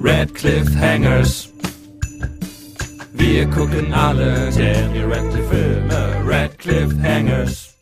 [0.00, 1.48] Red Cliffhangers.
[3.12, 6.24] Wir gucken alle Daniel Radcliffe Filme.
[6.26, 7.76] Red Cliffhangers.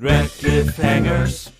[0.00, 1.52] Red Cliffhangers.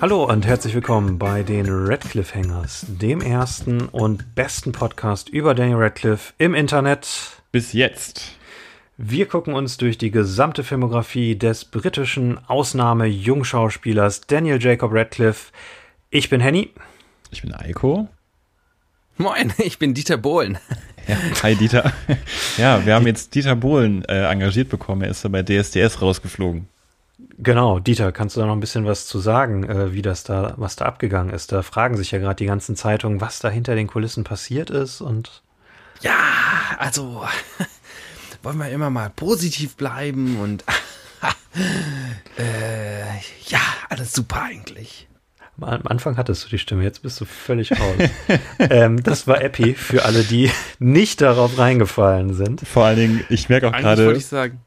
[0.00, 5.78] Hallo und herzlich willkommen bei den Radcliffe Hangers, dem ersten und besten Podcast über Daniel
[5.78, 7.42] Radcliffe im Internet.
[7.52, 8.36] Bis jetzt.
[8.96, 15.50] Wir gucken uns durch die gesamte Filmografie des britischen Ausnahme-Jungschauspielers Daniel Jacob Radcliffe.
[16.10, 16.70] Ich bin Henny.
[17.32, 18.06] Ich bin Eiko.
[19.16, 20.58] Moin, ich bin Dieter Bohlen.
[21.06, 21.92] Ja, hi Dieter.
[22.56, 25.02] Ja, wir haben jetzt Dieter Bohlen äh, engagiert bekommen.
[25.02, 26.66] Er ist ja bei DSDS rausgeflogen.
[27.36, 30.54] Genau, Dieter, kannst du da noch ein bisschen was zu sagen, äh, wie das da,
[30.56, 31.52] was da abgegangen ist?
[31.52, 35.02] Da fragen sich ja gerade die ganzen Zeitungen, was da hinter den Kulissen passiert ist
[35.02, 35.42] und.
[36.00, 36.14] Ja,
[36.78, 37.22] also
[38.44, 40.64] wollen wir immer mal positiv bleiben und
[42.38, 45.08] äh, ja, alles super eigentlich.
[45.60, 48.10] Am Anfang hattest du die Stimme, jetzt bist du völlig raus.
[48.58, 52.66] ähm, das war Epi für alle, die nicht darauf reingefallen sind.
[52.66, 54.60] Vor allen Dingen, ich merke auch Eigentlich gerade, wollte ich sagen,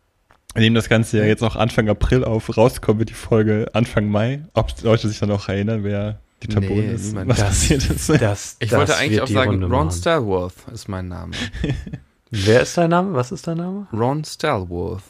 [0.54, 4.10] wir nehmen das Ganze ja jetzt auch Anfang April auf, rauskommen wird die Folge Anfang
[4.10, 4.46] Mai.
[4.54, 8.10] Ob Leute sich dann noch erinnern, wer Dieter Nee, Bohlen ist, was Das- passiert ist.
[8.10, 10.00] Das, ich das wollte eigentlich auch die sagen, Runde Ron machen.
[10.00, 11.34] Stallworth ist mein Name.
[12.32, 13.14] Wer ist dein Name?
[13.14, 13.88] Was ist dein Name?
[13.94, 15.04] Ron Stallworth.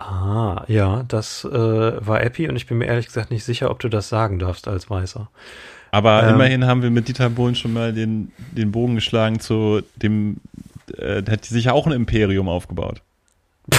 [0.00, 1.50] Ah, ja, das äh,
[2.06, 4.68] war Epi und ich bin mir ehrlich gesagt nicht sicher, ob du das sagen darfst
[4.68, 5.28] als Weißer.
[5.90, 6.34] Aber Ähm.
[6.34, 10.36] immerhin haben wir mit Dieter Bohlen schon mal den, den Bogen geschlagen zu dem,
[10.96, 13.02] äh, der hat sich ja auch ein Imperium aufgebaut.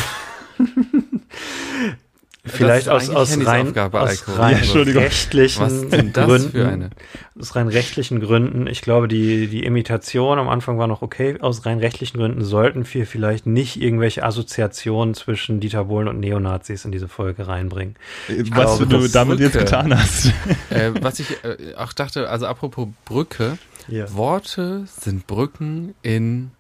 [2.46, 6.52] Vielleicht ist aus, aus rein, aus rein Ja, rechtlichen Gründen.
[6.52, 6.90] für eine?
[7.38, 8.66] Aus rein rechtlichen Gründen.
[8.68, 11.38] Ich glaube, die, die Imitation am Anfang war noch okay.
[11.42, 16.86] Aus rein rechtlichen Gründen sollten wir vielleicht nicht irgendwelche Assoziationen zwischen Dieter Bohlen und Neonazis
[16.86, 17.98] in diese Folge reinbringen.
[18.28, 19.66] Was glaube, du damit jetzt Brücke.
[19.66, 20.28] getan hast.
[20.70, 23.58] äh, was ich äh, auch dachte, also apropos Brücke,
[23.90, 24.12] Ja.
[24.14, 26.52] Worte sind Brücken in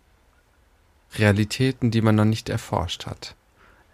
[1.17, 3.35] Realitäten, die man noch nicht erforscht hat.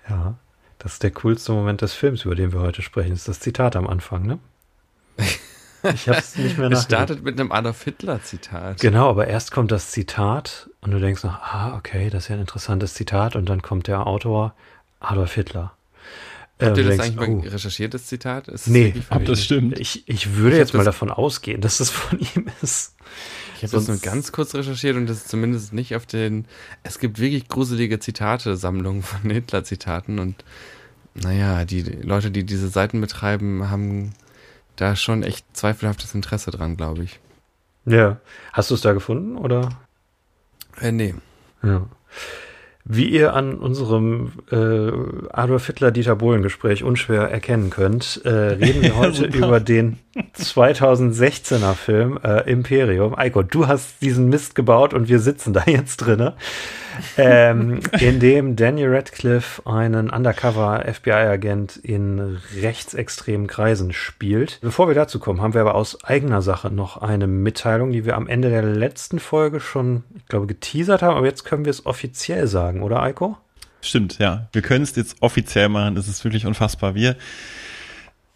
[0.10, 0.36] ja.
[0.80, 3.12] Das ist der coolste Moment des Films, über den wir heute sprechen.
[3.12, 4.40] Das ist das Zitat am Anfang, ne?
[5.18, 8.80] Ich hab's nicht mehr Es startet mit einem Adolf Hitler Zitat.
[8.82, 12.36] Genau, aber erst kommt das Zitat und du denkst noch, ah, okay, das ist ja
[12.36, 14.54] ein interessantes Zitat und dann kommt der Autor
[15.00, 15.74] Adolf Hitler.
[16.58, 18.48] Äh, Habt ihr das du eigentlich denkst, mal recherchiert, das Zitat?
[18.48, 19.80] Ist Nee, wirklich von Ob das stimmt.
[19.80, 22.95] Ich, ich würde Ich jetzt mal das- davon ausgehen, dass das von ihm ist.
[23.56, 26.46] Ich habe das nur ganz kurz recherchiert und das ist zumindest nicht auf den.
[26.84, 30.44] Es gibt wirklich gruselige Zitate-Sammlungen von Hitler-Zitaten und
[31.14, 34.12] naja, die Leute, die diese Seiten betreiben, haben
[34.76, 37.20] da schon echt zweifelhaftes Interesse dran, glaube ich.
[37.86, 38.18] Ja.
[38.52, 39.70] Hast du es da gefunden oder?
[40.82, 41.16] Äh, nee.
[41.64, 41.88] Ja.
[42.84, 44.92] Wie ihr an unserem äh,
[45.32, 51.74] Adolf Hitler Dieter Bohlen Gespräch unschwer erkennen könnt, äh, reden wir heute über den 2016er
[51.74, 53.18] Film äh, Imperium.
[53.18, 56.36] Eiko, du hast diesen Mist gebaut und wir sitzen da jetzt drinne,
[57.18, 64.60] ähm, in dem Daniel Radcliffe einen Undercover FBI-Agent in rechtsextremen Kreisen spielt.
[64.62, 68.16] Bevor wir dazu kommen, haben wir aber aus eigener Sache noch eine Mitteilung, die wir
[68.16, 71.86] am Ende der letzten Folge schon, ich glaube, geteasert haben, aber jetzt können wir es
[71.86, 73.38] offiziell sagen, oder Eiko?
[73.82, 74.48] Stimmt, ja.
[74.52, 75.96] Wir können es jetzt offiziell machen.
[75.96, 76.96] Es ist wirklich unfassbar.
[76.96, 77.16] Wir,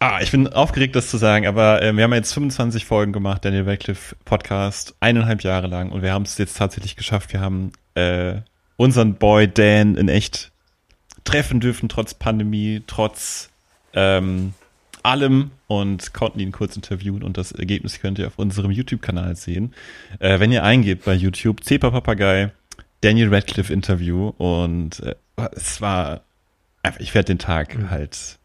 [0.00, 3.44] ah, ich bin aufgeregt, das zu sagen, aber äh, wir haben jetzt 25 Folgen gemacht,
[3.44, 7.32] Daniel Radcliffe Podcast, eineinhalb Jahre lang und wir haben es jetzt tatsächlich geschafft.
[7.32, 8.36] Wir haben äh,
[8.76, 10.50] unseren Boy Dan in echt
[11.24, 13.50] treffen dürfen, trotz Pandemie, trotz
[13.92, 14.54] ähm,
[15.02, 19.74] allem und konnten ihn kurz interviewen und das Ergebnis könnt ihr auf unserem YouTube-Kanal sehen.
[20.18, 22.52] Äh, wenn ihr eingebt bei YouTube, Zepa Papagei,
[23.02, 25.14] Daniel Radcliffe Interview und äh,
[25.52, 26.22] es war
[26.82, 28.39] einfach, ich werde den Tag halt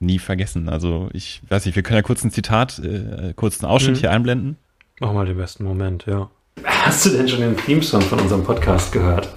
[0.00, 0.68] nie vergessen.
[0.68, 4.00] Also ich weiß nicht, wir können ja kurz ein Zitat, äh, kurz einen Ausschnitt Mhm.
[4.00, 4.56] hier einblenden.
[4.98, 6.28] Mach mal den besten Moment, ja.
[6.64, 9.28] Hast du denn schon den Theme-Song von unserem Podcast gehört?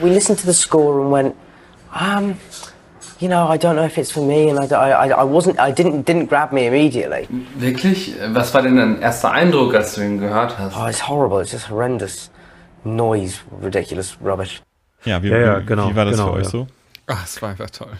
[0.00, 1.34] we listened to the score and went,
[1.98, 2.34] um,
[3.18, 5.72] you know, I don't know if it's for me, and I, I, I wasn't, I
[5.72, 7.26] didn't, didn't grab me immediately.
[7.58, 8.14] Wirklich?
[8.34, 10.76] Was war denn dein erster Eindruck, als du ihn gehört hast?
[10.76, 11.40] Oh, it's horrible.
[11.40, 12.30] It's just horrendous
[12.84, 14.60] noise, ridiculous rubbish.
[15.06, 16.50] Ja, wie, Ja, ja, wie, genau, wie war das genau, für euch ja.
[16.50, 16.66] so?
[17.06, 17.92] Ah, es war einfach toll.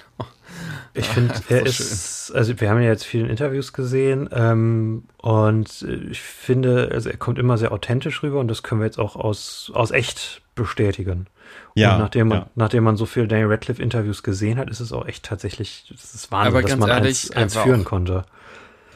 [0.97, 5.87] Ich finde, er so ist, also wir haben ja jetzt viele Interviews gesehen ähm, und
[6.11, 9.17] ich finde, also er kommt immer sehr authentisch rüber und das können wir jetzt auch
[9.17, 11.27] aus, aus echt bestätigen.
[11.75, 12.47] Ja, und nachdem man, ja.
[12.55, 16.15] nachdem man so viele Daniel Radcliffe Interviews gesehen hat, ist es auch echt tatsächlich, das
[16.15, 18.25] ist Wahnsinn, Aber dass man ehrlich, eins, eins führen auch- konnte.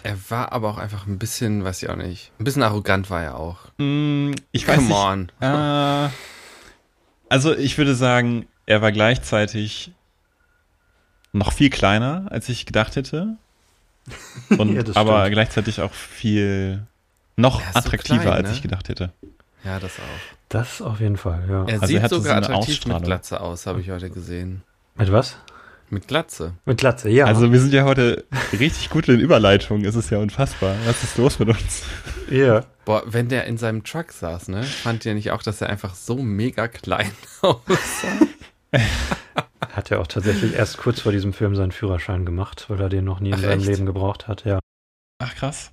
[0.02, 3.22] Er war aber auch einfach ein bisschen, weiß ich auch nicht, ein bisschen arrogant war
[3.22, 3.58] er auch.
[3.76, 4.96] Mm, ich weiß Come nicht.
[5.42, 6.06] on.
[6.06, 6.08] Äh,
[7.28, 9.92] also ich würde sagen, er war gleichzeitig
[11.32, 13.36] noch viel kleiner, als ich gedacht hätte.
[14.58, 15.32] Und, Ja, aber stimmt.
[15.34, 16.82] gleichzeitig auch viel
[17.36, 18.54] noch Er ist so attraktiver, klein, als ne?
[18.54, 19.12] ich gedacht hätte.
[19.64, 20.36] Ja, das auch.
[20.48, 21.64] Das auf jeden Fall, ja.
[21.66, 23.02] Er Also sieht er sogar so eine attraktiv mit Ausstrahlung.
[23.04, 24.62] Glatze aus, habe ich heute gesehen.
[24.96, 25.36] Mit was?
[25.90, 26.54] Mit Glatze.
[26.66, 27.24] Mit Glatze, ja.
[27.26, 29.84] Also wir sind ja heute richtig gut in Überleitungen.
[29.84, 30.76] Es ist ja unfassbar.
[30.86, 31.82] Was ist los mit uns?
[32.30, 32.64] ja.
[32.84, 35.94] Boah, wenn der in seinem Truck saß, ne, fand ihr nicht auch, dass er einfach
[35.94, 37.10] so mega klein
[37.42, 37.58] aussah?
[39.60, 43.04] Hat ja auch tatsächlich erst kurz vor diesem Film seinen Führerschein gemacht, weil er den
[43.04, 43.68] noch nie in Ach, seinem echt?
[43.68, 44.58] Leben gebraucht hat, ja.
[45.18, 45.72] Ach krass.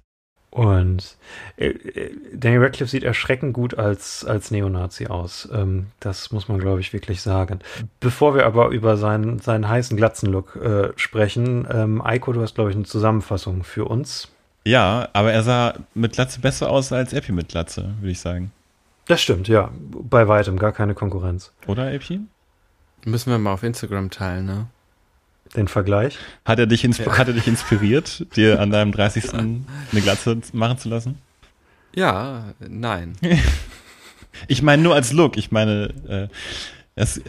[0.49, 1.17] Und
[1.57, 5.47] äh, äh, Daniel Radcliffe sieht erschreckend gut als, als Neonazi aus.
[5.53, 7.59] Ähm, das muss man, glaube ich, wirklich sagen.
[7.99, 12.69] Bevor wir aber über seinen, seinen heißen Glatzenlook äh, sprechen, ähm, Eiko, du hast, glaube
[12.69, 14.29] ich, eine Zusammenfassung für uns.
[14.65, 18.51] Ja, aber er sah mit Glatze besser aus als Epi mit Glatze, würde ich sagen.
[19.05, 19.69] Das stimmt, ja.
[19.91, 21.53] Bei weitem, gar keine Konkurrenz.
[21.67, 22.21] Oder Epi?
[23.05, 24.67] Müssen wir mal auf Instagram teilen, ne?
[25.55, 26.17] Den Vergleich.
[26.45, 29.33] Hat er dich, insp hat er dich inspiriert, dir an deinem 30.
[29.33, 29.63] eine
[30.01, 31.19] Glatze machen zu lassen?
[31.95, 33.13] Ja, nein.
[34.47, 35.35] Ich meine nur als Look.
[35.35, 36.27] Ich meine, äh,
[36.97, 37.21] es,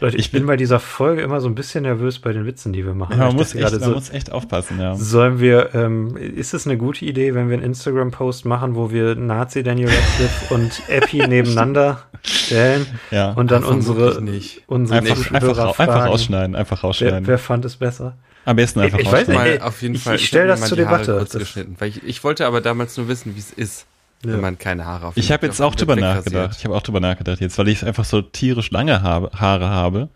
[0.00, 2.44] Leute, ich, Ich bin bin- bei dieser Folge immer so ein bisschen nervös bei den
[2.44, 3.16] Witzen, die wir machen.
[3.16, 4.94] man, Ich muss echt, gerade man so, muss echt aufpassen, ja.
[4.96, 9.14] Sollen wir, ähm, ist es eine gute Idee, wenn wir einen Instagram-Post machen, wo wir
[9.14, 13.32] Nazi Daniel Radcliffe und Epi nebeneinander stellen ja.
[13.32, 14.62] und dann unsere, nicht.
[14.66, 17.26] unsere einfach, einfach, ra- fragen, einfach rausschneiden, einfach wer, rausschneiden.
[17.26, 18.16] wer fand es besser?
[18.44, 19.50] Am besten einfach Ich- ich weiß rausschneiden.
[19.52, 20.16] nicht, Mal auf jeden ich- Fall.
[20.16, 21.16] ich stell hab mir das zur Debatte.
[21.18, 23.86] Kurz Das- geschnitten, weil ich, ich wollte aber damals nur wissen, wie es ist,
[24.24, 24.32] Ja.
[24.32, 26.56] wenn man keine Haare auf Ich habe jetzt auch drüber nachgedacht.
[26.58, 30.08] Ich habe auch drüber nachgedacht jetzt, weil ich einfach so tierisch lange habe, Haare habe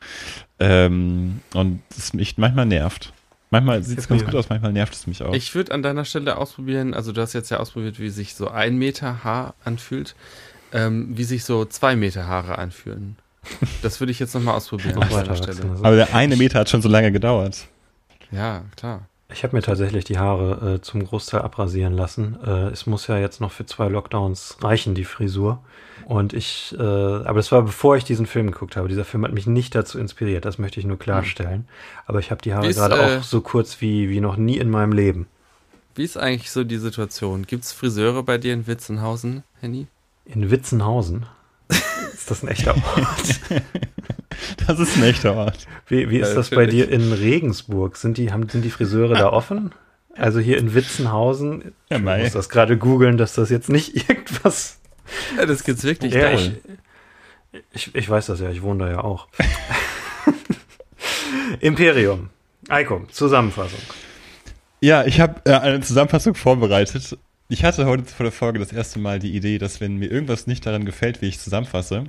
[0.59, 3.13] ähm, und es mich manchmal nervt.
[3.51, 5.35] Manchmal sieht es ganz gut aus, manchmal nervt es mich auch.
[5.35, 8.49] Ich würde an deiner Stelle ausprobieren, also du hast jetzt ja ausprobiert, wie sich so
[8.49, 10.17] ein Meter Haar anfühlt,
[10.73, 13.17] ähm, wie sich so zwei Meter Haare anfühlen.
[13.83, 15.71] Das würde ich jetzt nochmal ausprobieren Noch an deiner Stelle.
[15.71, 15.85] Also.
[15.85, 17.67] Aber der eine Meter hat schon so lange gedauert.
[18.31, 19.07] Ja, klar.
[19.33, 22.39] Ich habe mir tatsächlich die Haare äh, zum Großteil abrasieren lassen.
[22.45, 25.63] Äh, es muss ja jetzt noch für zwei Lockdowns reichen, die Frisur.
[26.07, 28.89] Und ich, äh, aber das war bevor ich diesen Film geguckt habe.
[28.89, 31.67] Dieser Film hat mich nicht dazu inspiriert, das möchte ich nur klarstellen.
[32.07, 34.71] Aber ich habe die Haare gerade äh, auch so kurz wie, wie noch nie in
[34.71, 35.27] meinem Leben.
[35.95, 37.47] Wie ist eigentlich so die Situation?
[37.47, 39.87] Gibt es Friseure bei dir in Witzenhausen, Henny?
[40.25, 41.27] In Witzenhausen.
[42.23, 43.41] Ist das ein echter Ort?
[44.67, 45.67] Das ist ein echter Ort.
[45.89, 47.97] Wie, wie ist Ja, das bei dir in Regensburg?
[47.97, 49.73] Sind die, haben, sind die Friseure da offen?
[50.17, 51.75] Also hier in Witzenhausen.
[51.91, 54.79] Ja, ich muss das gerade googeln, dass das jetzt nicht irgendwas.
[55.37, 56.53] Ja, das gibt's wirklich Ja, ich,
[57.73, 59.29] ich, ich weiß das ja, ich wohne da ja auch.
[61.61, 62.31] Imperium.
[62.69, 63.81] Eiko, Zusammenfassung.
[64.81, 67.19] Ja, ich habe äh, eine Zusammenfassung vorbereitet.
[67.53, 70.47] Ich hatte heute vor der Folge das erste Mal die Idee, dass wenn mir irgendwas
[70.47, 72.05] nicht daran gefällt, wie ich zusammenfasse,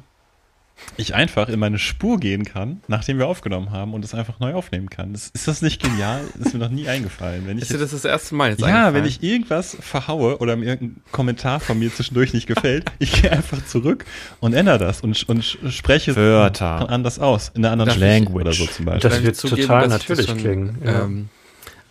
[0.96, 4.54] ich einfach in meine Spur gehen kann, nachdem wir aufgenommen haben und es einfach neu
[4.54, 5.12] aufnehmen kann.
[5.12, 6.22] Das, ist das nicht genial?
[6.38, 7.46] Das ist mir noch nie eingefallen.
[7.46, 10.56] Wenn ich Ist dir das das erste Mal jetzt ja, wenn ich irgendwas verhaue oder
[10.56, 14.06] mir irgendein Kommentar von mir zwischendurch nicht gefällt, ich gehe einfach zurück
[14.40, 16.90] und ändere das und, und spreche Wörter.
[16.90, 17.52] anders aus.
[17.54, 19.10] In einer anderen ich- Language oder so zum Beispiel.
[19.10, 21.04] Das wird total das natürlich klingen, ja.
[21.04, 21.28] Ähm,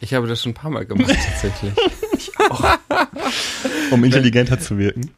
[0.00, 1.74] ich habe das schon ein paar Mal gemacht, tatsächlich.
[3.90, 5.10] Um intelligenter zu wirken.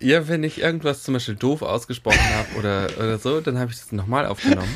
[0.00, 3.78] Ja, wenn ich irgendwas zum Beispiel doof ausgesprochen habe oder, oder so, dann habe ich
[3.78, 4.68] das nochmal aufgenommen.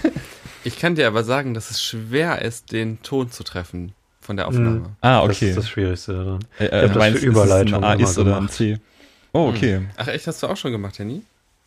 [0.64, 4.48] Ich kann dir aber sagen, dass es schwer ist, den Ton zu treffen von der
[4.48, 4.96] Aufnahme.
[5.00, 5.50] Ah, Das okay.
[5.50, 6.40] ist das Schwierigste daran.
[6.58, 8.52] Äh, äh, das du meinst, für ist Überleitung ein A immer ist oder ein gemacht.
[8.54, 8.78] C?
[9.32, 9.82] Oh, okay.
[9.96, 11.22] Ach echt, hast du auch schon gemacht, Henny?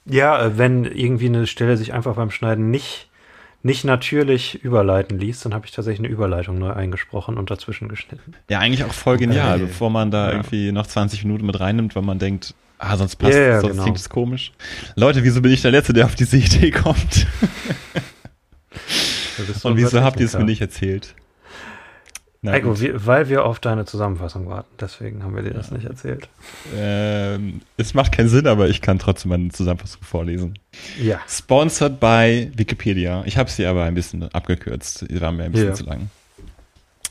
[0.05, 3.09] Ja, äh, wenn irgendwie eine Stelle sich einfach beim Schneiden nicht,
[3.63, 8.33] nicht natürlich überleiten ließ, dann habe ich tatsächlich eine Überleitung neu eingesprochen und dazwischen geschnitten.
[8.49, 9.65] Ja, eigentlich auch voll genial, Okay.
[9.67, 10.31] bevor man da Ja.
[10.33, 13.83] irgendwie noch 20 Minuten mit reinnimmt, weil man denkt, ah, sonst passt ja, sonst genau.
[13.83, 14.51] klingt es komisch.
[14.95, 17.27] Leute, wieso bin ich der Letzte, der auf diese Idee kommt?
[19.63, 21.15] Und wieso habt ihr es mir nicht erzählt?
[22.43, 24.69] Wir, weil wir auf deine Zusammenfassung warten.
[24.79, 26.27] Deswegen haben wir dir das nicht erzählt.
[26.75, 30.57] Ähm, es macht keinen Sinn, aber ich kann trotzdem meine Zusammenfassung vorlesen.
[30.99, 31.19] Ja.
[31.29, 33.21] Sponsored by Wikipedia.
[33.25, 35.05] Ich habe sie aber ein bisschen abgekürzt.
[35.07, 35.73] Die waren mir ein bisschen Ja.
[35.75, 36.09] zu lang.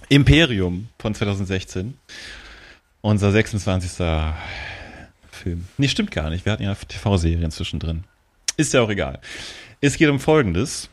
[0.09, 1.95] Imperium von 2016.
[3.01, 4.35] Unser 26.
[5.31, 5.65] Film.
[5.79, 6.45] Nee, stimmt gar nicht.
[6.45, 8.03] Wir hatten ja TV-Serien zwischendrin.
[8.57, 9.21] Ist ja auch egal.
[9.81, 10.91] Es geht um Folgendes.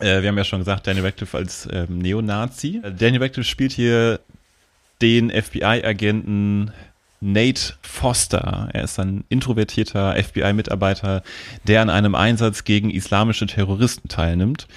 [0.00, 2.80] Äh, wir haben ja schon gesagt, Danny Radcliffe als ähm, Neonazi.
[2.82, 4.20] Äh, Danny Radcliffe spielt hier
[5.00, 6.72] den FBI-Agenten
[7.24, 8.68] Nate Foster.
[8.74, 11.22] Er ist ein introvertierter FBI-Mitarbeiter,
[11.66, 14.68] der an einem Einsatz gegen islamische Terroristen teilnimmt.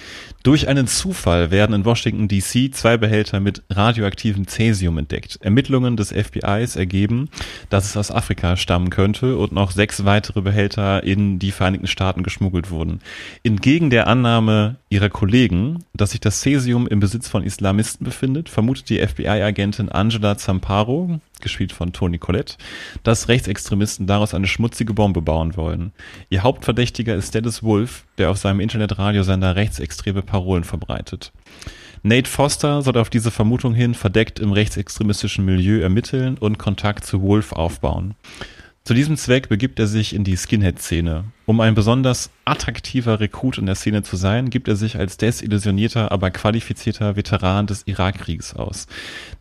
[0.44, 5.38] Durch einen Zufall werden in Washington DC zwei Behälter mit radioaktivem Cäsium entdeckt.
[5.42, 7.28] Ermittlungen des FBIs ergeben,
[7.68, 12.22] dass es aus Afrika stammen könnte und noch sechs weitere Behälter in die Vereinigten Staaten
[12.22, 13.00] geschmuggelt wurden.
[13.42, 18.88] Entgegen der Annahme ihrer Kollegen, dass sich das Cäsium im Besitz von Islamisten befindet, vermutet
[18.88, 22.56] die FBI-Agentin Angela Zamparo, gespielt von Toni Collette,
[23.02, 25.92] dass Rechtsextremisten daraus eine schmutzige Bombe bauen wollen.
[26.30, 31.32] Ihr Hauptverdächtiger ist Dennis Wolf, der auf seinem Internetradiosender rechtsextreme Parolen verbreitet.
[32.02, 37.22] Nate Foster soll auf diese Vermutung hin verdeckt im rechtsextremistischen Milieu ermitteln und Kontakt zu
[37.22, 38.14] Wolf aufbauen.
[38.88, 41.24] Zu diesem Zweck begibt er sich in die Skinhead-Szene.
[41.44, 46.10] Um ein besonders attraktiver Rekrut in der Szene zu sein, gibt er sich als desillusionierter,
[46.10, 48.86] aber qualifizierter Veteran des Irakkriegs aus.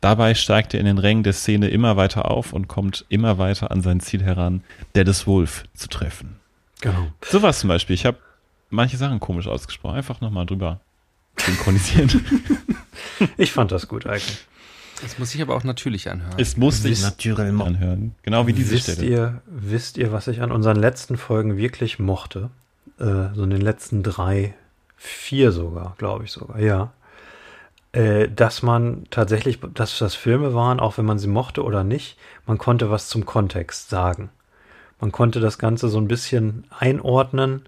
[0.02, 3.72] Dabei steigt er in den Rängen der Szene immer weiter auf und kommt immer weiter
[3.72, 6.36] an sein Ziel heran, Dennis Wolf zu treffen.
[6.82, 7.08] Genau.
[7.24, 7.94] Sowas zum Beispiel.
[7.94, 8.18] Ich habe
[8.70, 9.96] manche Sachen komisch ausgesprochen.
[9.96, 10.82] Einfach nochmal drüber
[11.38, 12.10] synchronisieren.
[13.38, 14.46] Ich fand das gut eigentlich.
[15.02, 16.34] Das muss ich aber auch natürlich anhören.
[16.38, 18.16] es muss sich natürlich anhören.
[18.24, 19.08] Genau wie diese wisst Stelle.
[19.08, 22.50] Ihr, wisst ihr, was ich an unseren letzten Folgen wirklich mochte?
[23.00, 24.56] Äh, so in den letzten drei,
[24.96, 26.94] vier sogar, glaube ich sogar, ja.
[27.92, 32.18] Äh, dass man tatsächlich, dass das Filme waren, auch wenn man sie mochte oder nicht,
[32.46, 34.30] man konnte was zum Kontext sagen.
[35.00, 37.62] Man konnte das Ganze so ein bisschen einordnen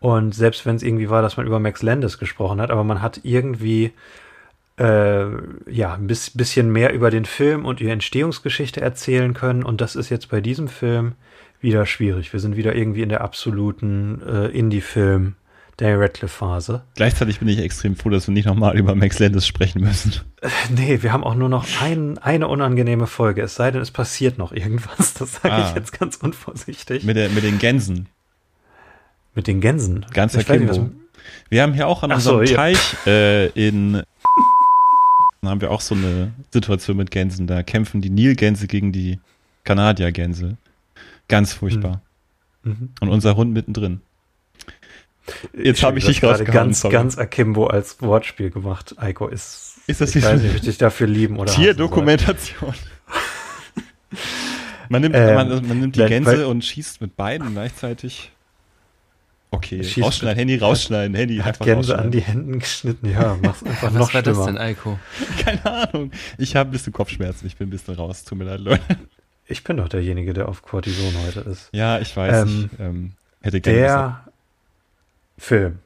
[0.00, 3.02] und selbst wenn es irgendwie war, dass man über Max Landis gesprochen hat, aber man
[3.02, 3.92] hat irgendwie
[4.78, 5.26] äh,
[5.70, 9.62] ja, ein bis, bisschen mehr über den Film und die Entstehungsgeschichte erzählen können.
[9.62, 11.12] Und das ist jetzt bei diesem Film
[11.60, 12.32] wieder schwierig.
[12.32, 15.34] Wir sind wieder irgendwie in der absoluten äh, Indie-Film
[15.78, 16.82] der Radcliffe-Phase.
[16.96, 20.12] Gleichzeitig bin ich extrem froh, dass wir nicht nochmal über Max Landis sprechen müssen.
[20.74, 23.42] Nee, wir haben auch nur noch ein, eine unangenehme Folge.
[23.42, 25.14] Es sei denn, es passiert noch irgendwas.
[25.14, 25.68] Das sage Ah.
[25.68, 27.04] ich jetzt ganz unvorsichtig.
[27.04, 28.08] Mit, der, mit den Gänsen.
[29.34, 30.04] Mit den Gänsen.
[30.14, 30.90] Nicht, Kimbo.
[31.48, 32.56] Wir haben hier auch an Ach so, unserem ja.
[32.56, 34.02] Teich äh, in
[35.50, 37.46] haben wir auch so eine Situation mit Gänsen.
[37.46, 39.18] Da kämpfen die Nilgänse gegen die
[39.64, 40.56] Kanadiergänse.
[41.28, 42.00] Ganz furchtbar.
[42.62, 42.90] Mhm.
[43.00, 44.00] Und unser Hund mittendrin.
[45.56, 46.92] Jetzt habe ich dich gerade ganz, sorry.
[46.92, 48.94] ganz Akimbo als Wortspiel gemacht.
[48.98, 49.78] Eiko ist.
[49.86, 51.52] Ist das ich nicht weiß nicht, ob ich dich dafür lieben oder.
[51.52, 52.74] Tierdokumentation.
[54.88, 58.30] man, nimmt, Ähm, man, man nimmt die Gänse weil- und schießt mit beiden gleichzeitig.
[59.54, 63.10] Okay, Schießt rausschneiden, Handy rausschneiden, Handy Hat einfach Gänse an die Händen geschnitten.
[63.10, 64.46] Ja, mach's einfach Was noch war das schlimmer.
[64.46, 64.98] denn, Eiko?
[65.44, 66.10] Keine Ahnung.
[66.38, 68.24] Ich habe ein bisschen Kopfschmerzen, ich bin ein bisschen raus.
[68.24, 68.82] Tut mir leid, Leute.
[69.46, 71.68] Ich bin doch derjenige, der auf Cortison heute ist.
[71.72, 72.42] Ja, ich weiß.
[72.48, 73.78] Ähm, ich ähm, hätte gerne.
[73.78, 74.24] Der
[75.36, 75.78] Film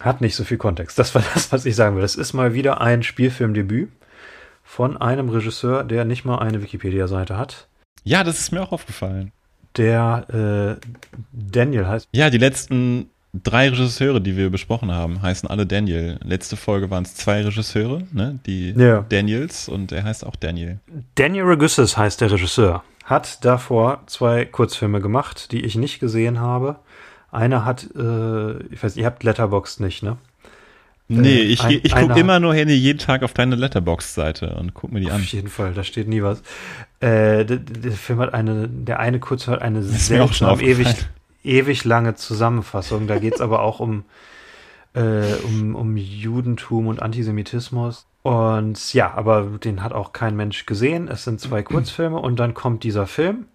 [0.00, 0.98] hat nicht so viel Kontext.
[0.98, 2.04] Das war das, was ich sagen will.
[2.04, 3.90] Es ist mal wieder ein Spielfilmdebüt
[4.64, 7.68] von einem Regisseur, der nicht mal eine Wikipedia-Seite hat.
[8.04, 9.32] Ja, das ist mir auch aufgefallen.
[9.76, 10.86] Der äh,
[11.32, 12.08] Daniel heißt.
[12.12, 16.18] Ja, die letzten drei Regisseure, die wir besprochen haben, heißen alle Daniel.
[16.24, 18.38] Letzte Folge waren es zwei Regisseure, ne?
[18.46, 19.04] Die Ja.
[19.08, 20.78] Daniels und er heißt auch Daniel.
[21.14, 22.82] Daniel Regussis heißt der Regisseur.
[23.04, 26.76] Hat davor zwei Kurzfilme gemacht, die ich nicht gesehen habe.
[27.30, 30.16] Einer hat, äh, ich weiß, ihr habt Letterboxd nicht, ne?
[31.10, 34.92] Nee, ich, ein- ich gucke immer nur Handy jeden Tag auf deine Letterbox-Seite und guck
[34.92, 35.22] mir die Auf an.
[35.22, 36.40] jeden Fall, da steht nie was.
[37.00, 40.86] Äh, der, der Film hat eine, der eine Kurzfilm hat eine seltsam ewig,
[41.44, 43.06] ewig lange Zusammenfassung.
[43.06, 44.04] Da geht's aber auch um,
[44.94, 45.00] äh,
[45.44, 48.04] um, um Judentum und Antisemitismus.
[48.22, 51.08] Und ja, aber den hat auch kein Mensch gesehen.
[51.08, 53.46] Es sind zwei Kurzfilme und dann kommt dieser Film.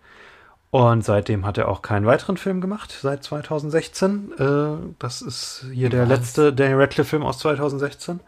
[0.74, 4.32] Und seitdem hat er auch keinen weiteren Film gemacht, seit 2016.
[4.40, 6.10] Äh, das ist hier der Was?
[6.10, 8.20] letzte Daniel Radcliffe-Film aus 2016.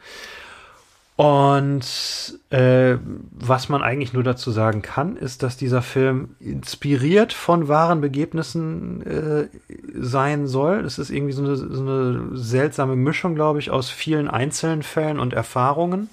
[1.16, 2.98] Und äh,
[3.32, 9.02] was man eigentlich nur dazu sagen kann, ist, dass dieser Film inspiriert von wahren Begebnissen
[9.02, 9.48] äh,
[9.96, 10.86] sein soll.
[10.86, 15.18] Es ist irgendwie so eine, so eine seltsame Mischung, glaube ich, aus vielen einzelnen Fällen
[15.20, 16.12] und Erfahrungen,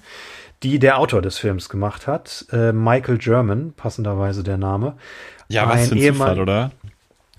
[0.63, 2.47] die der Autor des Films gemacht hat.
[2.51, 4.95] Äh, Michael German, passenderweise der Name.
[5.47, 6.71] Ja, was Ein für ein Zufall, oder?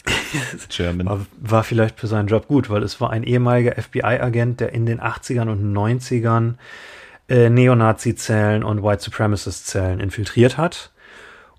[1.07, 4.85] War, war vielleicht für seinen Job gut, weil es war ein ehemaliger FBI-Agent, der in
[4.85, 6.55] den 80ern und 90ern
[7.29, 10.91] äh, Neonazi-Zellen und White Supremacist-Zellen infiltriert hat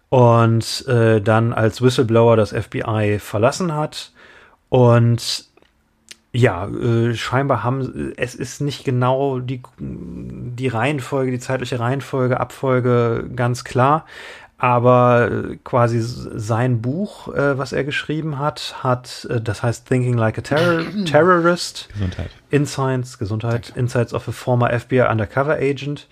[0.09, 4.11] und äh, dann als Whistleblower das FBI verlassen hat.
[4.69, 5.45] Und
[6.31, 13.29] ja, äh, scheinbar haben, es ist nicht genau die, die Reihenfolge, die zeitliche Reihenfolge, Abfolge
[13.35, 14.05] ganz klar,
[14.57, 20.17] aber äh, quasi sein Buch, äh, was er geschrieben hat, hat, äh, das heißt Thinking
[20.17, 22.29] Like a Terror Terrorist, Gesundheit.
[22.51, 26.07] Insights, Gesundheit, Insights of a former FBI Undercover Agent,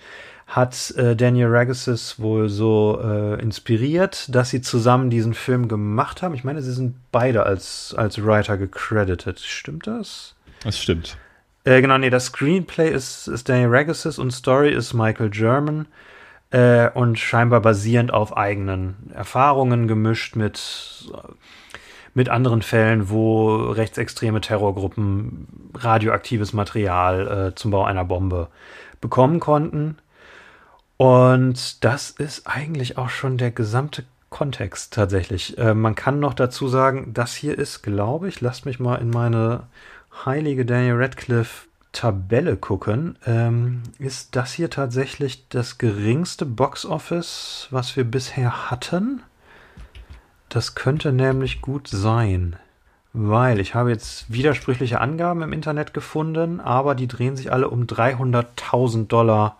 [0.45, 6.35] hat äh, Daniel Ragussis wohl so äh, inspiriert, dass sie zusammen diesen Film gemacht haben.
[6.35, 9.39] Ich meine, sie sind beide als, als Writer gecredited.
[9.39, 10.35] Stimmt das?
[10.63, 11.17] Das stimmt.
[11.63, 15.87] Äh, genau, nee, das Screenplay ist, ist Daniel Ragussis und Story ist Michael German
[16.53, 21.11] äh, und scheinbar basierend auf eigenen Erfahrungen gemischt mit,
[22.13, 28.49] mit anderen Fällen, wo rechtsextreme Terrorgruppen radioaktives Material äh, zum Bau einer Bombe
[29.01, 29.97] bekommen konnten.
[30.97, 35.57] Und das ist eigentlich auch schon der gesamte Kontext tatsächlich.
[35.57, 39.09] Äh, man kann noch dazu sagen, das hier ist, glaube ich, lasst mich mal in
[39.09, 39.63] meine
[40.23, 48.03] heilige Daniel Radcliffe Tabelle gucken, ähm, ist das hier tatsächlich das geringste Boxoffice, was wir
[48.03, 49.21] bisher hatten?
[50.49, 52.57] Das könnte nämlich gut sein,
[53.13, 57.83] weil ich habe jetzt widersprüchliche Angaben im Internet gefunden, aber die drehen sich alle um
[57.85, 59.57] 300.000 Dollar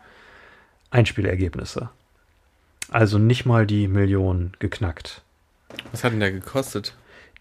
[0.90, 1.90] Einspielergebnisse.
[2.92, 5.22] Also nicht mal die Millionen geknackt.
[5.92, 6.96] Was hat denn der gekostet?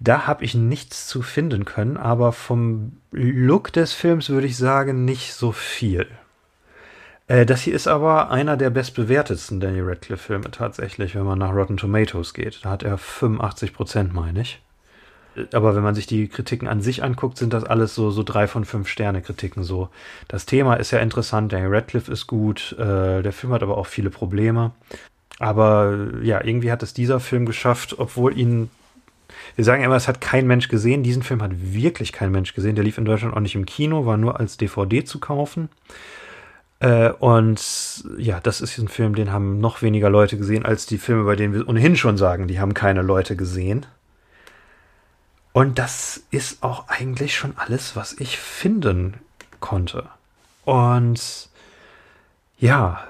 [0.05, 5.05] Da habe ich nichts zu finden können, aber vom Look des Films würde ich sagen,
[5.05, 6.09] nicht so viel.
[7.29, 11.77] Äh, das hier ist aber einer der bestbewertetsten Daniel Radcliffe-Filme tatsächlich, wenn man nach Rotten
[11.77, 12.65] Tomatoes geht.
[12.65, 14.61] Da hat er 85 Prozent, meine ich.
[15.53, 18.49] Aber wenn man sich die Kritiken an sich anguckt, sind das alles so, so drei
[18.49, 19.89] von fünf Sterne Kritiken so.
[20.27, 23.87] Das Thema ist ja interessant, Daniel Radcliffe ist gut, äh, der Film hat aber auch
[23.87, 24.73] viele Probleme.
[25.39, 28.69] Aber ja, irgendwie hat es dieser Film geschafft, obwohl ihn
[29.57, 31.03] wir sagen immer, es hat kein Mensch gesehen.
[31.03, 32.75] Diesen Film hat wirklich kein Mensch gesehen.
[32.75, 35.69] Der lief in Deutschland auch nicht im Kino, war nur als DVD zu kaufen.
[36.81, 40.99] Äh, und ja, das ist ein Film, den haben noch weniger Leute gesehen als die
[40.99, 43.87] Filme, bei denen wir ohnehin schon sagen, die haben keine Leute gesehen.
[45.53, 49.15] Und das ist auch eigentlich schon alles, was ich finden
[49.61, 50.09] konnte.
[50.65, 51.51] Und
[52.59, 53.05] ja,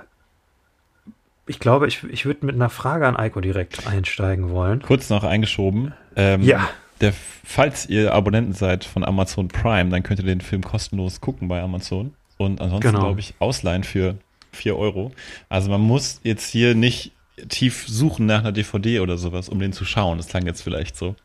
[1.47, 4.83] ich glaube, ich, ich würde mit einer Frage an Eiko direkt einsteigen wollen.
[4.83, 5.95] Kurz noch eingeschoben.
[6.17, 6.69] Ähm, ja.
[7.01, 7.13] Der,
[7.45, 11.61] falls ihr Abonnenten seid von Amazon Prime, dann könnt ihr den Film kostenlos gucken bei
[11.61, 12.15] Amazon.
[12.39, 13.01] Und ansonsten, Genau.
[13.07, 14.17] glaube ich, ausleihen für
[14.53, 15.13] 4 Euro.
[15.49, 17.13] Also man muss jetzt hier nicht
[17.49, 20.19] tief suchen nach einer DVD oder sowas, um den zu schauen.
[20.19, 21.17] Das klang jetzt vielleicht so.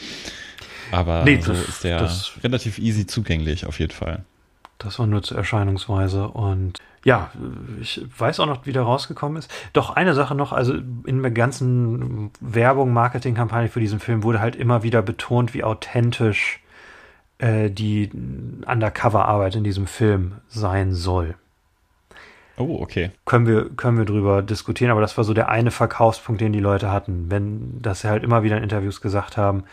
[0.91, 4.24] Aber Nee, so das- ist der das- relativ easy zugänglich auf jeden Fall.
[4.79, 6.27] Das war nur zur Erscheinungsweise.
[6.29, 7.32] Und ja,
[7.80, 9.50] ich weiß auch noch, wie der rausgekommen ist.
[9.72, 10.74] Doch eine Sache noch, also
[11.06, 16.60] in der ganzen Werbung, Marketingkampagne für diesen Film wurde halt immer wieder betont, wie authentisch
[17.38, 21.36] äh, die Undercover-Arbeit in diesem Film sein soll.
[22.58, 23.12] Oh, okay.
[23.24, 26.60] Können wir, können wir drüber diskutieren, aber das war so der eine Verkaufspunkt, den die
[26.60, 27.32] Leute hatten.
[27.32, 29.63] Wenn, dass sie halt immer wieder in Interviews gesagt haben,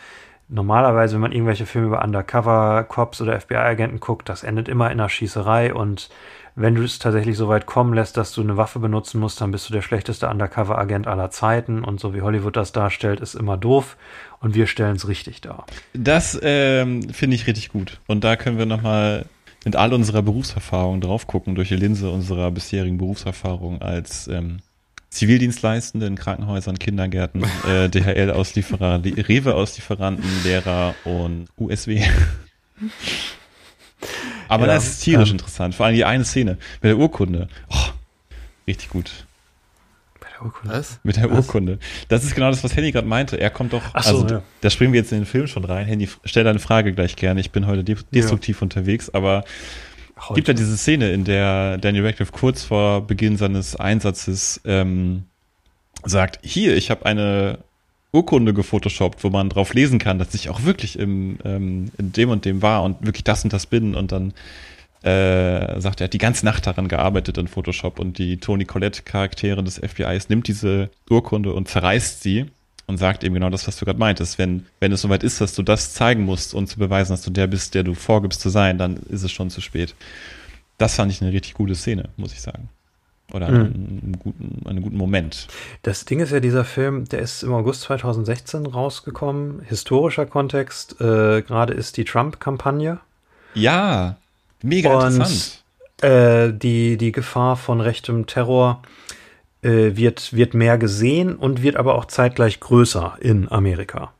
[0.47, 5.09] normalerweise, wenn man irgendwelche Filme über Undercover-Cops oder FBI-Agenten guckt, das endet immer in einer
[5.09, 6.09] Schießerei und
[6.55, 9.51] wenn du es tatsächlich so weit kommen lässt, dass du eine Waffe benutzen musst, dann
[9.51, 13.57] bist du der schlechteste Undercover-Agent aller Zeiten und so wie Hollywood das darstellt, ist immer
[13.57, 13.97] doof
[14.39, 15.65] und wir stellen es richtig dar.
[15.93, 17.99] Das ähm, finde ich richtig gut.
[18.07, 19.25] Und da können wir nochmal
[19.65, 24.59] mit all unserer Berufserfahrung drauf gucken, durch die Linse unserer bisherigen Berufserfahrung als ähm,
[25.09, 32.01] Zivildienstleistende in Krankenhäusern, Kindergärten, äh, DHL-Auslieferer, Rewe-Auslieferanten, Lehrer und USW.
[34.47, 35.75] Aber Ja, das ist tierisch ähm, interessant.
[35.75, 37.47] Vor allem die eine Szene mit der Urkunde.
[37.69, 37.89] Oh,
[38.67, 39.25] richtig gut.
[40.19, 40.75] Bei der Urkunde.
[40.75, 40.99] Was?
[41.03, 41.37] Mit der Was?
[41.37, 41.79] Urkunde.
[42.07, 43.39] Das ist genau das, was Henny gerade meinte.
[43.39, 44.41] Er kommt doch, Ach so, also ja.
[44.61, 45.85] da springen wir jetzt in den Film schon rein.
[45.85, 47.39] Henny, stell deine Frage gleich gerne.
[47.39, 49.43] Ich bin heute de destruktiv unterwegs, aber
[50.17, 50.33] Heute.
[50.35, 55.23] gibt ja diese Szene, in der Daniel Radcliffe kurz vor Beginn seines Einsatzes ähm,
[56.03, 57.59] sagt, hier, ich habe eine
[58.15, 62.29] Urkunde gefotoshoppt, wo man drauf lesen kann, dass ich auch wirklich im, ähm, in dem
[62.29, 64.33] und dem war und wirklich das und das bin und dann
[65.03, 69.03] äh, sagt er, hat die ganze Nacht daran gearbeitet in Photoshop und die Toni Collette
[69.03, 72.45] Charaktere des FBIs nimmt diese Urkunde und zerreißt sie
[72.87, 74.39] und sagt eben genau das, was du gerade meintest.
[74.39, 77.29] Wenn, wenn es soweit ist, dass du das zeigen musst und zu beweisen, dass du
[77.29, 79.95] der bist, der du vorgibst zu sein, dann ist es schon zu spät.
[80.77, 82.69] Das fand ich eine richtig gute Szene, muss ich sagen.
[83.33, 83.55] Oder Mhm.
[83.57, 85.47] einen, guten, einen guten Moment.
[85.81, 89.61] Das Ding ist ja, dieser Film, der ist im August 2016 rausgekommen.
[89.67, 92.99] Historischer Kontext, äh, gerade ist die Trump-Kampagne.
[93.55, 94.17] Ja,
[94.61, 95.61] mega Und- interessant.
[96.01, 98.81] Äh, die, die Gefahr von rechtem Terror
[99.63, 104.11] äh, wird, wird mehr gesehen und wird aber auch zeitgleich größer in Amerika,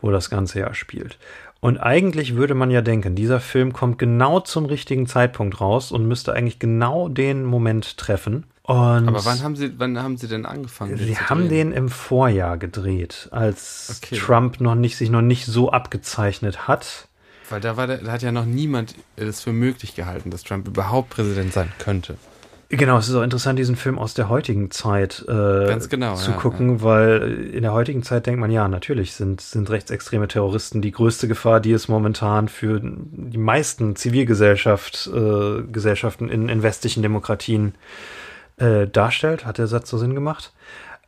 [0.00, 1.18] wo das Ganze ja spielt.
[1.64, 6.08] Und eigentlich würde man ja denken, dieser Film kommt genau zum richtigen Zeitpunkt raus und
[6.08, 8.46] müsste eigentlich genau den Moment treffen.
[8.64, 10.96] Und Aber wann haben sie, wann haben sie denn angefangen?
[10.98, 11.70] Sie haben drehen?
[11.70, 14.18] den im Vorjahr gedreht, als Okay.
[14.18, 17.06] Trump noch nicht, sich noch nicht so abgezeichnet hat.
[17.48, 20.66] Weil da war der, da hat ja noch niemand es für möglich gehalten, dass Trump
[20.66, 22.16] überhaupt Präsident sein könnte.
[22.74, 26.30] Genau, es ist auch interessant, diesen Film aus der heutigen Zeit äh, Ganz genau, zu
[26.30, 30.80] ja, gucken, weil in der heutigen Zeit denkt man, ja, natürlich sind, sind rechtsextreme Terroristen
[30.80, 37.02] die größte Gefahr, die es momentan für die meisten Zivilgesellschaft, äh, Gesellschaften in, in westlichen
[37.02, 37.74] Demokratien
[38.56, 39.44] äh, darstellt.
[39.44, 40.54] Hat der Satz so Sinn gemacht?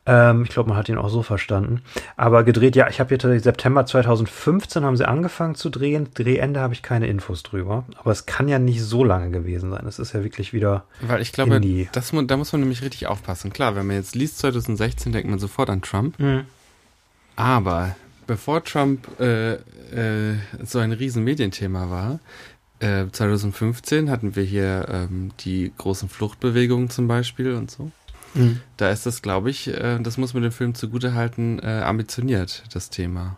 [0.07, 1.83] Ähm, ich glaube, man hat ihn auch so verstanden.
[2.17, 6.09] Aber gedreht, ja, ich habe hier tatsächlich September 2015 haben sie angefangen zu drehen.
[6.15, 7.85] Drehende habe ich keine Infos drüber.
[7.99, 9.87] Aber es kann ja nicht so lange gewesen sein.
[9.87, 10.85] Es ist ja wirklich wieder.
[11.01, 11.61] Weil ich glaube,
[11.93, 13.53] das, da muss man nämlich richtig aufpassen.
[13.53, 16.19] Klar, wenn man jetzt liest 2016, denkt man sofort an Trump.
[16.19, 16.43] Mhm.
[17.37, 22.21] Aber bevor Trump äh, äh, so ein riesen Medienthema war,
[22.81, 27.91] äh, 2015 hatten wir hier ähm, die großen Fluchtbewegungen zum Beispiel und so.
[28.35, 28.61] Mhm.
[28.77, 32.91] Da ist das, glaube ich, äh, das muss man dem Film zugutehalten, äh, ambitioniert, das
[32.91, 33.37] Thema.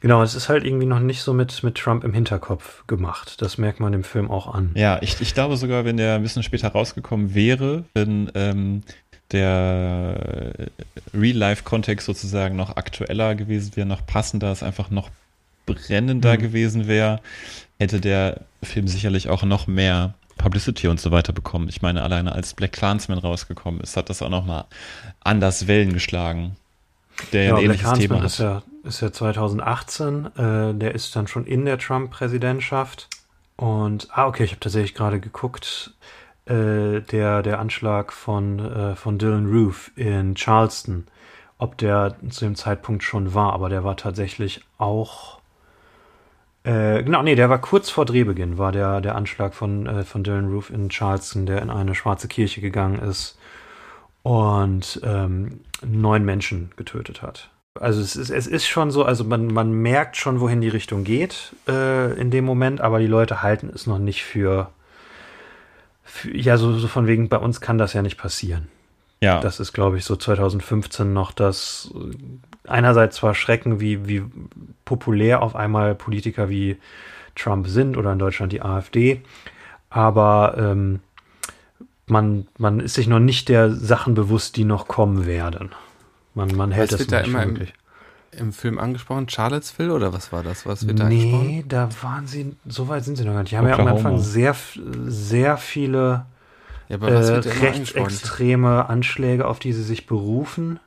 [0.00, 3.40] Genau, es ist halt irgendwie noch nicht so mit, mit Trump im Hinterkopf gemacht.
[3.40, 4.70] Das merkt man dem Film auch an.
[4.74, 8.82] Ja, ich, ich glaube sogar, wenn der ein bisschen später rausgekommen wäre, wenn ähm,
[9.30, 10.52] der
[11.14, 15.10] Real-Life-Kontext sozusagen noch aktueller gewesen wäre, noch passender, es einfach noch
[15.66, 16.38] brennender Mhm.
[16.40, 17.20] gewesen wäre,
[17.78, 21.68] hätte der Film sicherlich auch noch mehr Publicity und so weiter bekommen.
[21.68, 24.66] Ich meine, alleine als Black Clansman rausgekommen ist, hat das auch noch mal
[25.20, 26.56] anders Wellen geschlagen.
[27.32, 30.26] Der ja, ein ähnliches Thema ist ja, ist ja 2018.
[30.36, 33.08] Äh, der ist dann schon in der Trump-Präsidentschaft.
[33.56, 35.94] Und, ah, okay, ich habe tatsächlich gerade geguckt.
[36.46, 41.06] Äh, der, der Anschlag von, äh, von Dylan Roof in Charleston,
[41.58, 45.38] ob der zu dem Zeitpunkt schon war, aber der war tatsächlich auch.
[46.64, 50.22] Äh, genau, nee, der war kurz vor Drehbeginn, war der, der Anschlag von, äh, von
[50.22, 53.36] Dylan Roof in Charleston, der in eine schwarze Kirche gegangen ist
[54.22, 57.50] und ähm, neun Menschen getötet hat.
[57.80, 61.04] Also es ist, es ist schon so, also man, man merkt schon, wohin die Richtung
[61.04, 64.70] geht äh, in dem Moment, aber die Leute halten es noch nicht für,
[66.04, 68.68] für ja, so, so von wegen, bei uns kann das ja nicht passieren.
[69.20, 71.92] Ja, Das ist, glaube ich, so 2015 noch das
[72.66, 74.22] einerseits zwar Schrecken, wie, wie
[74.84, 76.76] populär auf einmal Politiker wie
[77.34, 79.22] Trump sind oder in Deutschland die AfD,
[79.90, 81.00] aber ähm,
[82.06, 85.70] man, man ist sich noch nicht der Sachen bewusst, die noch kommen werden.
[86.34, 87.74] Man, man hält Was das da nicht immer für im- möglich.
[88.34, 90.64] Im Film angesprochen, Charlottesville oder was war das?
[90.64, 91.46] Was wird da angesprochen?
[91.48, 93.52] Nee, da waren sie, so weit sind sie noch gar nicht.
[93.52, 94.08] Die haben ja am Oklahoma.
[94.08, 94.56] Anfang sehr,
[95.04, 96.24] sehr viele
[96.88, 97.60] Ja, aber äh, da angesprochen?
[97.62, 100.80] rechtsextreme Anschläge, auf die sie sich berufen.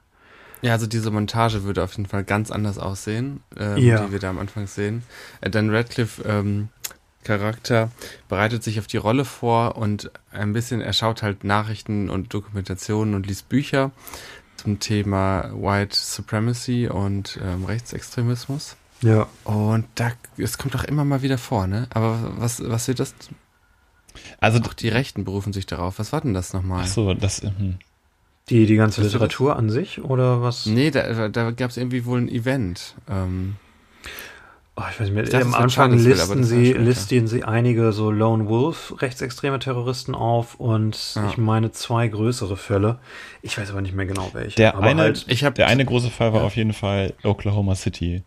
[0.65, 4.03] Ja, also diese Montage würde auf jeden Fall ganz anders aussehen, ähm, Ja.
[4.03, 5.03] die wir da am Anfang sehen.
[5.41, 6.69] Äh, Dan Radcliffe ähm,
[7.23, 7.91] Charakter
[8.29, 13.13] bereitet sich auf die Rolle vor und ein bisschen, er schaut halt Nachrichten und Dokumentationen
[13.13, 13.91] und liest Bücher
[14.57, 18.75] zum Thema White Supremacy und ähm, Rechtsextremismus.
[19.01, 19.27] Ja.
[19.43, 21.85] Und da, es kommt auch immer mal wieder vor, ne?
[21.91, 23.13] Aber was, was wird das?
[24.39, 25.99] also Auch die Rechten berufen sich darauf.
[25.99, 26.85] Was war denn das nochmal?
[26.85, 27.77] ach so, das hm.
[28.49, 29.01] Die, die ganze?
[29.01, 30.65] Literatur an sich oder was?
[30.67, 32.95] Nee, da, da gab es irgendwie wohl ein Event.
[33.09, 33.55] Ähm,
[34.77, 35.23] Oh, ich weiß nicht mehr.
[35.23, 41.15] Ich Am Anfang listen sie, listen sie einige so Lone Wolf rechtsextreme Terroristen auf und
[41.15, 41.29] Ja.
[41.29, 42.99] ich meine zwei größere Fälle.
[43.41, 44.57] Ich weiß aber nicht mehr genau welche.
[44.57, 46.45] Der aber eine- halt, ich habe Der eine große Fall war Ja.
[46.47, 48.23] auf jeden Fall Oklahoma City.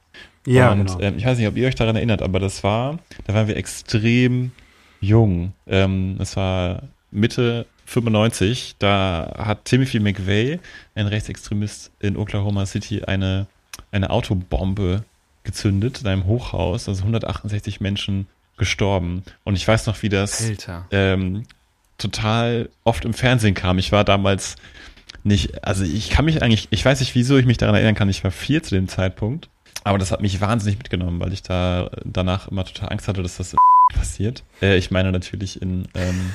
[0.47, 1.01] ja, und genau.
[1.01, 3.59] ähm, ich weiß nicht, ob ihr euch daran erinnert, aber das war, da waren wir
[3.59, 4.53] extrem
[5.03, 5.53] jung.
[5.67, 8.77] Ähm, das war Mitte 95.
[8.79, 10.61] Da hat Timothy McVeigh,
[10.95, 13.47] ein Rechtsextremist in Oklahoma City, eine,
[13.91, 15.05] eine Autobombe
[15.43, 16.89] gezündet in einem Hochhaus.
[16.89, 18.27] Also 168 Menschen
[18.59, 19.23] gestorben.
[19.45, 20.53] Und ich weiß noch, wie das
[20.91, 21.45] ähm,
[21.97, 23.79] total oft im Fernsehen kam.
[23.79, 24.57] Ich war damals
[25.25, 28.09] nicht, also ich kann mich eigentlich, ich weiß nicht, wieso ich mich daran erinnern kann.
[28.09, 29.49] Ich war vier zu dem Zeitpunkt,
[29.85, 33.39] aber das hat mich wahnsinnig mitgenommen, weil ich da danach immer total Angst hatte, dass
[33.39, 33.57] das
[33.95, 34.45] passiert.
[34.61, 36.35] Äh, ich meine natürlich in ähm,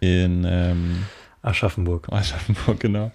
[0.00, 1.02] in ähm,
[1.42, 2.08] Aschaffenburg.
[2.12, 3.10] Aschaffenburg, genau.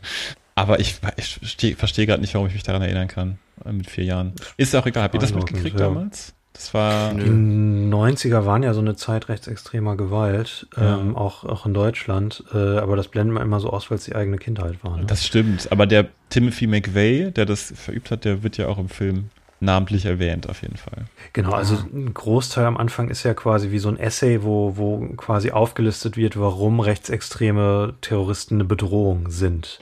[0.55, 3.39] Aber ich, ich verstehe versteh gerade nicht, warum ich mich daran erinnern kann.
[3.65, 4.33] äh, Mit vier Jahren.
[4.57, 5.03] Ist ja auch egal.
[5.03, 5.87] Habt ihr das mitgekriegt ja.
[5.87, 6.33] damals?
[6.53, 7.13] Das war.
[7.13, 10.97] Die 90er waren ja so eine Zeit rechtsextremer Gewalt, Ja.
[10.99, 12.45] ähm, auch, auch in Deutschland.
[12.53, 14.95] Äh, aber das blendet man immer so aus, weil es die eigene Kindheit war.
[14.97, 15.03] Ne?
[15.05, 18.87] Das stimmt, aber der Timothy McVeigh, der das verübt hat, der wird ja auch im
[18.87, 21.05] Film namentlich erwähnt, auf jeden Fall.
[21.33, 25.07] Genau, also ein Großteil am Anfang ist ja quasi wie so ein Essay, wo, wo
[25.15, 29.79] quasi aufgelistet wird, warum rechtsextreme Terroristen eine Bedrohung sind.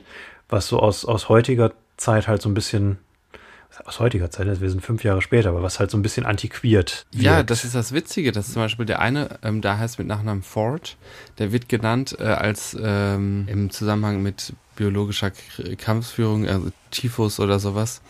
[0.50, 2.98] Was so aus, aus heutiger Zeit halt so ein bisschen,
[3.86, 7.06] aus heutiger Zeit, wir sind fünf Jahre später, aber was halt so ein bisschen antiquiert
[7.12, 7.24] wird.
[7.24, 10.44] Ja, das ist das Witzige, dass zum Beispiel der eine, ähm, da heißt mit Nachnamen
[10.44, 10.98] Ford,
[11.40, 17.60] der wird genannt äh, als ähm, im Zusammenhang mit biologischer K Kampfführung, also Typhus oder
[17.60, 18.02] sowas.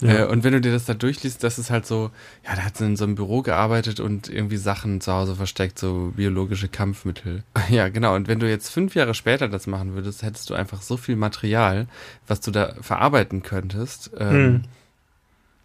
[0.00, 0.20] Ja.
[0.20, 2.10] Äh, und wenn du dir das da durchliest, das ist halt so,
[2.44, 6.12] ja, der hat in so einem Büro gearbeitet und irgendwie Sachen zu Hause versteckt, so
[6.16, 7.42] biologische Kampfmittel.
[7.70, 8.14] Ja, genau.
[8.14, 11.16] Und wenn du jetzt fünf Jahre später das machen würdest, hättest du einfach so viel
[11.16, 11.86] Material,
[12.26, 14.10] was du da verarbeiten könntest.
[14.18, 14.62] Ähm, Hm.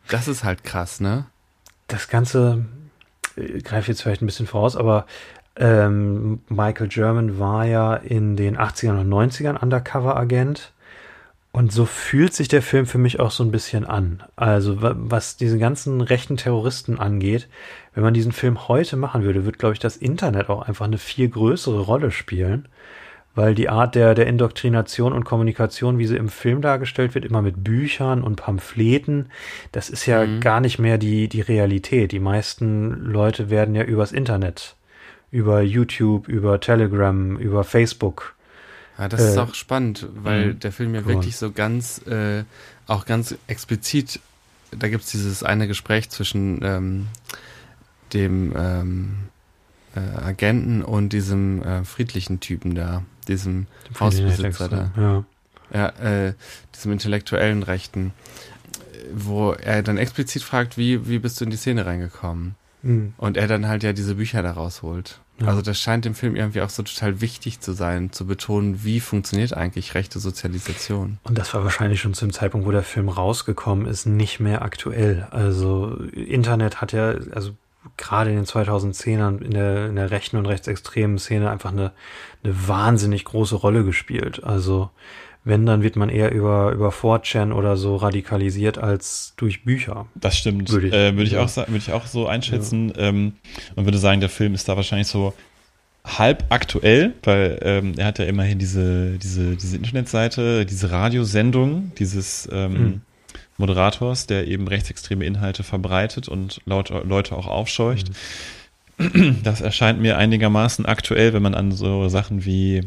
[0.07, 1.25] Das ist halt krass, ne?
[1.89, 2.65] das Ganze
[3.35, 5.05] äh, greife jetzt vielleicht ein bisschen voraus, aber
[5.59, 10.71] ähm, Michael German war ja in den 80ern und 90ern Undercover-Agent.
[11.51, 14.21] Und so fühlt sich der Film für mich auch so ein bisschen an.
[14.35, 17.47] Also wa- was diese ganzen rechten Terroristen angeht,
[17.95, 20.99] wenn man diesen Film heute machen würde, wird, glaube ich, das Internet auch einfach eine
[20.99, 22.67] viel größere Rolle spielen,
[23.33, 27.41] weil die Art der, der Indoktrination und Kommunikation, wie sie im Film dargestellt wird, immer
[27.41, 29.31] mit Büchern und Pamphleten,
[29.71, 30.41] das ist ja Mhm.
[30.41, 32.11] gar nicht mehr die, die Realität.
[32.11, 34.75] Die meisten Leute werden ja übers Internet,
[35.31, 38.35] über YouTube, über Telegram, über Facebook.
[38.97, 41.07] Ja, das ist Äh, auch spannend, weil mh, der Film ja cool.
[41.07, 42.43] wirklich so ganz, äh,
[42.87, 44.19] auch ganz explizit,
[44.71, 47.07] da gibt's dieses eine Gespräch zwischen ähm,
[48.13, 49.15] dem ähm,
[49.95, 53.67] äh, Agenten und diesem äh, friedlichen Typen da, diesem
[53.99, 54.91] Hausbesitzer da.
[54.97, 55.23] Ja.
[55.71, 56.33] Ja, äh,
[56.75, 58.11] diesem intellektuellen Rechten,
[59.13, 62.55] wo er dann explizit fragt, wie, wie bist du in die Szene reingekommen?
[62.81, 63.13] Mhm.
[63.17, 65.19] Und er dann halt ja diese Bücher da rausholt.
[65.39, 65.47] Ja.
[65.47, 68.99] Also das scheint dem Film irgendwie auch so total wichtig zu sein, zu betonen, wie
[68.99, 71.17] funktioniert eigentlich rechte Sozialisation.
[71.23, 75.27] Und das war wahrscheinlich schon zum Zeitpunkt, wo der Film rausgekommen ist, nicht mehr aktuell.
[75.31, 77.51] Also Internet hat ja, also
[77.95, 81.93] gerade in den 2010ern in der, in der rechten und rechtsextremen Szene einfach eine,
[82.43, 84.43] eine wahnsinnig große Rolle gespielt.
[84.43, 84.89] Also
[85.43, 90.05] wenn, dann wird man eher über, über 4chan oder so radikalisiert als durch Bücher.
[90.15, 90.69] Das stimmt.
[90.71, 91.43] Würde ich- äh, würde ich, ja.
[91.43, 92.93] auch, sa- würde ich auch so einschätzen.
[92.97, 93.33] Ähm,
[93.75, 95.33] und würde sagen, der Film ist da wahrscheinlich so
[96.05, 102.47] halb aktuell, weil ähm, er hat ja immerhin diese, diese, diese Internetseite, diese Radiosendung dieses
[102.51, 103.01] ähm, Mhm.
[103.57, 108.09] Moderators, der eben rechtsextreme Inhalte verbreitet und laut, Leute auch aufscheucht.
[109.43, 112.83] Das erscheint mir einigermaßen aktuell, wenn man an so Sachen wie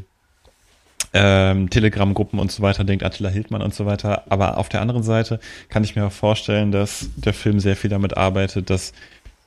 [1.14, 4.22] ähm, Telegram-Gruppen und so weiter denkt, Attila Hildmann und so weiter.
[4.30, 8.16] Aber auf der anderen Seite kann ich mir vorstellen, dass der Film sehr viel damit
[8.16, 8.92] arbeitet, dass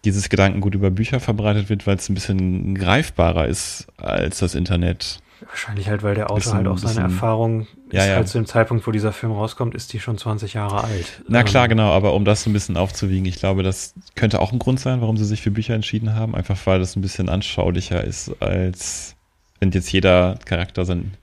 [0.03, 5.19] dieses Gedankengut über Bücher verbreitet wird, weil es ein bisschen greifbarer ist als das Internet.
[5.47, 8.15] Wahrscheinlich halt, weil der Autor Bisschen- halt auch seine bisschen- Erfahrung Ja, ist ja.
[8.15, 11.21] halt zu dem Zeitpunkt, wo dieser Film rauskommt, ist die schon 20 Jahre alt.
[11.27, 14.39] Na klar, Ähm, genau, aber um das so ein bisschen aufzuwiegen, ich glaube, das könnte
[14.39, 17.01] auch ein Grund sein, warum sie sich für Bücher entschieden haben, einfach weil das ein
[17.01, 19.15] bisschen anschaulicher ist, als
[19.59, 21.13] wenn jetzt jeder Charakter sein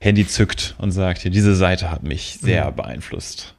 [0.00, 2.76] Handy zückt und sagt, hier, diese Seite hat mich sehr Mhm.
[2.76, 3.54] beeinflusst.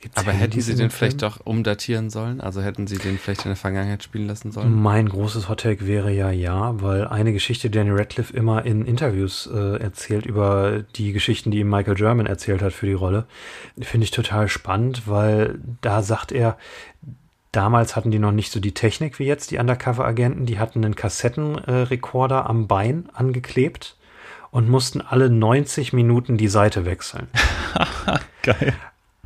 [0.00, 0.90] gibt's Aber hätten sie den Film?
[0.90, 2.40] vielleicht doch umdatieren sollen?
[2.40, 4.72] Also hätten sie den vielleicht in der Vergangenheit spielen lassen sollen?
[4.72, 9.48] Mein großes Hottake wäre ja ja, weil eine Geschichte, die Danny Radcliffe immer in Interviews
[9.52, 13.26] äh, erzählt über die Geschichten, die ihm Michael German erzählt hat für die Rolle,
[13.80, 16.56] finde ich total spannend, weil da sagt er,
[17.50, 20.94] damals hatten die noch nicht so die Technik wie jetzt die Undercover-Agenten, die hatten einen
[20.94, 23.96] Kassettenrekorder am Bein angeklebt
[24.54, 27.26] und mussten alle 90 Minuten die Seite wechseln.
[28.42, 28.72] Geil.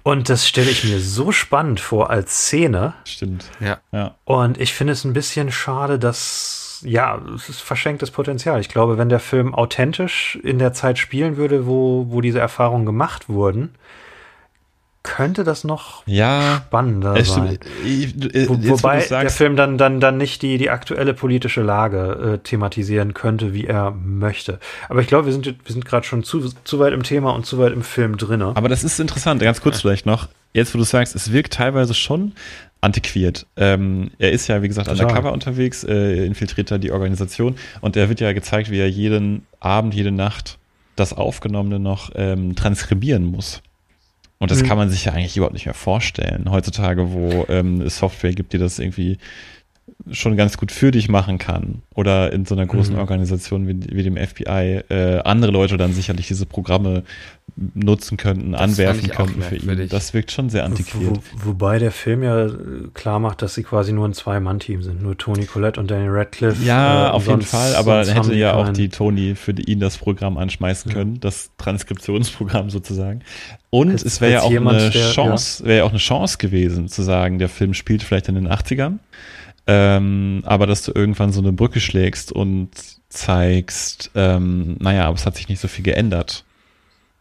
[0.03, 2.95] Und das stelle ich mir so spannend vor als Szene.
[3.05, 3.45] Stimmt.
[3.61, 3.77] Ja.
[3.93, 4.14] Ja.
[4.25, 8.59] Und ich finde es ein bisschen schade, dass, ja, es ist verschenktes Potenzial.
[8.62, 12.87] Ich glaube, wenn der Film authentisch in der Zeit spielen würde, wo, wo diese Erfahrungen
[12.87, 13.75] gemacht wurden,
[15.09, 17.59] könnte das noch Ja, spannender es sein.
[17.85, 21.14] Ich, äh, Wo, wobei du's der sagst, Film dann, dann, dann nicht die, die aktuelle
[21.14, 24.61] politische Lage äh, thematisieren könnte, wie er möchte.
[24.88, 27.47] Aber ich glaube, wir sind, wir sind gerade schon zu, zu weit im Thema und
[27.47, 28.53] zu weit im Film drinne.
[28.55, 30.29] Aber das ist interessant, ganz kurz vielleicht noch.
[30.53, 32.33] Jetzt, wo du sagst, es wirkt teilweise schon
[32.83, 33.47] antiquiert.
[33.57, 35.07] Ähm, er ist ja, wie gesagt, Total.
[35.07, 39.47] undercover unterwegs, äh, infiltriert da die Organisation und er wird ja gezeigt, wie er jeden
[39.59, 40.59] Abend, jede Nacht
[40.97, 43.62] das Aufgenommene noch ähm, transkribieren muss.
[44.38, 44.66] Und das Mhm.
[44.66, 46.51] kann man sich ja eigentlich überhaupt nicht mehr vorstellen.
[46.51, 49.18] Heutzutage, wo ähm, es Software gibt, die das irgendwie
[50.12, 51.83] schon ganz gut für dich machen kann.
[51.94, 53.01] Oder in so einer großen Mhm.
[53.01, 57.03] Organisation wie, wie dem FBI äh, andere Leute dann sicherlich diese Programme
[57.75, 59.88] nutzen könnten, Das anwerfen könnten für ihn.
[59.88, 61.18] Das wirkt schon sehr antiquiert.
[61.42, 62.51] Wo, wobei der Film ja äh,
[62.94, 65.03] klar macht, dass sie quasi nur ein Zwei-Mann-Team sind.
[65.03, 66.62] Nur Tony Collette und Danny Radcliffe.
[66.64, 69.99] Ja, äh, auf jeden Fall, aber hätte ja auch die Toni für die- ihn das
[69.99, 70.97] Programm anschmeißen Ja.
[70.99, 73.23] können, das Transkriptionsprogramm sozusagen.
[73.71, 76.38] Und Als- es wäre ja auch jemand, eine der- Chance, wäre ja auch eine Chance
[76.38, 78.99] gewesen, zu sagen, der Film spielt vielleicht in den 80ern,
[79.66, 82.71] ähm, aber dass du irgendwann so eine Brücke schlägst und
[83.11, 86.44] zeigst, ähm, naja, aber es hat sich nicht so viel geändert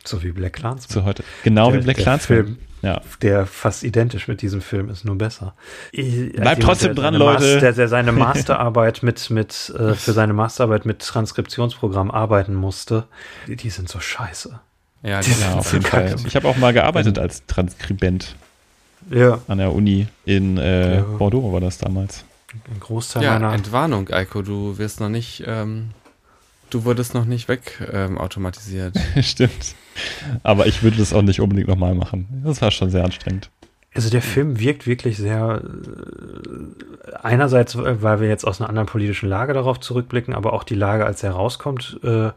[0.08, 0.90] So wie Black Clansman.
[0.90, 1.24] zu heute.
[1.44, 2.38] Genau Der- wie Black Clansman.
[2.46, 3.02] Film, Ja.
[3.22, 5.54] der fast identisch mit diesem Film ist, nur besser.
[5.92, 7.54] Ich- Bleibt trotzdem der dran, seine Leute.
[7.54, 13.06] Mas- Der, der seine Masterarbeit mit, mit, äh, für seine Masterarbeit mit Transkriptionsprogramm arbeiten musste,
[13.48, 14.60] die, die sind so scheiße.
[15.04, 15.86] Ja, die sind auf so jeden.
[15.86, 16.16] Fall.
[16.26, 18.24] Ich habe auch mal gearbeitet als Transkribent.
[18.24, 18.36] Gearbeitet als Transkribent
[19.10, 21.02] Ja, an der Uni in äh, Ja.
[21.04, 22.26] Bordeaux war das damals.
[22.74, 23.54] ein Großteil Ja, meiner.
[23.54, 25.92] Entwarnung, Eiko, du wirst noch nicht, ähm,
[26.72, 28.96] du wurdest noch nicht weg ähm, automatisiert.
[29.22, 29.76] Stimmt.
[30.44, 32.28] Aber ich würde das auch nicht unbedingt nochmal machen.
[32.44, 33.50] Das war schon sehr anstrengend.
[33.94, 38.88] Also der Film wirkt wirklich sehr, äh, einerseits, äh, weil wir jetzt aus einer anderen
[38.88, 42.30] politischen Lage darauf zurückblicken, aber auch die Lage, als er rauskommt, äh,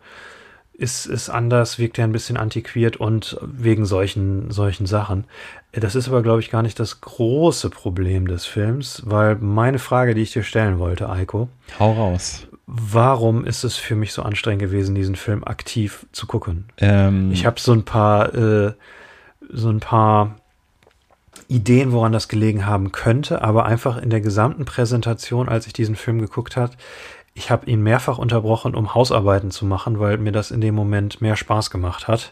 [0.73, 5.25] ist, ist anders, wirkt er ein bisschen antiquiert und wegen solchen, solchen Sachen.
[5.73, 10.15] Das ist aber, glaube ich, gar nicht das große Problem des Films, weil meine Frage,
[10.15, 12.47] die ich dir stellen wollte, Eiko, Hau raus.
[12.73, 16.67] Warum ist es für mich so anstrengend gewesen, diesen Film aktiv zu gucken?
[16.79, 18.73] Ähm, Ich habe so ein paar, äh,
[19.49, 20.37] so ein paar
[21.49, 25.97] Ideen, woran das gelegen haben könnte, aber einfach in der gesamten Präsentation, als ich diesen
[25.97, 26.77] Film geguckt hat,
[27.35, 31.21] ich habe ihn mehrfach unterbrochen, um Hausarbeiten zu machen, weil mir das in dem Moment
[31.21, 32.31] mehr Spaß gemacht hat.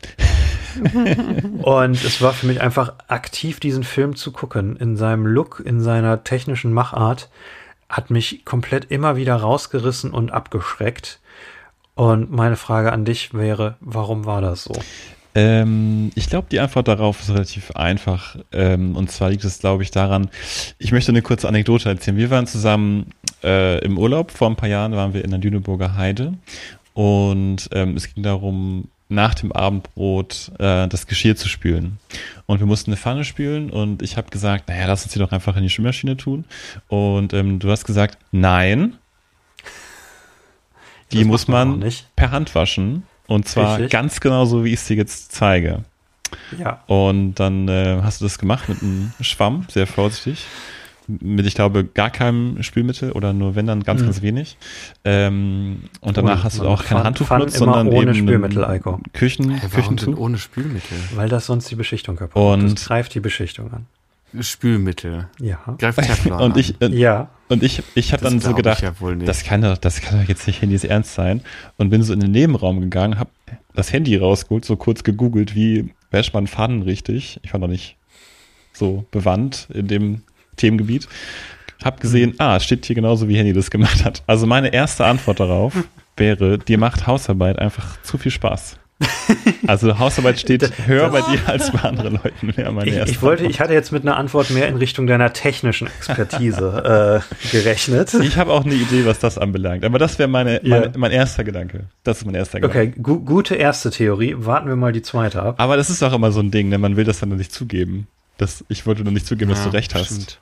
[1.63, 4.77] Und es war für mich einfach aktiv, diesen Film zu gucken.
[4.77, 7.29] In seinem Look, in seiner technischen Machart,
[7.89, 11.21] hat mich komplett immer wieder rausgerissen und abgeschreckt.
[11.95, 14.75] Und meine Frage an dich wäre, warum war das so?
[15.35, 18.37] Ähm, ich glaube, die Antwort darauf ist relativ einfach.
[18.53, 20.31] Ähm, und zwar liegt es, glaube ich, daran,
[20.79, 22.17] ich möchte eine kurze Anekdote erzählen.
[22.17, 23.11] Wir waren zusammen
[23.43, 26.35] äh, im Urlaub, vor ein paar Jahren waren wir in der Lüneburger Heide.
[26.95, 31.99] Und ähm, es ging darum, nach dem Abendbrot äh, das Geschirr zu spülen.
[32.47, 35.33] Und wir mussten eine Pfanne spülen und ich habe gesagt, naja, lass uns die doch
[35.33, 36.45] einfach in die Spülmaschine tun.
[36.89, 38.97] Und ähm, du hast gesagt, nein,
[41.13, 42.15] die Das muss man nicht.
[42.17, 43.05] per Hand waschen.
[43.27, 43.91] Und zwar Richtig.
[43.91, 45.85] ganz genau so, wie ich es dir jetzt zeige.
[46.59, 46.83] Ja.
[46.87, 50.45] Und dann äh, hast du das gemacht mit einem Schwamm, sehr vorsichtig.
[51.09, 54.05] Mit, ich glaube, gar keinem Spülmittel oder nur wenn dann ganz, Mhm.
[54.07, 54.59] ganz wenig.
[55.05, 58.65] Ähm, und danach Und hast du auch kein Handtuch benutzt, immer sondern ohne eben Spülmittel,
[58.65, 59.01] Eiko.
[59.15, 60.19] Küchen, Hey, Küchentuch.
[60.19, 60.99] ohne Spülmittel?
[61.15, 62.73] Weil das sonst die Beschichtung kaputt Und- macht.
[62.79, 63.87] Das greift die Beschichtung an.
[64.43, 65.29] Spülmittel.
[65.41, 65.59] Ja.
[65.79, 66.93] Greift Teflon Und ich, an.
[66.93, 67.29] äh, Ja.
[67.49, 68.93] und ich, ich habe dann so gedacht, ja
[69.25, 71.41] das kann doch, das kann doch jetzt nicht Handys ernst sein.
[71.79, 73.31] Und bin so in den Nebenraum gegangen, habe
[73.75, 77.41] das Handy rausgeholt, so kurz gegoogelt, wie wäscht man Pfannen richtig.
[77.43, 77.97] Ich war noch nicht
[78.75, 80.23] so bewandt in dem
[80.59, 81.09] Themengebiet.
[81.83, 84.23] Hab gesehen, ah, es steht hier genauso, wie Handy das gemacht hat.
[84.27, 85.73] Also meine erste Antwort darauf
[86.17, 88.77] wäre, dir macht Hausarbeit einfach zu viel Spaß.
[89.67, 92.57] Also Hausarbeit steht höher bei dir als bei anderen Leuten.
[92.57, 93.55] Wäre meine Ich, erste ich wollte, Antwort.
[93.55, 98.15] ich hatte jetzt mit einer Antwort mehr in Richtung deiner technischen Expertise äh, gerechnet.
[98.15, 99.85] Ich habe auch eine Idee, was das anbelangt.
[99.85, 100.81] Aber das wäre meine, Ja.
[100.81, 101.85] mein, mein erster Gedanke.
[102.05, 102.93] Das ist mein erster Gedanke.
[102.93, 104.35] Okay, gu gute erste Theorie.
[104.39, 105.57] Warten wir mal die zweite ab.
[105.59, 106.79] Aber das ist auch immer so ein Ding, ne?
[106.79, 108.07] man will das dann nicht zugeben.
[108.39, 110.07] Das, ich wollte nur nicht zugeben, dass Ja, du recht hast.
[110.07, 110.39] stimmt.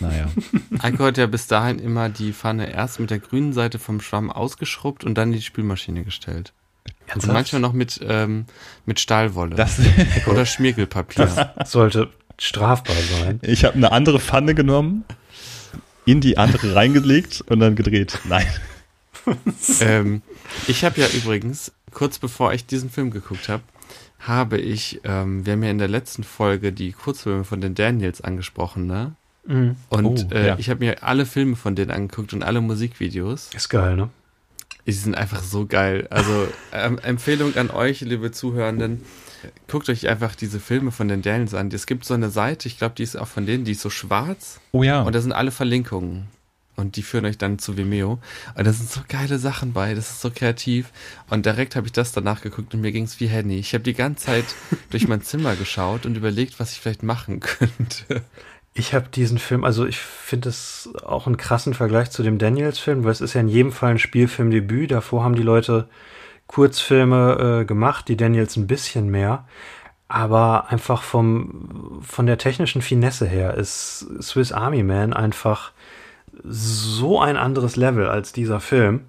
[0.00, 0.30] Naja.
[0.80, 4.30] Eiko hat ja bis dahin immer die Pfanne erst mit der grünen Seite vom Schwamm
[4.30, 6.52] ausgeschrubbt und dann in die Spülmaschine gestellt.
[6.84, 7.32] Und Ernsthaft?
[7.34, 8.46] manchmal noch mit, ähm,
[8.86, 9.78] mit Stahlwolle Das,
[10.26, 11.54] oder Schmirgelpapier.
[11.64, 12.08] sollte
[12.38, 13.38] strafbar sein.
[13.42, 15.04] ich habe eine andere Pfanne genommen,
[16.06, 18.18] in die andere reingelegt und dann gedreht.
[18.24, 18.46] Nein.
[19.80, 20.22] ähm,
[20.66, 23.62] ich habe ja übrigens, kurz bevor ich diesen Film geguckt habe,
[24.20, 28.20] habe ich, ähm, wir haben ja in der letzten Folge die Kurzfilme von den Daniels
[28.20, 29.14] angesprochen, ne?
[29.46, 29.76] Mhm.
[29.88, 30.58] Und Oh, äh, ja.
[30.58, 33.50] ich habe mir alle Filme von denen angeguckt und alle Musikvideos.
[33.54, 34.08] Ist geil, ne?
[34.86, 36.08] Die sind einfach so geil.
[36.10, 39.02] Also ähm, Empfehlung an euch, liebe Zuhörenden,
[39.68, 41.70] guckt euch einfach diese Filme von den Daniels an.
[41.72, 43.90] Es gibt so eine Seite, ich glaube, die ist auch von denen, die ist so
[43.90, 45.02] schwarz Oh ja.
[45.02, 46.28] und da sind alle Verlinkungen.
[46.76, 48.18] Und die führen euch dann zu Vimeo.
[48.54, 50.90] Und da sind so geile Sachen bei, das ist so kreativ.
[51.28, 53.58] Und direkt habe ich das danach geguckt und mir ging es wie Henny.
[53.58, 54.46] Ich habe die ganze Zeit
[54.90, 58.22] durch mein Zimmer geschaut und überlegt, was ich vielleicht machen könnte.
[58.80, 63.04] Ich habe diesen Film, also ich finde es auch einen krassen Vergleich zu dem Daniels-Film,
[63.04, 64.90] weil es ist ja in jedem Fall ein Spielfilmdebüt.
[64.90, 65.86] Davor haben die Leute
[66.46, 69.44] Kurzfilme äh, gemacht, die Daniels ein bisschen mehr.
[70.08, 75.72] Aber einfach vom, von der technischen Finesse her ist Swiss Army Man einfach
[76.42, 79.02] so ein anderes Level als dieser Film,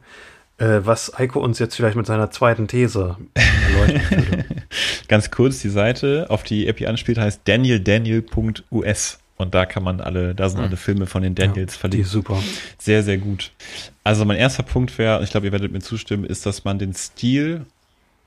[0.57, 4.45] äh, was Eiko uns jetzt vielleicht mit seiner zweiten These erleuchten würde.
[5.07, 9.20] Ganz kurz, die Seite, auf die Epi anspielt, heißt danieldaniel.us.
[9.41, 11.91] Und da kann man alle, da sind alle Filme von den Daniels Hm.
[11.91, 12.27] Die ist verlinkt.
[12.37, 12.43] super.
[12.77, 13.51] Sehr, sehr gut.
[14.03, 16.79] Also mein erster Punkt wäre, und ich glaube, ihr werdet mir zustimmen, ist, dass man
[16.79, 17.65] den Stil,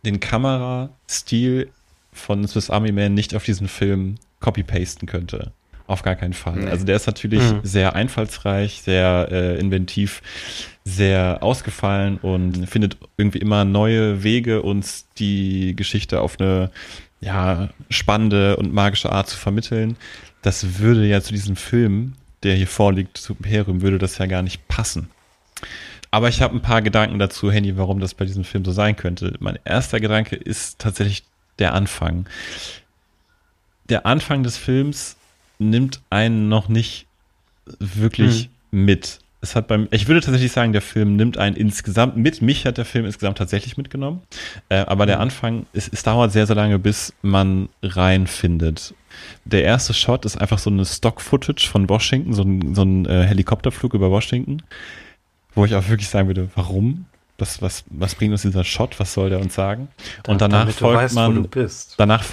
[0.05, 1.69] den Kamerastil
[2.13, 5.53] von Swiss Army Man nicht auf diesen Film copy-pasten könnte.
[5.87, 6.57] Auf gar keinen Fall.
[6.61, 6.71] Nee.
[6.71, 7.61] Also der ist natürlich Mhm.
[7.63, 10.23] sehr einfallsreich, sehr äh, inventiv,
[10.85, 16.71] sehr ausgefallen und findet irgendwie immer neue Wege, uns die Geschichte auf eine
[17.21, 19.97] ja, spannende und magische Art zu vermitteln.
[20.45, 24.43] Das würde ja zu diesem Film, der hier vorliegt, zu Imperium, würde das ja gar
[24.43, 25.09] nicht passen.
[26.11, 28.95] Aber ich habe ein paar Gedanken dazu, Henny, warum das bei diesem Film so sein
[28.95, 29.35] könnte.
[29.41, 31.25] Mein erster Gedanke ist tatsächlich
[31.59, 32.27] der Anfang.
[33.89, 35.17] Der Anfang des Films
[35.59, 37.07] nimmt einen noch nicht
[37.79, 38.85] wirklich hm.
[38.85, 39.21] mit.
[39.41, 42.43] Es hat beim, ich würde tatsächlich sagen, der Film nimmt einen insgesamt mit.
[42.43, 44.21] Mich hat der Film insgesamt tatsächlich mitgenommen.
[44.69, 45.23] Äh, aber der hm.
[45.23, 48.93] Anfang, es, es dauert sehr, sehr lange, bis man reinfindet.
[49.45, 53.25] Der erste Shot ist einfach so eine Stock-Footage von Washington, so ein, so ein äh,
[53.25, 54.63] Helikopterflug über Washington,
[55.55, 57.07] wo ich auch wirklich sagen würde, warum?
[57.39, 58.99] was, was, was bringt uns dieser Shot?
[59.01, 59.89] Was soll der uns sagen?
[60.29, 61.49] Und danach folgt weißt, man.
[61.97, 62.25] Danach,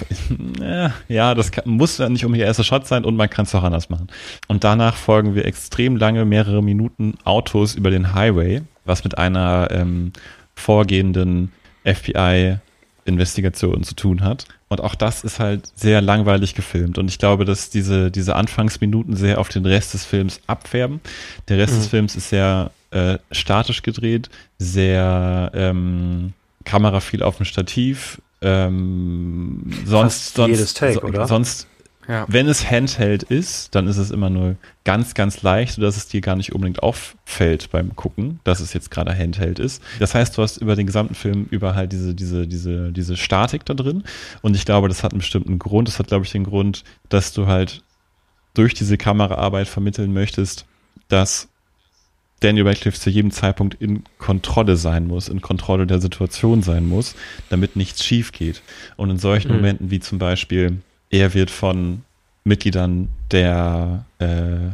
[1.08, 3.54] ja, das kann, muss ja nicht um der erste Shot sein und man kann es
[3.54, 4.08] auch anders machen.
[4.46, 9.68] Und danach folgen wir extrem lange, mehrere Minuten Autos über den Highway, was mit einer
[9.72, 10.12] ähm,
[10.54, 11.52] vorgehenden
[11.84, 12.58] FBI
[13.04, 14.46] Investigation zu tun hat.
[14.68, 16.98] Und auch das ist halt sehr langweilig gefilmt.
[16.98, 21.00] Und ich glaube, dass diese, diese Anfangsminuten sehr auf den Rest des Films abfärben.
[21.48, 21.78] Der Rest mhm.
[21.78, 26.32] des Films ist sehr äh, statisch gedreht, sehr ähm,
[26.64, 28.20] Kamera viel auf dem Stativ.
[28.40, 31.26] Ähm, sonst, sonst, jedes Take, so, oder?
[31.28, 31.68] sonst,
[32.08, 32.26] ja.
[32.28, 36.20] wenn es Handheld ist, dann ist es immer nur ganz, ganz leicht, sodass es dir
[36.20, 39.82] gar nicht unbedingt auffällt beim Gucken, dass es jetzt gerade Handheld ist.
[39.98, 43.64] Das heißt, du hast über den gesamten Film über halt diese, diese, diese, diese Statik
[43.64, 44.04] da drin.
[44.42, 45.88] Und ich glaube, das hat einen bestimmten Grund.
[45.88, 47.82] Das hat, glaube ich, den Grund, dass du halt
[48.54, 50.66] durch diese Kameraarbeit vermitteln möchtest,
[51.08, 51.48] dass
[52.42, 57.14] Daniel Radcliffe zu jedem Zeitpunkt in Kontrolle sein muss, in Kontrolle der Situation sein muss,
[57.50, 58.62] damit nichts schief geht.
[58.96, 59.56] Und in solchen mhm.
[59.58, 60.78] Momenten wie zum Beispiel,
[61.12, 62.02] er wird von
[62.42, 64.72] Mitgliedern der äh,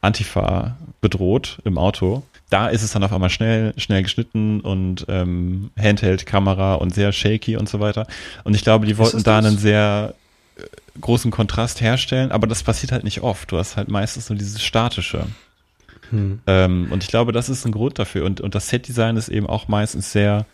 [0.00, 2.22] Antifa bedroht im Auto.
[2.50, 7.56] Da ist es dann auf einmal schnell, schnell geschnitten und ähm, Handheld-Kamera und sehr shaky
[7.56, 8.06] und so weiter.
[8.44, 10.14] Und ich glaube, die wollten da einen sehr
[10.56, 10.62] äh,
[11.00, 13.50] großen Kontrast herstellen, aber das passiert halt nicht oft.
[13.50, 15.26] Du hast halt meistens nur dieses Statische.
[16.10, 16.40] Hm.
[16.46, 18.26] Ähm, und ich glaube, das ist ein Grund dafür.
[18.26, 20.44] Und, und das Setdesign ist eben auch meistens sehr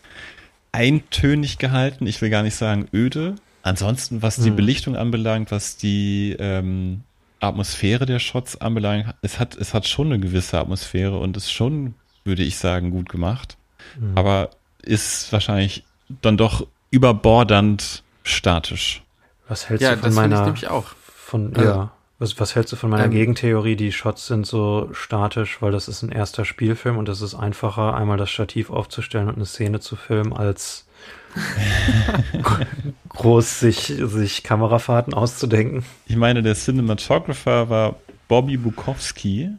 [0.71, 2.07] eintönig gehalten.
[2.07, 3.35] Ich will gar nicht sagen öde.
[3.67, 4.55] Ansonsten, was die hm.
[4.55, 7.01] Belichtung anbelangt, was die ähm,
[7.41, 11.93] Atmosphäre der Shots anbelangt, es hat, es hat schon eine gewisse Atmosphäre und ist schon,
[12.23, 13.57] würde ich sagen, gut gemacht.
[13.99, 14.17] Hm.
[14.17, 14.51] Aber
[14.81, 15.83] ist wahrscheinlich
[16.21, 19.03] dann doch überbordernd statisch.
[19.49, 20.55] Was hältst ja, du von meiner?
[20.55, 20.83] Ja.
[21.03, 21.91] Von, ja.
[22.19, 23.75] Was, was hältst du von meiner ähm, Gegentheorie?
[23.75, 27.95] Die Shots sind so statisch, weil das ist ein erster Spielfilm und es ist einfacher,
[27.95, 30.86] einmal das Stativ aufzustellen und eine Szene zu filmen, als
[33.09, 35.83] groß sich, sich Kamerafahrten auszudenken.
[36.05, 37.95] Ich meine, der Cinematographer war
[38.27, 39.49] Bobby Bukowski,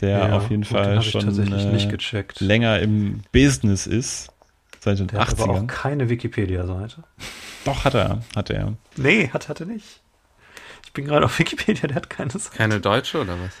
[0.00, 4.28] der ja, auf jeden gut, Fall schon äh, länger im Business ist.
[4.80, 5.28] Seit den der 80ern.
[5.28, 7.04] Hat aber auch keine Wikipedia-Seite.
[7.64, 8.74] Doch, hat er, hat er.
[8.96, 10.00] Nee, hat, hat er nicht.
[10.84, 12.56] Ich bin gerade auf Wikipedia, der hat keine Seite.
[12.56, 13.52] Keine deutsche oder was?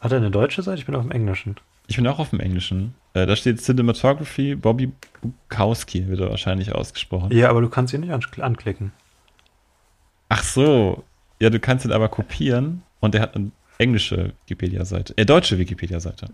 [0.00, 0.78] Hat er eine deutsche Seite?
[0.78, 1.56] Ich bin auf dem Englischen.
[1.88, 2.94] Ich bin auch auf dem Englischen.
[3.14, 7.32] Äh, da steht Cinematography, Bobby Bukowski wird er wahrscheinlich ausgesprochen.
[7.32, 8.92] Ja, aber du kannst ihn nicht anklicken.
[10.28, 11.02] Ach so.
[11.40, 15.14] Ja, du kannst ihn aber kopieren und der hat eine englische Wikipedia-Seite.
[15.16, 16.28] Äh, deutsche Wikipedia-Seite.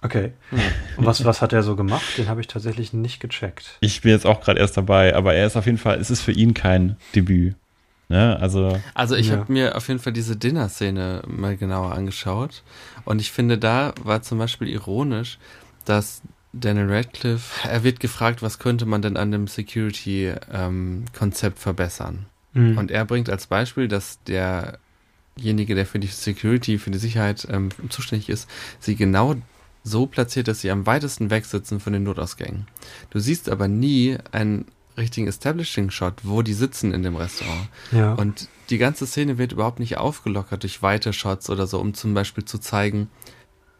[0.00, 0.32] Okay.
[0.50, 0.60] Hm.
[0.96, 2.16] Und was, was hat er so gemacht?
[2.16, 3.76] Den habe ich tatsächlich nicht gecheckt.
[3.80, 6.22] Ich bin jetzt auch gerade erst dabei, aber er ist auf jeden Fall, es ist
[6.22, 7.56] für ihn kein Debüt.
[8.08, 8.38] Ne?
[8.40, 9.36] Also, also ich ja.
[9.36, 12.62] habe mir auf jeden Fall diese Dinner-Szene mal genauer angeschaut
[13.04, 15.38] und ich finde, da war zum Beispiel ironisch,
[15.84, 22.26] dass Daniel Radcliffe, er wird gefragt, was könnte man denn an dem Security-Konzept ähm, verbessern?
[22.52, 22.78] Mhm.
[22.78, 27.68] Und er bringt als Beispiel, dass derjenige, der für die Security, für die Sicherheit ähm,
[27.90, 28.48] zuständig ist,
[28.80, 29.36] sie genau
[29.84, 32.66] so platziert, dass sie am weitesten weg sitzen von den Notausgängen.
[33.10, 34.64] Du siehst aber nie einen
[34.96, 37.68] richtigen Establishing-Shot, wo die sitzen in dem Restaurant.
[37.92, 38.14] Ja.
[38.14, 42.14] Und die ganze Szene wird überhaupt nicht aufgelockert durch weite Shots oder so, um zum
[42.14, 43.08] Beispiel zu zeigen,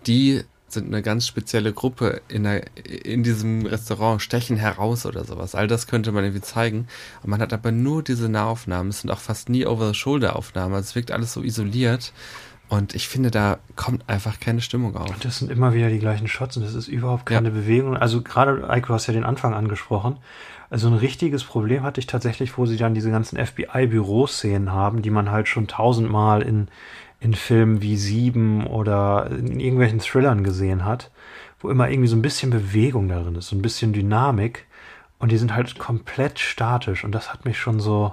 [0.07, 5.55] die sind eine ganz spezielle Gruppe in, der, in diesem Restaurant, stechen heraus oder sowas.
[5.55, 6.89] All das könnte man irgendwie zeigen.
[7.23, 8.91] Und man hat aber nur diese Nahaufnahmen.
[8.91, 10.75] Es sind auch fast nie Over-the-Shoulder-Aufnahmen.
[10.75, 12.13] Also es wirkt alles so isoliert.
[12.69, 15.09] Und ich finde, da kommt einfach keine Stimmung auf.
[15.09, 17.55] Und das sind immer wieder die gleichen Shots und das ist überhaupt keine ja.
[17.55, 17.97] Bewegung.
[17.97, 20.17] Also gerade, Eiko, hast ja den Anfang angesprochen.
[20.69, 25.11] Also ein richtiges Problem hatte ich tatsächlich, wo sie dann diese ganzen FBI-Büroszenen haben, die
[25.11, 26.69] man halt schon tausendmal in,
[27.21, 31.11] in Filmen wie Sieben oder in irgendwelchen Thrillern gesehen hat,
[31.61, 34.67] wo immer irgendwie so ein bisschen Bewegung darin ist, so ein bisschen Dynamik.
[35.19, 37.05] Und die sind halt komplett statisch.
[37.05, 38.13] Und das hat mich schon so,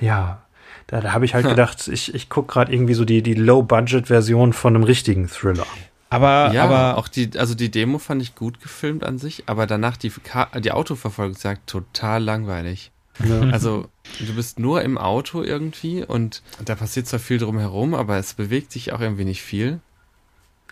[0.00, 0.42] ja,
[0.88, 4.52] da, da habe ich halt gedacht, ich, ich gucke gerade irgendwie so die, die Low-Budget-Version
[4.52, 5.66] von einem richtigen Thriller.
[6.10, 9.66] Aber, ja, aber auch die, also die Demo fand ich gut gefilmt an sich, aber
[9.66, 10.12] danach die,
[10.60, 12.90] die Autoverfolgungsjagd total langweilig.
[13.24, 13.40] Ja.
[13.52, 13.88] Also
[14.20, 18.72] du bist nur im Auto irgendwie und da passiert zwar viel drumherum, aber es bewegt
[18.72, 19.80] sich auch irgendwie nicht viel.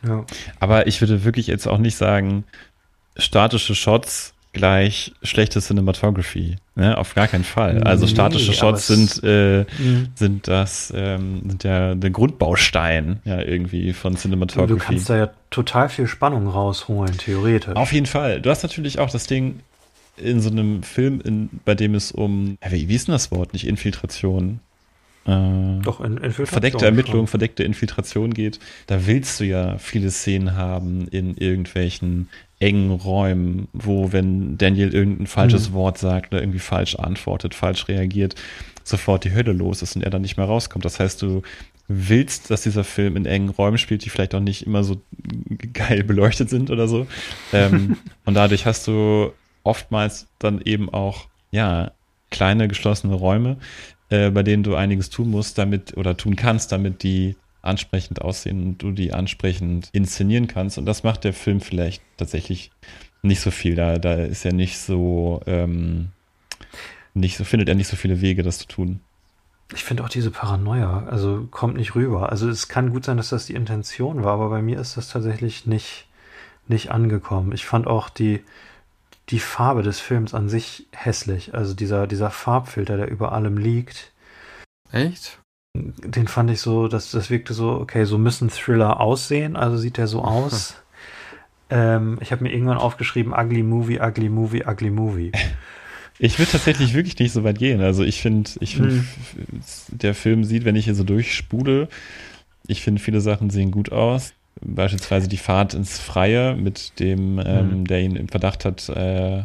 [0.07, 0.24] Ja.
[0.61, 2.45] Aber ich würde wirklich jetzt auch nicht sagen,
[3.16, 6.57] statische Shots gleich schlechte Cinematography.
[6.74, 6.96] Ne?
[6.98, 7.82] Auf gar keinen Fall.
[7.84, 10.09] Also Nee, statische aber Shots sind, äh, Mhm.
[10.14, 14.78] sind das, ähm, sind ja der Grundbaustein ja irgendwie von Du Cinematography.
[14.78, 17.76] kannst da ja total viel Spannung rausholen, theoretisch.
[17.76, 18.40] Auf jeden Fall.
[18.40, 19.61] Du hast natürlich auch das Ding
[20.16, 23.30] in so einem Film, in, bei dem es um, ja, wie, wie ist denn das
[23.30, 23.52] Wort?
[23.52, 24.61] Nicht Infiltration.
[25.26, 26.00] Äh, Doch,
[26.44, 26.86] verdeckte schon.
[26.88, 33.68] Ermittlung, verdeckte Infiltration geht, da willst du ja viele Szenen haben in irgendwelchen engen Räumen,
[33.72, 35.74] wo, wenn Daniel irgendein falsches Mhm.
[35.74, 38.34] Wort sagt oder irgendwie falsch antwortet, falsch reagiert,
[38.84, 40.84] sofort die Hölle los ist und er dann nicht mehr rauskommt.
[40.84, 41.42] Das heißt, du
[41.88, 45.00] willst, dass dieser Film in engen Räumen spielt, die vielleicht auch nicht immer so
[45.72, 47.06] geil beleuchtet sind oder so.
[47.52, 51.90] Ähm, und dadurch hast du oftmals dann eben auch, ja,
[52.30, 53.56] kleine geschlossene Räume,
[54.09, 58.62] äh, bei denen du einiges tun musst, damit oder tun kannst, damit die ansprechend aussehen
[58.62, 60.78] und du die ansprechend inszenieren kannst.
[60.78, 62.70] Und das macht der Film vielleicht tatsächlich
[63.22, 63.74] nicht so viel.
[63.74, 66.09] Da, da ist er nicht so, ähm,
[67.14, 69.00] nicht so, findet er nicht so viele Wege, das zu tun.
[69.74, 72.30] Ich finde auch diese Paranoia, also kommt nicht rüber.
[72.30, 75.09] Also es kann gut sein, dass das die Intention war, aber bei mir ist das
[75.09, 76.07] tatsächlich nicht,
[76.68, 77.50] nicht angekommen.
[77.50, 78.44] Ich fand auch die,
[79.30, 81.54] die Farbe des Films an sich hässlich.
[81.54, 84.12] Also dieser, dieser Farbfilter, der über allem liegt,
[84.92, 85.40] Echt?
[85.74, 89.96] den fand ich so, dass das wirkte so, okay, so müssen Thriller aussehen, also sieht
[89.98, 90.76] der so aus.
[91.70, 95.32] ähm, ich habe mir irgendwann aufgeschrieben, ugly movie, ugly movie, ugly movie.
[96.18, 97.80] Ich würde tatsächlich wirklich nicht so weit gehen.
[97.82, 99.06] Also ich finde, ich finde, Hm.
[99.88, 101.88] der Film sieht, wenn ich hier so durchspule,
[102.66, 104.32] ich finde, viele Sachen sehen gut aus.
[104.62, 107.86] Beispielsweise die Fahrt ins Freie mit dem, ähm, Hm.
[107.86, 109.42] der ihn im Verdacht hat, äh,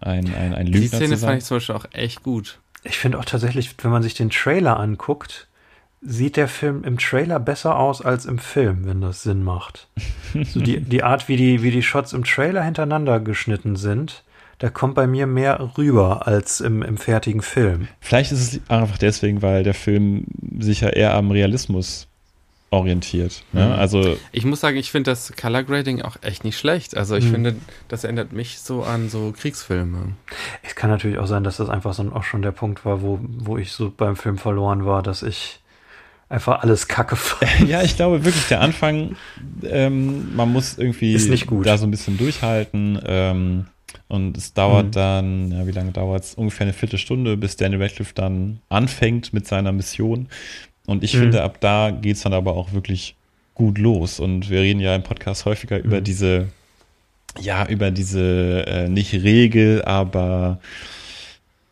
[0.00, 1.28] ein, ein, ein Die Lügner Szene zu sein.
[1.30, 2.58] fand ich zum Beispiel auch echt gut.
[2.82, 5.48] Ich finde auch tatsächlich, wenn man sich den Trailer anguckt,
[6.02, 9.88] sieht der Film im Trailer besser aus als im Film, wenn das Sinn macht.
[10.52, 14.24] So die, die Art, wie die, wie die Shots im Trailer hintereinander geschnitten sind,
[14.58, 17.86] da kommt bei mir mehr rüber als im, im fertigen Film.
[18.00, 20.24] Vielleicht ist es einfach deswegen, weil der Film
[20.58, 22.08] sich ja eher am Realismus
[22.74, 23.42] orientiert.
[23.52, 23.66] Ne?
[23.66, 23.72] Mhm.
[23.72, 26.96] Also Ich muss sagen, ich finde das Color Grading auch echt nicht schlecht.
[26.96, 27.30] Also ich Hm.
[27.32, 27.56] finde,
[27.88, 30.12] das erinnert mich so an so Kriegsfilme.
[30.62, 33.18] Es kann natürlich auch sein, dass das einfach so auch schon der Punkt war, wo,
[33.22, 35.60] wo ich so beim Film verloren war, dass ich
[36.28, 37.50] einfach alles kacke fand.
[37.68, 39.16] Ja, ich glaube wirklich, der Anfang,
[39.62, 41.66] ähm, man muss irgendwie Ist nicht gut.
[41.66, 42.98] da so ein bisschen durchhalten.
[43.06, 43.66] Ähm,
[44.08, 44.90] und es dauert Mhm.
[44.92, 46.34] dann, ja, wie lange dauert es?
[46.34, 50.28] Ungefähr eine Viertelstunde, bis Daniel Radcliffe dann anfängt mit seiner Mission.
[50.86, 51.18] Und ich Mhm.
[51.20, 53.14] finde, ab da geht es dann aber auch wirklich
[53.54, 54.20] gut los.
[54.20, 56.04] Und wir reden ja im Podcast häufiger über Mhm.
[56.04, 56.48] diese,
[57.40, 60.58] ja, über diese äh, nicht Regel, aber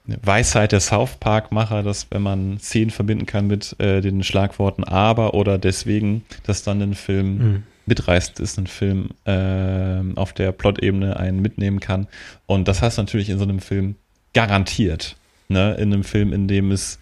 [0.04, 5.34] Weisheit der South Park-Macher, dass wenn man Szenen verbinden kann mit äh, den Schlagworten aber
[5.34, 7.62] oder deswegen, dass dann ein Film Mhm.
[7.86, 12.08] mitreißend ist, ein Film äh, auf der Plot-Ebene einen mitnehmen kann.
[12.46, 13.94] Und das hast du natürlich in so einem Film
[14.34, 15.16] garantiert.
[15.48, 15.74] Ne?
[15.74, 16.98] In einem Film, in dem es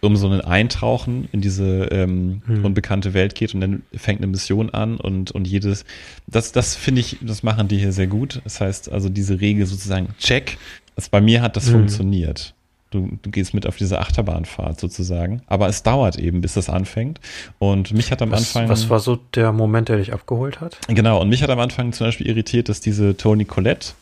[0.00, 2.64] um so ein Eintauchen in diese ähm, Hm.
[2.64, 5.84] unbekannte Welt geht und dann fängt eine Mission an und, und jedes,
[6.26, 8.40] das, das finde ich, das machen die hier sehr gut.
[8.44, 10.56] Das heißt also diese Regel sozusagen check.
[10.96, 11.72] Also bei mir hat das Hm.
[11.72, 12.54] funktioniert.
[12.92, 15.42] Du, du gehst mit auf diese Achterbahnfahrt sozusagen.
[15.46, 17.20] Aber es dauert eben, bis das anfängt.
[17.60, 18.68] Und mich hat am Was, Anfang.
[18.68, 20.76] was war so der Moment, der dich abgeholt hat?
[20.88, 23.92] Genau, und mich hat am Anfang zum Beispiel irritiert, dass diese Toni Collette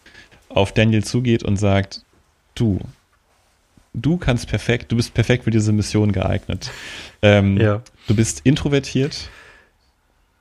[0.48, 2.00] auf Daniel zugeht und sagt,
[2.54, 2.78] du,
[3.94, 6.70] du kannst perfekt, du bist perfekt für diese Mission geeignet.
[7.22, 7.82] Ähm, Ja.
[8.06, 9.28] Du bist introvertiert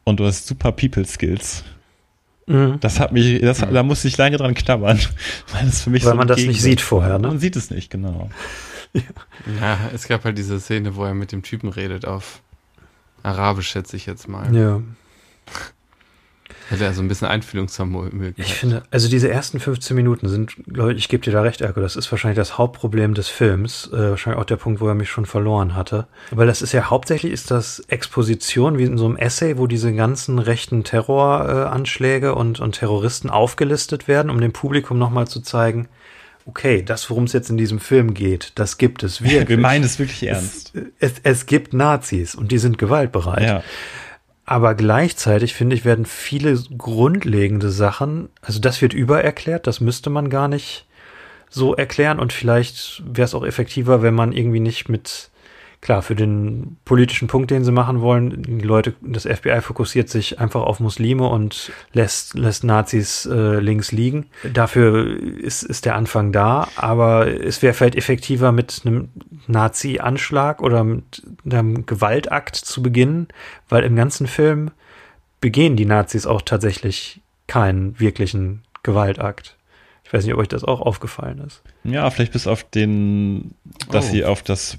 [0.03, 1.63] und du hast super People Skills.
[2.45, 2.79] Mhm.
[2.79, 4.99] Das hat mich, das, da musste ich lange dran knabbern,
[5.53, 7.27] weil das für mich Weil so man das nicht sieht vorher, ne?
[7.27, 8.29] Man sieht es nicht, genau.
[9.59, 12.41] Ja, es gab halt diese Szene, wo er mit dem Typen redet auf
[13.21, 14.55] Arabisch, schätze ich jetzt mal.
[14.55, 14.81] Ja.
[16.69, 18.33] Hätte er so ein bisschen Einfühlungsvermögen.
[18.37, 21.61] Ich finde, also diese ersten 15 Minuten sind, glaube ich, ich gebe dir da recht,
[21.61, 24.95] Erko, das ist wahrscheinlich das Hauptproblem des Films, äh, wahrscheinlich auch der Punkt, wo er
[24.95, 26.07] mich schon verloren hatte.
[26.31, 29.93] Weil das ist ja hauptsächlich ist das Exposition wie in so einem Essay, wo diese
[29.93, 35.87] ganzen rechten Terroranschläge äh, und, und Terroristen aufgelistet werden, um dem Publikum nochmal zu zeigen,
[36.47, 39.47] okay, das, worum es jetzt in diesem Film geht, das gibt es wirklich.
[39.49, 40.73] Wir meinen es wirklich ernst.
[40.99, 43.43] Es, es, es gibt Nazis und die sind gewaltbereit.
[43.43, 43.63] Ja.
[44.49, 50.29] Aber gleichzeitig, finde ich, werden viele grundlegende Sachen, also das wird übererklärt, das müsste man
[50.29, 50.85] gar nicht
[51.49, 52.17] so erklären.
[52.17, 55.31] Und vielleicht wäre es auch effektiver, wenn man irgendwie nicht mit,
[55.81, 60.39] klar, für den politischen Punkt, den sie machen wollen, die Leute, das FBI fokussiert sich
[60.39, 64.25] einfach auf Muslime und lässt, lässt Nazis äh, links liegen.
[64.53, 69.09] Dafür ist, ist der Anfang da, aber es wäre vielleicht effektiver mit einem
[69.47, 73.27] Nazi-Anschlag oder mit einem Gewaltakt zu beginnen,
[73.69, 74.71] weil im ganzen Film
[75.41, 79.55] begehen die Nazis auch tatsächlich keinen wirklichen Gewaltakt.
[80.03, 81.61] Ich weiß nicht, ob euch das auch aufgefallen ist.
[81.83, 83.51] Ja, vielleicht bis auf den,
[83.91, 84.11] dass Oh.
[84.11, 84.77] sie auf das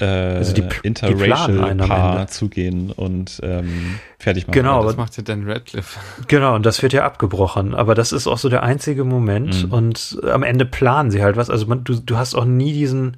[0.00, 4.54] äh, Also die die interracial einen am Paar zugehen und ähm, fertig machen.
[4.54, 5.98] Genau, das aber- macht ja Dan Radcliffe.
[6.28, 7.74] Genau, und das wird ja abgebrochen.
[7.74, 9.66] Aber das ist auch so der einzige Moment.
[9.66, 9.72] Mhm.
[9.72, 11.50] Und am Ende planen sie halt was.
[11.50, 13.16] Also man, du, du hast auch nie diesen,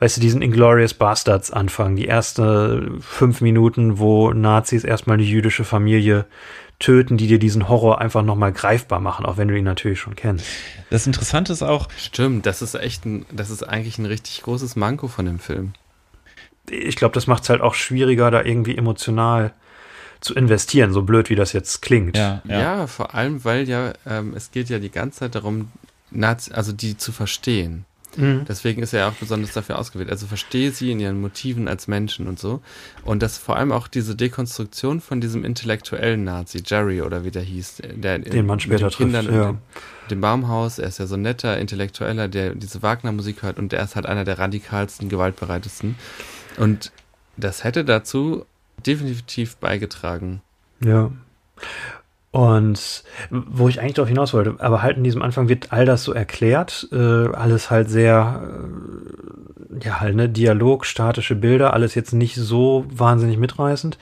[0.00, 1.96] weißt du, diesen Inglorious Bastards Anfang.
[1.96, 6.24] Die erste fünf Minuten, wo Nazis erstmal eine jüdische Familie
[6.78, 10.16] töten, die dir diesen Horror einfach nochmal greifbar machen, auch wenn du ihn natürlich schon
[10.16, 10.44] kennst.
[10.90, 14.74] Das Interessante ist auch, Stimmt, das ist echt ein, das ist eigentlich ein richtig großes
[14.74, 15.74] Manko von dem Film.
[16.72, 19.52] Ich glaube, das macht es halt auch schwieriger, da irgendwie emotional
[20.20, 22.16] zu investieren, so blöd wie das jetzt klingt.
[22.16, 25.70] ja, Ja, ja, vor allem, weil ja, ähm, es geht ja die ganze Zeit darum,
[26.10, 27.84] Nazi, also die zu verstehen.
[28.16, 28.44] Mhm.
[28.46, 30.10] Deswegen ist er ja auch besonders dafür ausgewählt.
[30.10, 32.60] Also verstehe sie in ihren Motiven als Menschen und so.
[33.04, 37.42] Und das vor allem auch diese Dekonstruktion von diesem intellektuellen Nazi, Jerry oder wie der
[37.42, 39.48] hieß, der Den man mit später den Kindern trifft, ja.
[39.48, 39.60] in dem,
[40.10, 43.82] dem Baumhaus, er ist ja so ein netter Intellektueller, der diese Wagner-Musik hört und der
[43.82, 45.96] ist halt einer der radikalsten, gewaltbereitesten.
[46.56, 46.92] Und
[47.36, 48.44] das hätte dazu
[48.86, 50.42] definitiv beigetragen.
[50.84, 51.10] Ja.
[52.30, 56.02] Und wo ich eigentlich darauf hinaus wollte, aber halt in diesem Anfang wird all das
[56.02, 58.42] so erklärt, äh, alles halt sehr,
[59.74, 63.98] äh, ja halt, ne, Dialog, statische Bilder, alles jetzt nicht so wahnsinnig mitreißend.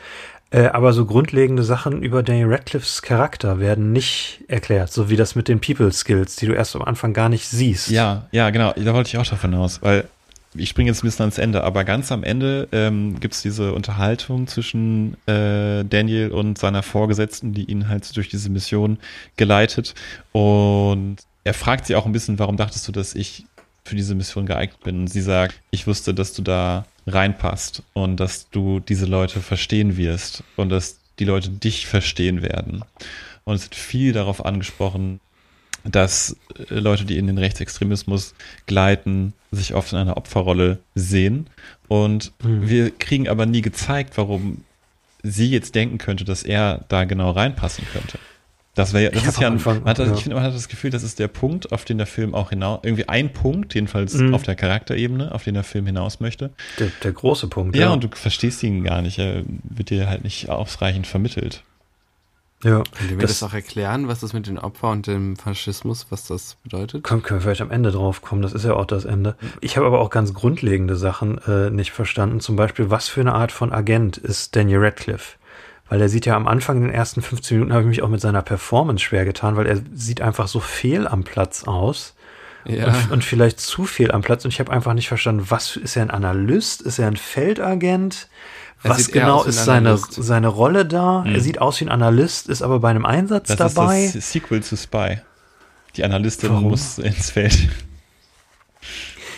[0.52, 5.34] Äh, aber so grundlegende Sachen über Daniel Radcliffes Charakter werden nicht erklärt, so wie das
[5.34, 7.90] mit den People Skills, die du erst am Anfang gar nicht siehst.
[7.90, 8.72] ja, ja, genau.
[8.76, 10.08] Da wollte ich auch davon aus, weil
[10.54, 13.72] ich springe jetzt ein bisschen ans Ende, aber ganz am Ende ähm, gibt es diese
[13.72, 18.98] Unterhaltung zwischen äh, Daniel und seiner Vorgesetzten, die ihn halt durch diese Mission
[19.36, 19.94] geleitet.
[20.32, 23.44] Und er fragt sie auch ein bisschen, warum dachtest du, dass ich
[23.84, 25.00] für diese Mission geeignet bin?
[25.00, 29.96] Und sie sagt, ich wusste, dass du da reinpasst und dass du diese Leute verstehen
[29.96, 32.84] wirst und dass die Leute dich verstehen werden.
[33.44, 35.20] Und es wird viel darauf angesprochen,
[35.84, 36.36] dass
[36.70, 38.34] äh, Leute, die in den Rechtsextremismus
[38.66, 41.48] gleiten, sich oft in einer Opferrolle sehen.
[41.88, 42.68] Und Mhm.
[42.68, 44.62] wir kriegen aber nie gezeigt, warum
[45.22, 48.18] sie jetzt denken könnte, dass er da genau reinpassen könnte.
[48.76, 50.14] Das wäre, das ist ja, ein, Anfang- man hat, das- ja.
[50.14, 52.50] ich finde, man hat das Gefühl, das ist der Punkt, auf den der Film auch
[52.50, 54.32] hinaus, irgendwie ein Punkt, jedenfalls Mhm.
[54.32, 56.50] auf der Charakterebene, auf den der Film hinaus möchte.
[56.78, 57.74] Der, der große Punkt.
[57.76, 61.62] Ja, und du verstehst ihn gar nicht, er wird dir halt nicht ausreichend vermittelt.
[62.62, 62.82] Ja.
[62.96, 66.06] Könnt ihr mir Das- das, auch erklären, was das mit den Opfern und dem Faschismus,
[66.10, 67.04] was das bedeutet?
[67.04, 69.36] Können, können wir vielleicht am Ende drauf kommen, das ist ja auch das Ende.
[69.60, 72.40] Ich habe aber auch ganz grundlegende Sachen äh, nicht verstanden.
[72.40, 75.36] Zum Beispiel, was für eine Art von Agent ist Daniel Radcliffe?
[75.88, 78.08] Weil er sieht ja am Anfang, in den ersten 15 Minuten, habe ich mich auch
[78.08, 82.14] mit seiner Performance schwer getan, weil er sieht einfach so fehl am Platz aus.
[82.64, 84.44] Ja, Und, und vielleicht zu viel am Platz.
[84.44, 86.82] Und ich habe einfach nicht verstanden, was ist er ein Analyst?
[86.82, 88.28] Ist er ein Feldagent?
[88.82, 90.14] Er Was genau ist seine, Analyst.
[90.14, 91.20] seine Rolle da?
[91.26, 91.34] Mhm.
[91.34, 94.04] Er sieht aus wie ein Analyst, ist aber bei einem Einsatz Das dabei.
[94.04, 95.18] ist das Sequel zu Spy.
[95.96, 96.68] Die Analystin Warum?
[96.70, 97.68] muss ins Feld.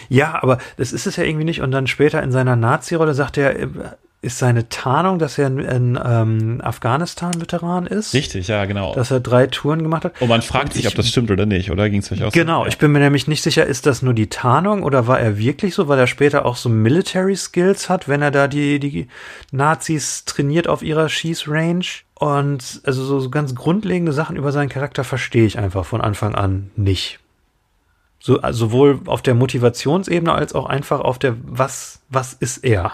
[0.08, 1.60] Ja, aber das ist es ja irgendwie nicht.
[1.62, 3.68] Und dann später in seiner Nazi-Rolle sagt er, äh,
[4.22, 8.14] ist seine Tarnung, dass er ein, ein ähm, Afghanistan-Veteran ist.
[8.14, 8.94] Richtig, ja, genau.
[8.94, 10.20] Dass er drei Touren gemacht hat.
[10.22, 11.90] Und man fragt Und sich, ich- ob das stimmt oder nicht, oder?
[11.90, 12.38] Ging es euch auch so?
[12.38, 15.38] Genau, ich bin mir nämlich nicht sicher, ist das nur die Tarnung oder war er
[15.38, 19.08] wirklich so, weil er später auch so Military Skills hat, wenn er da die, die
[19.50, 21.84] Nazis trainiert auf ihrer Schießrange.
[22.14, 26.36] Und also so, so ganz grundlegende Sachen über seinen Charakter verstehe ich einfach von Anfang
[26.36, 27.18] an nicht.
[28.20, 32.92] So, also sowohl auf der Motivationsebene als auch einfach auf der, was, was ist er?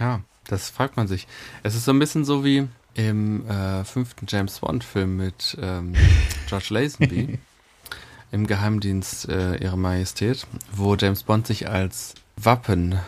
[0.00, 0.20] ja,
[0.54, 1.26] das fragt man sich.
[1.62, 5.94] Es ist so ein bisschen so wie im äh, fünften James Bond-Film mit ähm,
[6.48, 7.38] George Lazenby
[8.30, 13.02] im Geheimdienst äh, Ihrer Majestät, wo James Bond sich als Wappenkenner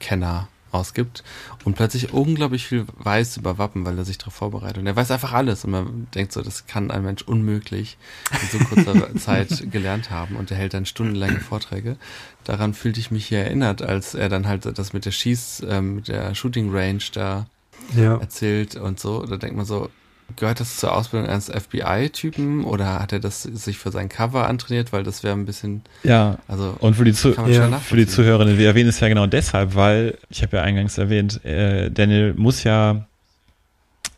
[0.00, 1.24] äh, ausgibt
[1.64, 4.78] und plötzlich unglaublich viel weiß über Wappen, weil er sich darauf vorbereitet.
[4.78, 7.96] Und er weiß einfach alles und man denkt so, das kann ein Mensch unmöglich
[8.42, 11.96] in so kurzer Zeit gelernt haben und er hält dann stundenlange Vorträge.
[12.44, 15.96] Daran fühlte ich mich hier erinnert, als er dann halt das mit der Schieß, ähm,
[15.96, 17.46] mit der Shooting Range da
[17.94, 18.16] Ja.
[18.18, 19.24] erzählt und so.
[19.24, 19.88] Da denkt man so,
[20.36, 24.92] gehört das zur Ausbildung eines FBI-Typen oder hat er das sich für sein Cover antrainiert,
[24.92, 27.78] weil das wäre ein bisschen, Ja, also und für die, Zu Ja.
[27.78, 28.06] für die.
[28.06, 32.34] Zuhörerinnen, wir erwähnen es ja genau deshalb, weil, ich habe ja eingangs erwähnt, äh, Daniel
[32.34, 33.06] muss ja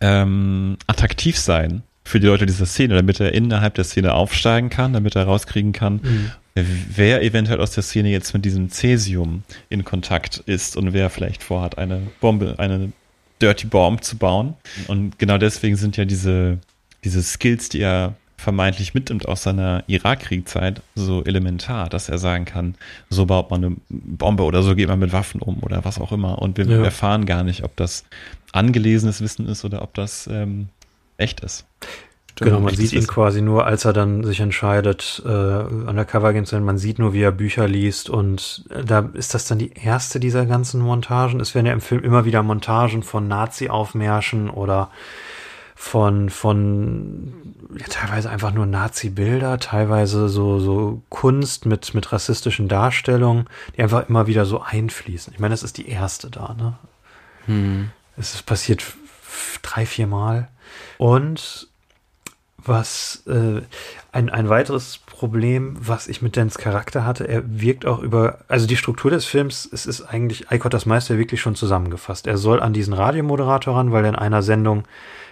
[0.01, 4.93] ähm, attraktiv sein für die Leute dieser Szene, damit er innerhalb der Szene aufsteigen kann,
[4.93, 6.31] damit er rauskriegen kann, Mhm.
[6.55, 11.43] wer eventuell aus der Szene jetzt mit diesem Cäsium in Kontakt ist und wer vielleicht
[11.43, 12.93] vorhat, eine Bombe, eine
[13.41, 14.55] Dirty Bomb zu bauen.
[14.89, 16.59] Und genau deswegen sind ja diese,
[17.05, 22.75] diese Skills, die er vermeintlich mitnimmt aus seiner Irakkriegzeit, so elementar, dass er sagen kann,
[23.11, 26.11] so baut man eine Bombe oder so geht man mit Waffen um oder was auch
[26.13, 26.39] immer.
[26.41, 26.83] Und wir Ja.
[26.83, 28.05] erfahren gar nicht, ob das
[28.53, 30.69] angelesenes Wissen ist oder ob das ähm,
[31.19, 31.67] echt ist.
[32.41, 36.65] Genau, man sieht ihn quasi nur, als er dann sich entscheidet, äh, Undercover-Agent zu sein.
[36.65, 40.21] Man sieht nur, wie er Bücher liest und äh, da ist das dann die erste
[40.21, 41.41] dieser ganzen Montagen.
[41.41, 44.91] Es werden ja im Film immer wieder Montagen von Nazi-Aufmärschen oder
[45.75, 47.33] von, von
[47.79, 54.09] ja, teilweise einfach nur Nazi-Bilder, teilweise so, so Kunst mit, mit rassistischen Darstellungen, die einfach
[54.09, 55.33] immer wieder so einfließen.
[55.33, 56.75] Ich meine, das ist die erste da, ne?
[57.47, 57.91] Hm.
[58.17, 58.85] Es ist passiert
[59.63, 60.49] drei, vier Mal.
[60.99, 61.70] Und
[62.65, 63.63] was äh,
[64.13, 68.67] ein, ein weiteres Problem, was ich mit Dans Charakter hatte, er wirkt auch über, also
[68.67, 72.27] die Struktur des Films, es ist eigentlich, hat das meiste wirklich schon zusammengefasst.
[72.27, 74.85] Er soll an diesen Radiomoderator ran, weil er in einer Sendung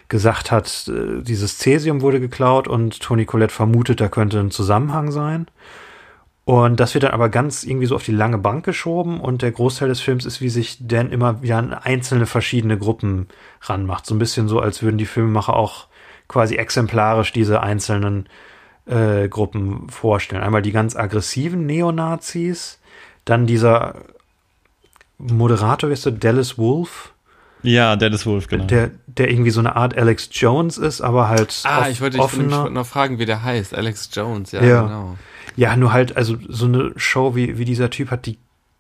[0.09, 5.11] gesagt hat, äh, dieses Cäsium wurde geklaut und Toni Collette vermutet, da könnte ein Zusammenhang
[5.11, 5.47] sein.
[6.45, 9.53] Und das wird dann aber ganz irgendwie so auf die lange Bank geschoben und der
[9.53, 13.29] Großteil des Films ist, wie sich Dan immer wieder an einzelne verschiedene Gruppen
[13.61, 14.07] ranmacht.
[14.07, 15.88] So ein bisschen so, als würden die Filmemacher auch
[16.29, 18.27] quasi exemplarisch diese einzelnen
[18.87, 20.43] äh, Gruppen vorstellen.
[20.43, 22.79] Einmal die ganz aggressiven Neonazis,
[23.25, 23.95] dann dieser
[25.19, 27.13] Moderator, wie ist der, Dallas Wolf,
[27.63, 28.65] Ja, Dennis Wolf, genau.
[28.67, 32.19] der, der irgendwie so eine Art Alex Jones ist, aber halt Ah, off- ich wollte
[32.19, 32.37] dich
[32.71, 33.75] noch fragen, wie der heißt.
[33.75, 34.83] Alex Jones, ja, Ja.
[34.83, 35.17] genau.
[35.57, 38.39] Ja, nur halt, also so eine Show, wie, wie dieser Typ hat, die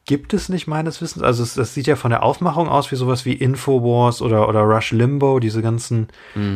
[0.09, 1.23] gibt es nicht meines Wissens.
[1.23, 4.63] Also es, das sieht ja von der Aufmachung aus wie sowas wie Infowars oder, oder
[4.63, 6.09] Rush Limbo, diese ganzen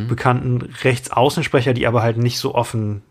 [0.08, 3.02] bekannten Rechtsaußensprecher, die aber halt nicht so offen,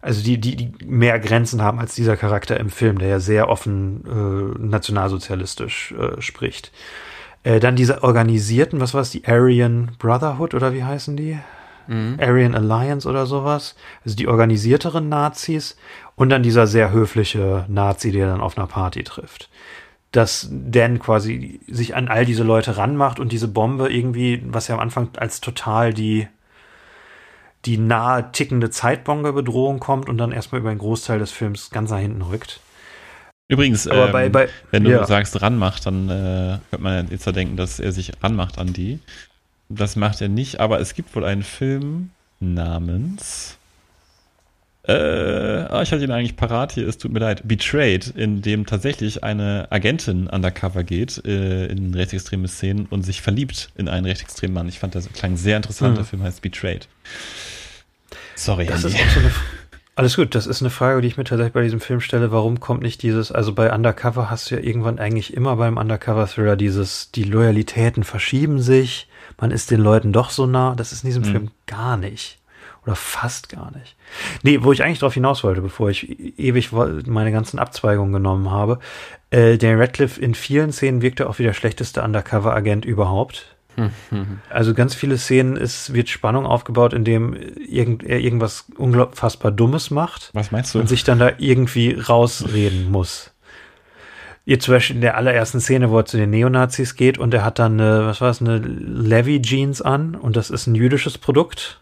[0.00, 3.48] also die, die, die mehr Grenzen haben als dieser Charakter im Film, der ja sehr
[3.48, 6.70] offen äh, nationalsozialistisch äh, spricht.
[7.42, 11.36] Äh, dann diese organisierten, was war es, die Aryan Brotherhood oder wie heißen die?
[12.20, 13.74] Aryan Alliance oder sowas.
[14.04, 15.76] Also die organisierteren Nazis
[16.14, 19.48] und dann dieser sehr höfliche Nazi, der dann auf einer Party trifft.
[20.10, 24.74] Dass Dan quasi sich an all diese Leute ranmacht und diese Bombe irgendwie, was ja
[24.74, 26.28] am Anfang als total die,
[27.64, 31.98] die nahe tickende Zeitbombe-Bedrohung kommt und dann erstmal über einen Großteil des Films ganz nach
[31.98, 32.60] hinten rückt.
[33.48, 35.04] Übrigens, Aber ähm, bei, bei, wenn du ja.
[35.04, 38.98] sagst ranmacht, dann äh, könnte man jetzt ja denken, dass er sich ranmacht an die.
[39.68, 42.10] Das macht er nicht, aber es gibt wohl einen Film
[42.40, 43.58] namens.
[44.84, 47.42] Äh, ah, ich hatte ihn eigentlich parat hier, es tut mir leid.
[47.46, 53.70] Betrayed, in dem tatsächlich eine Agentin undercover geht äh, in rechtsextreme Szenen und sich verliebt
[53.76, 54.68] in einen rechtsextremen Mann.
[54.68, 55.90] Ich fand das klang sehr interessant.
[55.90, 55.94] Hm.
[55.96, 56.88] Der Film heißt Betrayed.
[58.34, 58.96] Sorry, Das Andy.
[58.96, 59.30] ist auch so eine,
[59.94, 62.32] alles gut, das ist eine Frage, die ich mir tatsächlich bei diesem Film stelle.
[62.32, 66.56] Warum kommt nicht dieses, also bei Undercover hast du ja irgendwann eigentlich immer beim Undercover-Thriller
[66.56, 69.06] dieses, die Loyalitäten verschieben sich,
[69.38, 70.74] man ist den Leuten doch so nah.
[70.74, 71.26] Das ist in diesem Mhm.
[71.30, 72.38] Film gar nicht.
[72.84, 73.96] Oder fast gar nicht.
[74.42, 78.80] Nee, wo ich eigentlich drauf hinaus wollte, bevor ich ewig meine ganzen Abzweigungen genommen habe.
[79.30, 83.56] Äh, Daniel Radcliffe in vielen Szenen wirkte auch wie der schlechteste Undercover-Agent überhaupt.
[84.50, 90.30] Also ganz viele Szenen ist, wird Spannung aufgebaut, indem irgend, er irgendwas unfassbar Dummes macht
[90.34, 90.78] Was meinst du?
[90.78, 93.30] und sich dann da irgendwie rausreden muss.
[94.44, 97.44] Ihr zum Beispiel in der allerersten Szene, wo er zu den Neonazis geht und er
[97.44, 101.16] hat dann eine, was war es, eine Levi Jeans an und das ist ein jüdisches
[101.16, 101.80] Produkt.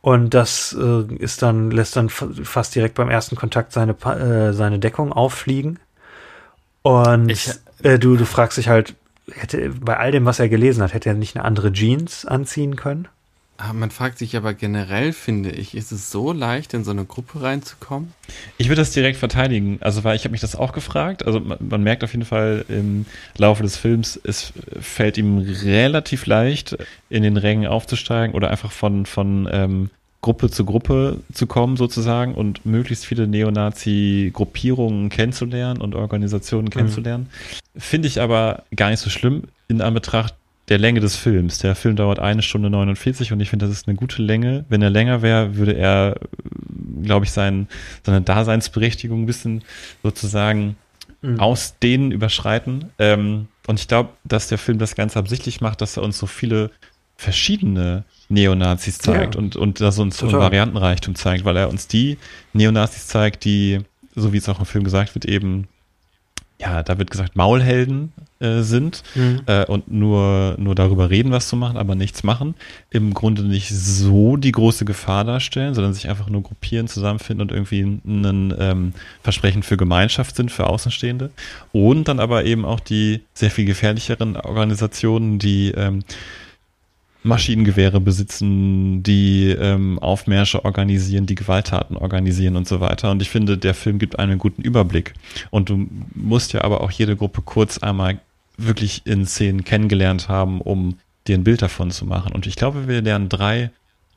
[0.00, 4.52] Und das äh, ist dann, lässt dann fa- fast direkt beim ersten Kontakt seine, äh,
[4.52, 5.78] seine Deckung auffliegen.
[6.82, 7.50] Und Ich-
[7.82, 8.94] äh, du, du fragst dich halt,
[9.30, 12.76] hätte bei all dem, was er gelesen hat, hätte er nicht eine andere Jeans anziehen
[12.76, 13.08] können?
[13.60, 17.04] Ah, Man fragt sich aber generell, finde ich, ist es so leicht, in so eine
[17.04, 18.12] Gruppe reinzukommen?
[18.56, 19.78] Ich würde das direkt verteidigen.
[19.80, 21.26] Also, weil ich habe mich das auch gefragt.
[21.26, 23.04] Also, man, man merkt auf jeden Fall im
[23.36, 26.78] Laufe des Films, es fällt ihm relativ leicht,
[27.10, 29.90] in den Rängen aufzusteigen oder einfach von, von ähm,
[30.20, 37.28] Gruppe zu Gruppe zu kommen, sozusagen, und möglichst viele Neonazi-Gruppierungen kennenzulernen und Organisationen kennenzulernen.
[37.76, 40.34] Finde ich aber gar nicht so schlimm in Anbetracht
[40.68, 41.58] der Länge des Films.
[41.58, 44.64] Der Film dauert eine Stunde 49 und ich finde, das ist eine gute Länge.
[44.68, 46.16] Wenn er länger wäre, würde er,
[47.02, 47.68] glaube ich, sein,
[48.04, 49.62] seine Daseinsberechtigung ein bisschen
[50.02, 50.76] sozusagen
[51.38, 52.90] ausdehnen, überschreiten.
[52.98, 56.26] Ähm, und ich glaube, dass der Film das Ganze absichtlich macht, dass er uns so
[56.26, 56.70] viele
[57.16, 59.40] verschiedene Neonazis zeigt Ja.
[59.40, 60.46] und, und da so ein, so ein Total.
[60.46, 62.18] Variantenreichtum zeigt, weil er uns die
[62.52, 63.80] Neonazis zeigt, die,
[64.14, 65.66] so wie es auch im Film gesagt wird, eben,
[66.60, 69.04] ja, da wird gesagt, Maulhelden äh, sind
[69.46, 72.54] äh, und nur, nur darüber reden, was zu machen, aber nichts machen.
[72.90, 77.52] Im Grunde nicht so die große Gefahr darstellen, sondern sich einfach nur gruppieren, zusammenfinden und
[77.52, 78.92] irgendwie ein ähm,
[79.22, 81.30] Versprechen für Gemeinschaft sind, für Außenstehende.
[81.72, 86.02] Und dann aber eben auch die sehr viel gefährlicheren Organisationen, die ähm,
[87.22, 93.10] Maschinengewehre besitzen, die ähm, Aufmärsche organisieren, die Gewalttaten organisieren und so weiter.
[93.10, 95.14] Und ich finde, der Film gibt einen guten Überblick.
[95.50, 98.20] Und du musst ja aber auch jede Gruppe kurz einmal
[98.56, 102.32] wirklich in Szenen kennengelernt haben, um dir ein Bild davon zu machen.
[102.32, 103.70] Und ich glaube, wir lernen drei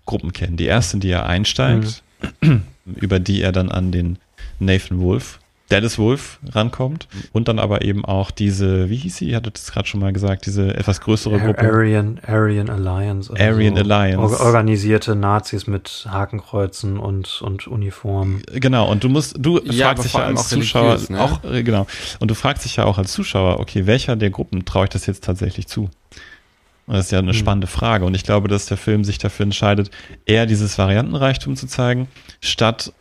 [0.06, 0.58] Gruppen kennen.
[0.58, 2.04] Die erste, in die er einsteigt,
[2.41, 2.64] mhm.
[2.95, 4.18] über die er dann an den
[4.60, 5.39] Nathan Wolf
[5.72, 9.72] Dallas Wolf rankommt und dann aber eben auch diese, wie hieß sie, ihr hattet es
[9.72, 11.61] gerade schon mal gesagt, diese etwas größere Gruppe.
[11.61, 13.34] Aryan, Aryan Alliance.
[13.34, 13.82] Aryan so.
[13.82, 14.39] Alliance.
[14.39, 18.41] organisierte Nazis mit Hakenkreuzen und, und Uniformen.
[18.53, 21.22] Genau, und du musst, du ja, fragst dich ja als Zuschauer ne?
[21.22, 21.88] auch, äh, genau,
[22.19, 25.05] und du fragst dich ja auch als Zuschauer, okay, welcher der Gruppen traue ich das
[25.05, 25.89] jetzt tatsächlich zu?
[26.88, 27.38] Und das ist ja eine hm.
[27.38, 28.03] spannende Frage.
[28.05, 29.91] Und ich glaube, dass der Film sich dafür entscheidet,
[30.26, 32.09] eher dieses Variantenreichtum zu zeigen,
[32.41, 32.91] statt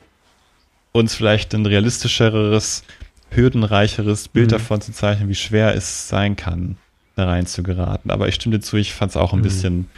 [0.93, 2.85] uns vielleicht ein realistischeres,
[3.31, 4.53] hürdenreicheres Bild mhm.
[4.53, 6.77] davon zu zeichnen, wie schwer es sein kann,
[7.17, 8.11] da rein zu geraten.
[8.11, 9.45] Aber ich stimme dir zu, ich fand es auch ein mhm.
[9.45, 9.91] bisschen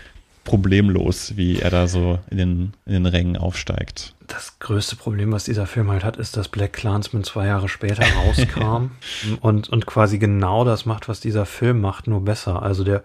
[0.45, 4.15] problemlos, wie er da so in den, in den Rängen aufsteigt.
[4.27, 8.05] Das größte Problem, was dieser Film halt hat, ist, dass Black Clansman zwei Jahre später
[8.27, 8.91] rauskam
[9.41, 12.63] und, und quasi genau das macht, was dieser Film macht, nur besser.
[12.63, 13.05] Also der,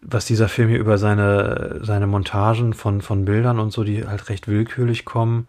[0.00, 4.28] was dieser Film hier über seine, seine Montagen von, von Bildern und so, die halt
[4.28, 5.48] recht willkürlich kommen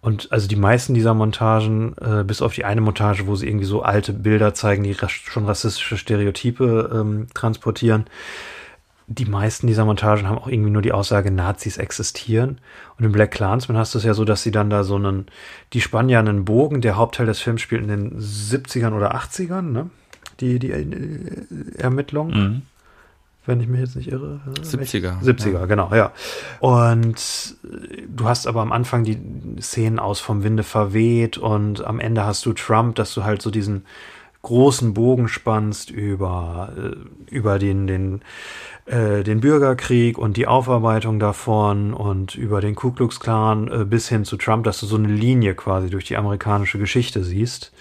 [0.00, 3.66] und also die meisten dieser Montagen, äh, bis auf die eine Montage, wo sie irgendwie
[3.66, 8.06] so alte Bilder zeigen, die schon rassistische Stereotype ähm, transportieren,
[9.08, 12.60] die meisten dieser Montagen haben auch irgendwie nur die Aussage, Nazis existieren.
[12.98, 15.26] Und im Black Clansman hast du es ja so, dass sie dann da so einen,
[15.72, 19.62] die spannen ja einen Bogen, der Hauptteil des Films spielt in den 70ern oder 80ern,
[19.62, 19.90] ne?
[20.40, 20.86] Die, die äh,
[21.78, 22.38] Ermittlungen.
[22.38, 22.62] Mhm
[23.48, 24.40] wenn ich mich jetzt nicht irre.
[24.60, 25.22] 70er.
[25.22, 25.66] 70er, ja.
[25.66, 26.12] genau, ja.
[26.60, 27.56] Und
[28.06, 29.18] du hast aber am Anfang die
[29.58, 33.50] Szenen aus vom Winde verweht und am Ende hast du Trump, dass du halt so
[33.50, 33.86] diesen
[34.42, 38.20] großen Bogen spannst über, äh, über den, den,
[38.84, 44.08] äh, den Bürgerkrieg und die Aufarbeitung davon und über den Ku Klux Klan äh, bis
[44.08, 47.72] hin zu Trump, dass du so eine Linie quasi durch die amerikanische Geschichte siehst.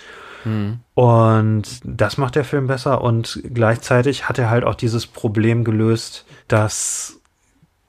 [0.94, 3.02] Und das macht der Film besser.
[3.02, 7.20] Und gleichzeitig hat er halt auch dieses Problem gelöst, dass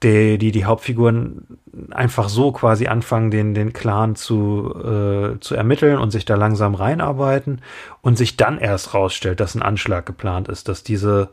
[0.03, 1.59] die, die, die Hauptfiguren
[1.91, 6.75] einfach so quasi anfangen, den, den Clan zu, äh, zu ermitteln und sich da langsam
[6.75, 7.61] reinarbeiten
[8.01, 11.29] und sich dann erst rausstellt, dass ein Anschlag geplant ist, dass diese,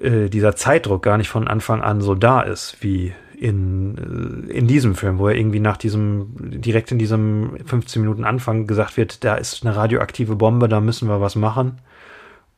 [0.00, 4.66] äh, dieser Zeitdruck gar nicht von Anfang an so da ist, wie in, äh, in
[4.66, 9.24] diesem Film, wo er irgendwie nach diesem, direkt in diesem 15 Minuten Anfang gesagt wird,
[9.24, 11.78] da ist eine radioaktive Bombe, da müssen wir was machen.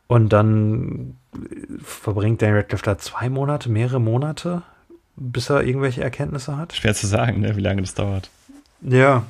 [0.09, 1.17] Und dann
[1.83, 4.63] verbringt Daniel Radcliffe da zwei Monate, mehrere Monate,
[5.17, 6.75] bis er irgendwelche Erkenntnisse hat.
[6.75, 8.29] Schwer zu sagen, ne, wie lange das dauert.
[8.83, 9.25] Ja.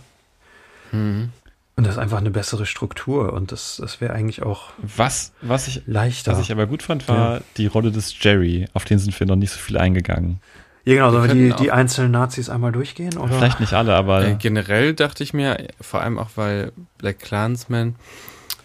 [0.91, 1.31] Mhm.
[1.77, 5.69] Und das ist einfach eine bessere Struktur und das, das wäre eigentlich auch was, was
[5.69, 6.33] ich, leichter.
[6.33, 7.41] Was ich aber gut fand, war ja.
[7.57, 8.67] die Rolle des Jerry.
[8.75, 10.41] Auf den sind wir noch nicht so viel eingegangen.
[10.85, 11.11] Ja, genau.
[11.13, 13.17] Sollen wir die, die einzelnen Nazis einmal durchgehen?
[13.17, 13.35] Oder?
[13.35, 14.27] Vielleicht nicht alle, aber.
[14.27, 17.95] Äh, generell dachte ich mir, vor allem auch weil Black Clansman,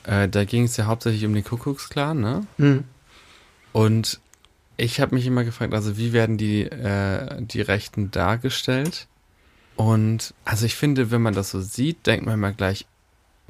[0.04, 2.48] äh, da ging es ja hauptsächlich um den Kuckucksklan, ne?
[2.58, 2.86] Mhm.
[3.72, 4.20] Und
[4.78, 9.08] ich habe mich immer gefragt, also wie werden die, äh, die Rechten dargestellt?
[9.76, 12.88] Und also ich finde, wenn man das so sieht, denkt man immer gleich,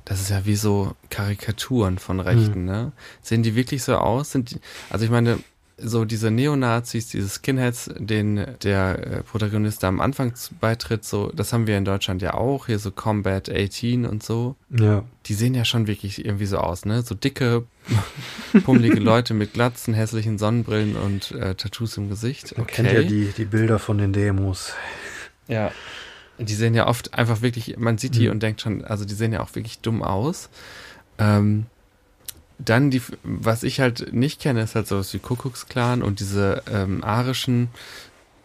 [0.04, 2.66] das ist ja wie so Karikaturen von Rechten, mhm.
[2.66, 2.92] ne?
[3.22, 4.32] Sehen die wirklich so aus?
[4.32, 4.60] Sind die,
[4.90, 5.40] also ich meine,
[5.80, 11.54] so diese Neonazis, diese Skinheads, denen der äh, Protagonist da am Anfang beitritt, so, das
[11.54, 14.56] haben wir in Deutschland ja auch, hier so Combat 18 und so.
[14.70, 15.04] Ja.
[15.28, 17.04] Die sehen ja schon wirklich irgendwie so aus, ne?
[17.04, 17.66] So dicke,
[18.66, 22.54] pummelige Leute mit Glatzen, hässlichen Sonnenbrillen und äh, Tattoos im Gesicht.
[22.54, 22.62] Okay.
[22.62, 24.74] Man kennt ja die, die Bilder von den Demos.
[25.48, 25.72] Ja.
[26.40, 28.34] Die sehen ja oft einfach wirklich, man sieht die mhm.
[28.34, 30.50] und denkt schon, also die sehen ja auch wirklich dumm aus.
[31.20, 31.66] Ähm,
[32.60, 37.04] dann die, was ich halt nicht kenne, ist halt sowas wie Kuckucksklan und diese ähm,
[37.04, 37.70] arischen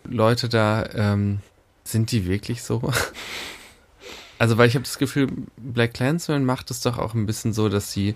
[0.05, 1.41] Leute da, ähm,
[1.85, 2.93] sind die wirklich so?
[4.39, 7.69] also, weil ich habe das Gefühl, Black Clansman macht es doch auch ein bisschen so,
[7.69, 8.15] dass sie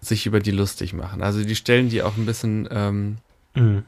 [0.00, 1.22] sich über die lustig machen.
[1.22, 3.16] Also die stellen die auch ein bisschen, ähm,
[3.54, 3.84] mhm.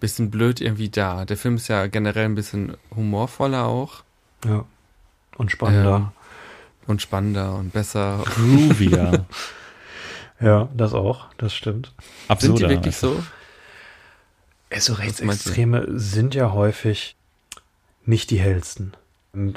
[0.00, 1.24] bisschen blöd irgendwie da.
[1.24, 4.02] Der Film ist ja generell ein bisschen humorvoller auch.
[4.44, 4.64] Ja.
[5.36, 5.96] Und spannender.
[5.96, 6.08] Ähm,
[6.86, 8.22] und spannender und besser.
[8.24, 9.26] Groovier.
[10.40, 11.92] Ja, das auch, das stimmt.
[12.28, 13.22] Absurder, sind die wirklich so?
[14.70, 17.16] Also Rechtsextreme sind ja häufig
[18.04, 18.92] nicht die hellsten.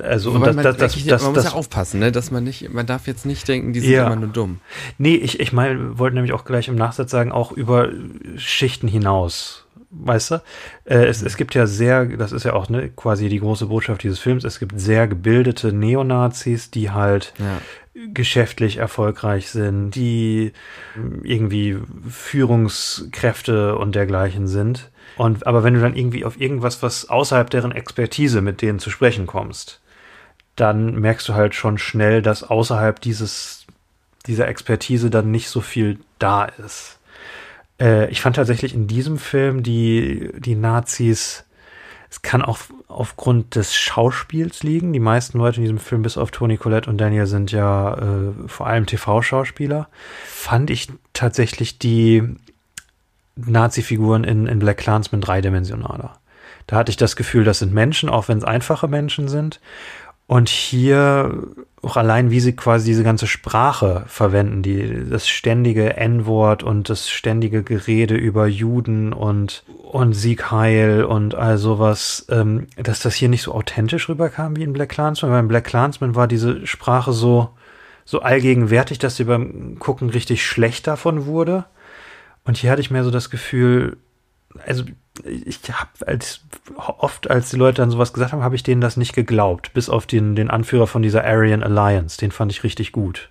[0.01, 2.11] Also und das, man, das, das, das, das, man muss ja aufpassen, ne?
[2.11, 4.07] dass man nicht, man darf jetzt nicht denken, die sind ja.
[4.07, 4.59] immer nur dumm.
[4.97, 7.89] Nee, ich, ich meine, wollte nämlich auch gleich im Nachsatz sagen, auch über
[8.37, 9.65] Schichten hinaus.
[9.89, 10.35] Weißt du?
[10.85, 14.03] Äh, es, es gibt ja sehr, das ist ja auch ne, quasi die große Botschaft
[14.03, 17.61] dieses Films, es gibt sehr gebildete Neonazis, die halt ja
[18.13, 20.53] geschäftlich erfolgreich sind, die
[21.23, 21.77] irgendwie
[22.09, 24.91] Führungskräfte und dergleichen sind.
[25.15, 28.89] Und aber wenn du dann irgendwie auf irgendwas, was außerhalb deren Expertise mit denen zu
[28.89, 29.81] sprechen kommst,
[30.55, 33.65] dann merkst du halt schon schnell, dass außerhalb dieses
[34.27, 36.99] dieser Expertise dann nicht so viel da ist.
[37.79, 41.45] Äh, ich fand tatsächlich in diesem Film die die Nazis
[42.09, 44.93] es kann auch aufgrund des Schauspiels liegen.
[44.93, 48.47] Die meisten Leute in diesem Film, bis auf Toni Collette und Daniel, sind ja äh,
[48.47, 49.89] vor allem TV-Schauspieler.
[50.25, 52.23] Fand ich tatsächlich die
[53.35, 56.17] Nazi-Figuren in, in Black Clansman dreidimensionaler.
[56.65, 59.59] Da hatte ich das Gefühl, das sind Menschen, auch wenn es einfache Menschen sind.
[60.27, 61.43] Und hier
[61.87, 67.09] auch allein, wie sie quasi diese ganze Sprache verwenden, die, das ständige N-Wort und das
[67.09, 73.29] ständige Gerede über Juden und, und Sieg Heil und all sowas, ähm, dass das hier
[73.29, 77.13] nicht so authentisch rüberkam wie in Black Clansman, weil in Black Clansman war diese Sprache
[77.13, 77.51] so,
[78.03, 81.65] so allgegenwärtig, dass sie beim Gucken richtig schlecht davon wurde.
[82.43, 83.97] Und hier hatte ich mehr so das Gefühl,
[84.65, 84.83] also
[85.25, 86.41] ich habe als
[86.75, 89.89] oft, als die Leute dann sowas gesagt haben, habe ich denen das nicht geglaubt, bis
[89.89, 92.17] auf den, den Anführer von dieser Aryan Alliance.
[92.17, 93.29] Den fand ich richtig gut.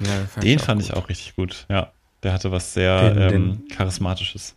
[0.00, 0.90] Ja, fand den ich fand gut.
[0.90, 1.66] ich auch richtig gut.
[1.68, 4.54] Ja, der hatte was sehr den, ähm, den, charismatisches.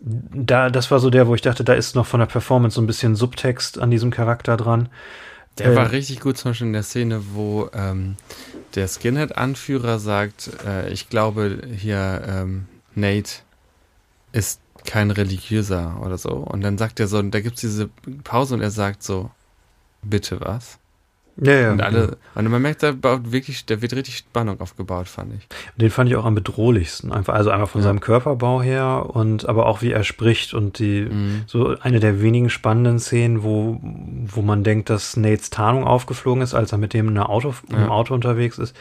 [0.00, 2.82] Da, das war so der, wo ich dachte, da ist noch von der Performance so
[2.82, 4.88] ein bisschen Subtext an diesem Charakter dran.
[5.58, 8.16] Der äh, war richtig gut, zum Beispiel in der Szene, wo ähm,
[8.74, 13.30] der Skinhead-Anführer sagt, äh, ich glaube hier ähm, Nate
[14.32, 16.30] ist kein religiöser oder so.
[16.30, 17.88] Und dann sagt er so, da gibt es diese
[18.22, 19.30] Pause und er sagt so,
[20.02, 20.78] bitte was?
[21.36, 21.72] Ja, ja.
[21.72, 22.16] Und alle, ja.
[22.36, 25.48] und man merkt, da baut wirklich, da wird richtig Spannung aufgebaut, fand ich.
[25.76, 27.12] Den fand ich auch am bedrohlichsten.
[27.12, 27.88] Einfach, also einmal von ja.
[27.88, 31.42] seinem Körperbau her und aber auch wie er spricht und die, mhm.
[31.46, 36.54] so eine der wenigen spannenden Szenen, wo, wo man denkt, dass Nates Tarnung aufgeflogen ist,
[36.54, 37.78] als er mit dem in einem Auto, ja.
[37.78, 38.76] im Auto unterwegs ist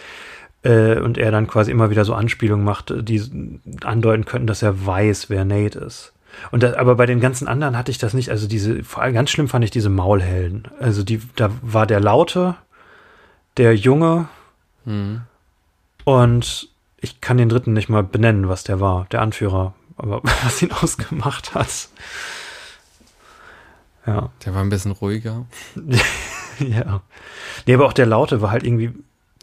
[0.64, 3.22] äh, und er dann quasi immer wieder so Anspielungen macht, die
[3.84, 6.14] andeuten könnten, dass er weiß, wer Nate ist.
[6.52, 8.30] Und das, aber bei den ganzen anderen hatte ich das nicht.
[8.30, 10.68] Also diese, vor allem ganz schlimm fand ich diese Maulhelden.
[10.80, 12.56] Also die, da war der Laute,
[13.58, 14.28] der Junge
[14.86, 15.22] mhm.
[16.06, 20.62] und ich kann den dritten nicht mal benennen, was der war, der Anführer, aber was
[20.62, 21.90] ihn ausgemacht hat.
[24.06, 24.32] Ja.
[24.46, 25.46] Der war ein bisschen ruhiger.
[26.60, 27.02] ja.
[27.66, 28.94] Nee, aber auch der Laute war halt irgendwie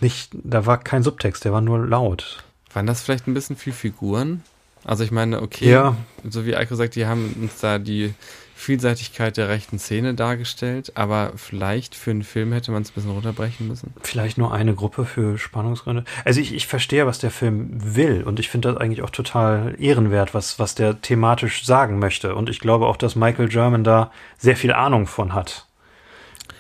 [0.03, 2.42] nicht, da war kein Subtext, der war nur laut.
[2.72, 4.42] Waren das vielleicht ein bisschen viel Figuren?
[4.84, 5.96] Also ich meine, okay, ja.
[6.28, 8.14] so wie Eiko sagt, die haben uns da die
[8.55, 13.11] Vielseitigkeit der rechten Szene dargestellt, aber vielleicht für einen Film hätte man es ein bisschen
[13.11, 13.94] runterbrechen müssen.
[14.03, 16.05] Vielleicht nur eine Gruppe für Spannungsgründe.
[16.26, 19.74] Also ich, ich verstehe, was der Film will und ich finde das eigentlich auch total
[19.78, 22.34] ehrenwert, was, was der thematisch sagen möchte.
[22.34, 25.66] Und ich glaube auch, dass Michael German da sehr viel Ahnung von hat.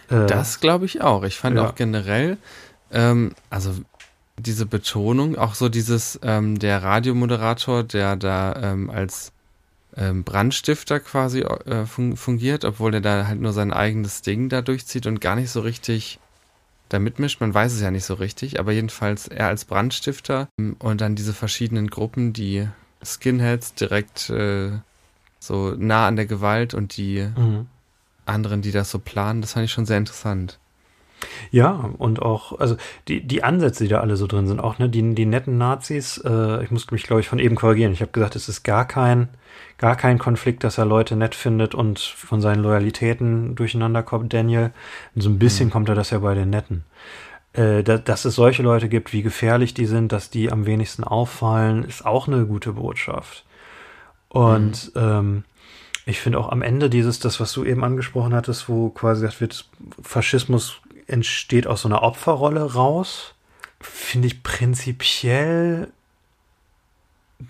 [0.08, 1.22] Äh, das glaube ich auch.
[1.24, 1.66] Ich fand ja.
[1.66, 2.38] auch generell,
[2.92, 3.74] ähm, also
[4.38, 9.32] diese Betonung, auch so dieses, ähm, der Radiomoderator, der da ähm, als
[9.96, 14.62] ähm, Brandstifter quasi äh, fun fungiert, obwohl er da halt nur sein eigenes Ding da
[14.62, 16.18] durchzieht und gar nicht so richtig
[16.88, 17.40] da mitmischt.
[17.40, 21.16] Man weiß es ja nicht so richtig, aber jedenfalls er als Brandstifter ähm, und dann
[21.16, 22.68] diese verschiedenen Gruppen, die
[23.04, 24.70] Skinheads direkt äh,
[25.38, 27.66] so nah an der Gewalt und die mhm.
[28.26, 30.58] anderen, die das so planen, das fand ich schon sehr interessant.
[31.50, 32.76] Ja, und auch, also
[33.08, 36.18] die, die Ansätze, die da alle so drin sind, auch ne, die, die netten Nazis,
[36.24, 37.92] äh, ich musste mich, glaube ich, von eben korrigieren.
[37.92, 39.28] Ich habe gesagt, es ist gar kein,
[39.78, 44.72] gar kein Konflikt, dass er Leute nett findet und von seinen Loyalitäten durcheinander kommt, Daniel.
[45.14, 45.72] Und so ein bisschen mhm.
[45.72, 46.84] kommt er das ja bei den Netten.
[47.52, 51.02] Äh, da, dass es solche Leute gibt, wie gefährlich die sind, dass die am wenigsten
[51.02, 53.44] auffallen, ist auch eine gute Botschaft.
[54.28, 55.00] Und mhm.
[55.00, 55.44] ähm,
[56.06, 59.40] ich finde auch am Ende dieses, das, was du eben angesprochen hattest, wo quasi gesagt
[59.40, 59.68] wird,
[60.02, 60.80] Faschismus
[61.10, 63.34] entsteht aus so einer Opferrolle raus.
[63.80, 65.88] Finde ich prinzipiell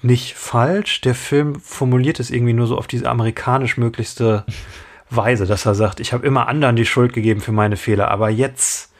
[0.02, 1.00] nicht falsch.
[1.00, 4.44] Der Film formuliert es irgendwie nur so auf diese amerikanisch möglichste
[5.10, 8.30] Weise, dass er sagt, ich habe immer anderen die Schuld gegeben für meine Fehler, aber
[8.30, 8.92] jetzt,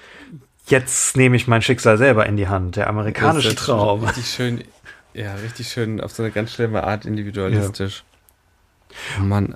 [0.67, 2.75] jetzt nehme ich mein Schicksal selber in die Hand.
[2.75, 4.03] Der amerikanische Traum.
[4.03, 4.65] Richtig schön,
[5.15, 8.03] ja, richtig schön auf so eine ganz schlimme Art individualistisch.
[9.17, 9.23] Ja.
[9.23, 9.55] Mann,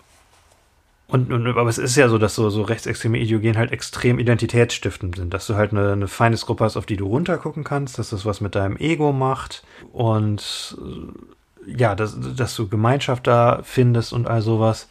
[1.07, 5.17] und, und, aber es ist ja so, dass so, so rechtsextreme Ideologien halt extrem identitätsstiftend
[5.17, 8.25] sind, dass du halt eine, eine Feindesgruppe hast, auf die du runtergucken kannst, dass das
[8.25, 14.27] was mit deinem Ego macht und äh, ja, dass, dass du Gemeinschaft da findest und
[14.27, 14.89] all sowas.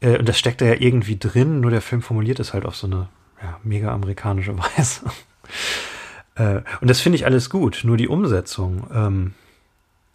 [0.00, 2.76] Äh, und das steckt da ja irgendwie drin, nur der Film formuliert es halt auf
[2.76, 3.08] so eine
[3.42, 5.00] ja, mega amerikanische Weise.
[6.34, 9.34] äh, und das finde ich alles gut, nur die Umsetzung, ähm,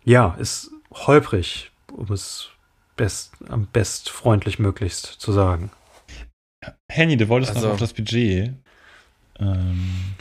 [0.03, 2.49] ja, ist holprig, um es
[2.99, 5.71] best, am best freundlich möglichst zu sagen.
[6.89, 8.53] Henny, du wolltest also, noch auf das Budget.
[9.39, 10.15] Ähm.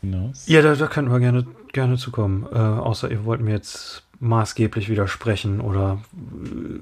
[0.00, 0.44] hinaus?
[0.48, 2.48] Ja, da, da könnten wir gerne, gerne zukommen.
[2.52, 6.80] Äh, außer ihr wollt mir jetzt maßgeblich widersprechen oder äh,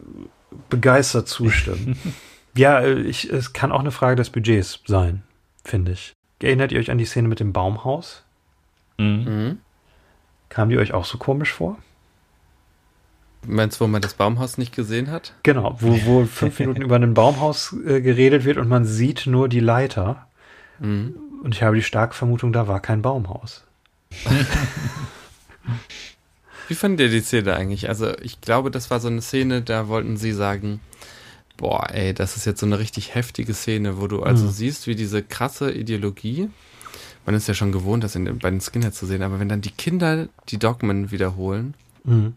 [0.70, 1.98] begeistert zustimmen.
[2.56, 5.22] ja, ich, es kann auch eine Frage des Budgets sein,
[5.62, 6.14] finde ich.
[6.40, 8.24] Erinnert ihr euch an die Szene mit dem Baumhaus?
[8.96, 9.24] Mhm.
[9.24, 9.58] Mhm.
[10.48, 11.76] Kam die euch auch so komisch vor?
[13.46, 15.34] Meinst du, wo man das Baumhaus nicht gesehen hat?
[15.42, 19.48] Genau, wo, wo fünf Minuten über ein Baumhaus äh, geredet wird und man sieht nur
[19.48, 20.26] die Leiter.
[20.78, 21.14] Mhm.
[21.42, 23.64] Und ich habe die starke Vermutung, da war kein Baumhaus.
[26.68, 27.88] Wie fandet ihr die Szene eigentlich?
[27.88, 30.80] Also, ich glaube, das war so eine Szene, da wollten sie sagen,
[31.56, 34.50] boah, ey, das ist jetzt so eine richtig heftige Szene, wo du also Mhm.
[34.50, 36.48] siehst, wie diese krasse Ideologie,
[37.26, 39.60] man ist ja schon gewohnt, das in, bei den Skinheads zu sehen, aber wenn dann
[39.60, 41.74] die Kinder die Dogmen wiederholen,
[42.04, 42.34] Mhm.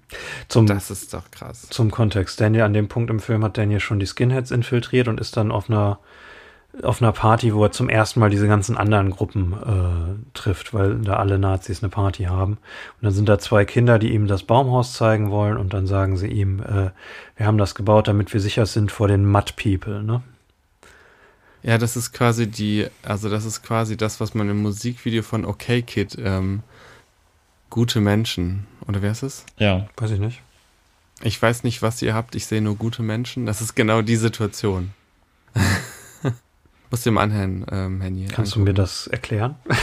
[0.47, 1.67] Zum, das ist doch krass.
[1.69, 2.39] Zum Kontext.
[2.39, 5.51] Daniel, an dem Punkt im Film hat Daniel schon die Skinheads infiltriert und ist dann
[5.51, 5.99] auf einer,
[6.83, 10.99] auf einer Party, wo er zum ersten Mal diese ganzen anderen Gruppen äh, trifft, weil
[10.99, 12.53] da alle Nazis eine Party haben.
[12.53, 16.17] Und dann sind da zwei Kinder, die ihm das Baumhaus zeigen wollen und dann sagen
[16.17, 16.91] sie ihm, äh,
[17.35, 20.21] wir haben das gebaut, damit wir sicher sind vor den Mud People, ne?
[21.63, 25.45] Ja, das ist quasi die, also das ist quasi das, was man im Musikvideo von
[25.45, 26.61] OK Kid, ähm,
[27.75, 29.45] gute Menschen, oder wer ist es?
[29.57, 29.89] Ja.
[29.97, 30.41] Weiß ich nicht.
[31.21, 33.45] Ich weiß nicht, was ihr habt, ich sehe nur gute Menschen.
[33.45, 34.93] Das ist genau die Situation.
[36.89, 38.27] Musst du dir mal anhören, ähm, Henny.
[38.27, 39.55] Kannst du mir das erklären?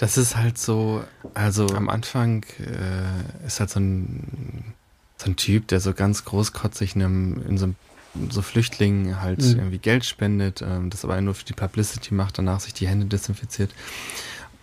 [0.00, 1.02] Das ist halt so,
[1.34, 4.72] also am Anfang äh, ist halt so ein,
[5.16, 9.40] so ein Typ, der so ganz großkotzig in, einem, in so, einem- so Flüchtlingen halt
[9.42, 9.56] Mhm.
[9.56, 13.06] irgendwie Geld spendet, ähm, das aber nur für die Publicity macht, danach sich die Hände
[13.06, 13.72] desinfiziert.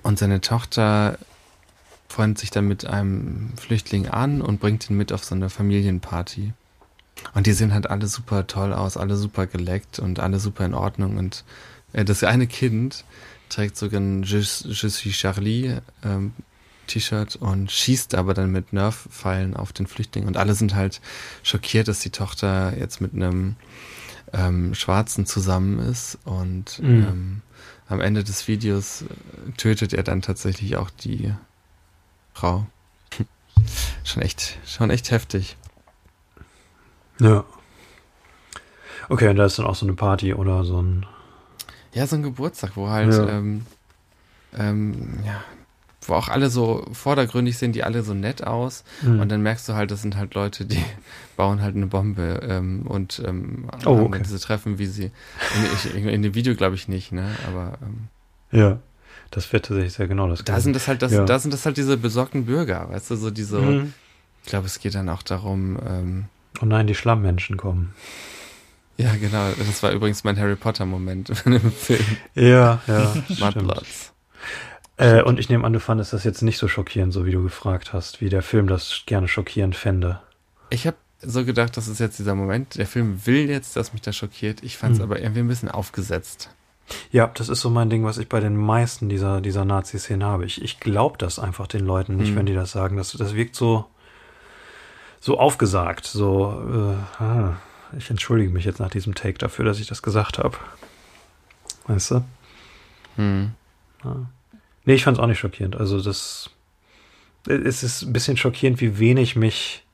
[0.03, 1.19] Und seine Tochter
[2.07, 6.53] freundet sich dann mit einem Flüchtling an und bringt ihn mit auf so eine Familienparty.
[7.33, 10.73] Und die sehen halt alle super toll aus, alle super geleckt und alle super in
[10.73, 11.17] Ordnung.
[11.17, 11.43] Und
[11.93, 13.05] äh, das eine Kind
[13.49, 16.33] trägt sogar ein Je, Je suis Charlie ähm,
[16.87, 20.27] T-Shirt und schießt aber dann mit Nerf-Pfeilen auf den Flüchtling.
[20.27, 21.01] Und alle sind halt
[21.41, 23.55] schockiert, dass die Tochter jetzt mit einem
[24.33, 26.19] ähm, Schwarzen zusammen ist.
[26.25, 27.03] Und Mhm.
[27.07, 27.41] ähm,
[27.87, 31.33] am Ende des Videos äh, tötet er dann tatsächlich auch die
[32.35, 32.67] Frau.
[34.03, 35.55] schon echt, schon echt heftig.
[37.19, 37.43] Ja.
[39.09, 41.05] Okay, und da ist dann auch so eine Party oder so ein.
[41.93, 43.29] Ja, so ein Geburtstag, wo halt, Ja.
[43.29, 43.65] ähm,
[44.57, 45.41] ähm, ja,
[46.07, 48.83] wo auch alle so vordergründig sind, die alle so nett aus.
[49.01, 49.19] Hm.
[49.21, 50.83] Und dann merkst du halt, das sind halt Leute, die
[51.37, 54.21] bauen halt eine Bombe ähm, und ähm, Oh, okay.
[54.23, 55.11] diese Treffen, wie sie, in,
[55.73, 58.07] ich, in dem Video glaube ich nicht, ne, aber ähm,
[58.51, 58.79] Ja,
[59.35, 61.25] das wird tatsächlich sehr genau das da sind das halt, das, Ja.
[61.25, 63.93] da sind das halt diese besorgten Bürger, weißt du, so diese, Mhm.
[64.43, 66.25] ich glaube, es geht dann auch darum, ähm,
[66.61, 67.93] Oh nein, die Schlammmenschen kommen.
[68.97, 73.13] ja genau, das war übrigens mein Harry Potter Moment im Film, Ja, ja.
[73.39, 74.13] Mudbloods.
[74.97, 77.43] Äh, und ich nehme an, du fandest das jetzt nicht so schockierend, so wie du
[77.43, 80.21] gefragt hast, wie der Film das gerne schockierend fände.
[80.69, 82.75] Ich habe so gedacht, das ist jetzt dieser Moment.
[82.77, 84.63] Der Film will jetzt, dass mich das schockiert.
[84.63, 85.03] Ich fand es Hm.
[85.03, 86.49] aber irgendwie ein bisschen aufgesetzt.
[87.11, 90.45] Ja, das ist so mein Ding, was ich bei den meisten dieser, dieser Nazi-Szenen habe.
[90.45, 92.35] Ich, ich glaube das einfach den Leuten nicht, Mhm.
[92.37, 92.97] wenn die das sagen.
[92.97, 93.85] Das, das wirkt so,
[95.19, 96.05] so aufgesagt.
[96.05, 97.57] So, äh, ah,
[97.97, 100.57] ich entschuldige mich jetzt nach diesem Take dafür, dass ich das gesagt habe.
[101.87, 102.25] Weißt du?
[103.15, 103.51] Hm.
[104.03, 104.15] Ja.
[104.85, 105.75] Nee, ich fand es auch nicht schockierend.
[105.75, 106.49] Also das
[107.47, 109.84] es ist ein bisschen schockierend, wie wenig mich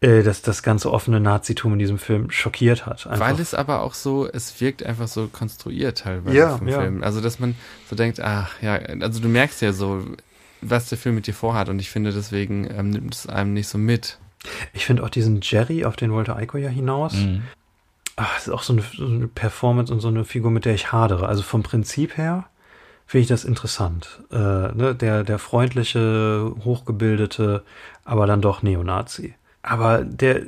[0.00, 3.06] äh, das, das ganze offene Nazitum in diesem Film schockiert hat.
[3.06, 3.26] Einfach.
[3.26, 6.80] Weil es aber auch so, es wirkt einfach so konstruiert teilweise Ja, vom ja.
[6.80, 7.02] Film.
[7.02, 7.54] Also, dass man
[7.88, 10.04] so denkt, ach ja, also du merkst ja so,
[10.60, 13.68] was der Film mit dir vorhat und ich finde, deswegen ähm, nimmt es einem nicht
[13.68, 14.18] so mit.
[14.72, 17.14] ich finde auch diesen Jerry, auf den wollte Eiko ja hinaus.
[17.14, 17.42] Mhm.
[18.16, 20.74] Ach, das ist auch so eine, so eine Performance und so eine Figur, mit der
[20.74, 21.28] ich hadere.
[21.28, 22.46] Also vom Prinzip her
[23.06, 24.22] finde ich das interessant.
[24.30, 24.94] Äh, ne?
[24.98, 27.62] der, der freundliche, hochgebildete,
[28.04, 29.34] aber dann doch Neonazi.
[29.66, 30.42] Aber der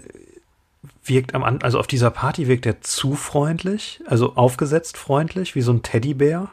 [1.04, 5.72] wirkt am also auf dieser Party wirkt er zu freundlich, also aufgesetzt freundlich, wie so
[5.72, 6.48] ein Teddybär.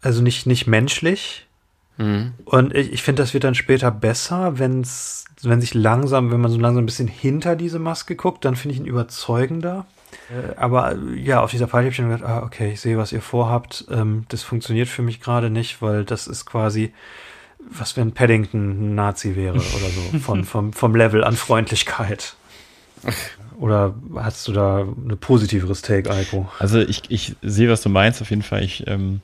[0.00, 1.46] Also nicht, nicht menschlich.
[1.96, 2.34] Mhm.
[2.44, 6.50] Und ich, ich finde, das wird dann später besser, wenn's, wenn sich langsam, wenn man
[6.50, 9.86] so langsam ein bisschen hinter diese Maske guckt, dann finde ich ihn überzeugender.
[10.30, 13.12] Äh, aber ja, auf dieser Party habe ich dann gedacht, ah, okay, ich sehe, was
[13.12, 13.86] ihr vorhabt.
[13.90, 16.92] Ähm, das funktioniert für mich gerade nicht, weil das ist quasi,
[17.58, 22.34] was wenn Paddington ein Nazi wäre oder so, von, vom, vom Level an Freundlichkeit.
[23.58, 26.48] Oder hast du da eine positiveres Take, Eiko?
[26.58, 28.62] Also ich, ich sehe, was du meinst, auf jeden Fall.
[28.62, 29.20] Ich, ähm,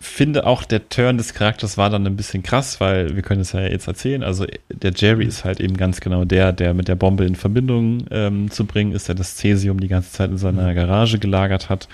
[0.00, 3.52] finde auch, der Turn des Charakters war dann ein bisschen krass, weil wir können es
[3.52, 4.22] ja jetzt erzählen.
[4.22, 8.06] Also der Jerry ist halt eben ganz genau der, der mit der Bombe in Verbindung
[8.10, 11.86] ähm, zu bringen ist, der das Cäsium die ganze Zeit in seiner Garage gelagert hat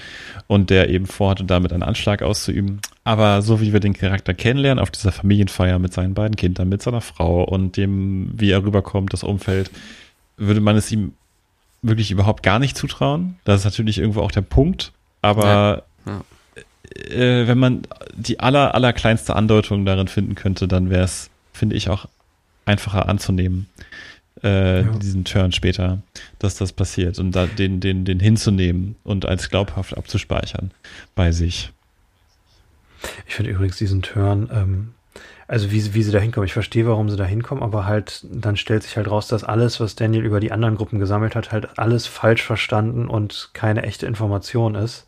[0.46, 2.80] und der eben vorhatte, damit einen Anschlag auszuüben.
[3.06, 6.82] Aber so wie wir den Charakter kennenlernen, auf dieser Familienfeier mit seinen beiden Kindern, mit
[6.82, 9.70] seiner Frau und dem, wie er rüberkommt, das Umfeld,
[10.36, 11.12] würde man es ihm
[11.82, 13.36] wirklich überhaupt gar nicht zutrauen.
[13.44, 14.90] Das ist natürlich irgendwo auch der Punkt.
[15.22, 17.14] Aber Ja, ja.
[17.14, 17.82] Äh, wenn man
[18.16, 22.06] die aller, aller kleinste Andeutung darin finden könnte, dann wäre es, finde ich, auch
[22.64, 23.68] einfacher anzunehmen,
[24.42, 24.90] äh, Ja.
[24.98, 26.02] diesen Turn später,
[26.40, 30.72] dass das passiert und da den, den, den hinzunehmen und als glaubhaft abzuspeichern
[31.14, 31.70] bei sich.
[33.26, 34.88] Ich finde übrigens diesen Turn, ähm,
[35.48, 38.24] also wie, sie- wie sie da hinkommen, ich verstehe, warum sie da hinkommen, aber halt,
[38.30, 41.52] dann stellt sich halt raus, dass alles, was Daniel über die anderen Gruppen gesammelt hat,
[41.52, 45.06] halt alles falsch verstanden und keine echte Information ist.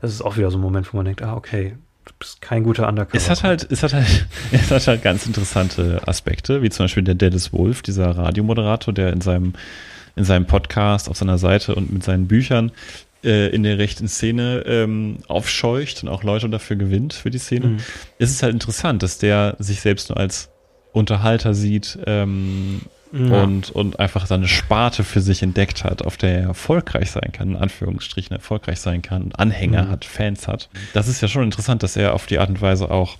[0.00, 2.64] Das ist auch wieder so ein Moment, wo man denkt, ah, okay, du bist kein
[2.64, 3.16] guter Undercover.
[3.16, 7.04] Es hat halt, es hat halt, es hat halt ganz interessante Aspekte, wie zum Beispiel
[7.04, 9.52] der Dennis Wolf, dieser Radiomoderator, der in seinem,
[10.16, 12.72] in seinem Podcast, auf seiner Seite und mit seinen Büchern
[13.26, 17.66] äh, in der rechten Szene ähm, aufscheucht und auch Leute dafür gewinnt für die Szene.
[17.66, 17.76] Mhm.
[18.18, 20.48] Es ist halt interessant, dass der sich selbst nur als
[20.92, 22.80] Unterhalter sieht ähm,
[23.12, 23.42] Ja.
[23.44, 27.50] und, und einfach seine Sparte für sich entdeckt hat, auf der er erfolgreich sein kann,
[27.50, 29.90] in Anführungsstrichen erfolgreich sein kann, und Anhänger Mhm.
[29.90, 30.68] hat, Fans hat.
[30.94, 33.16] Das ist ja schon interessant, dass er auf die Art und Weise auch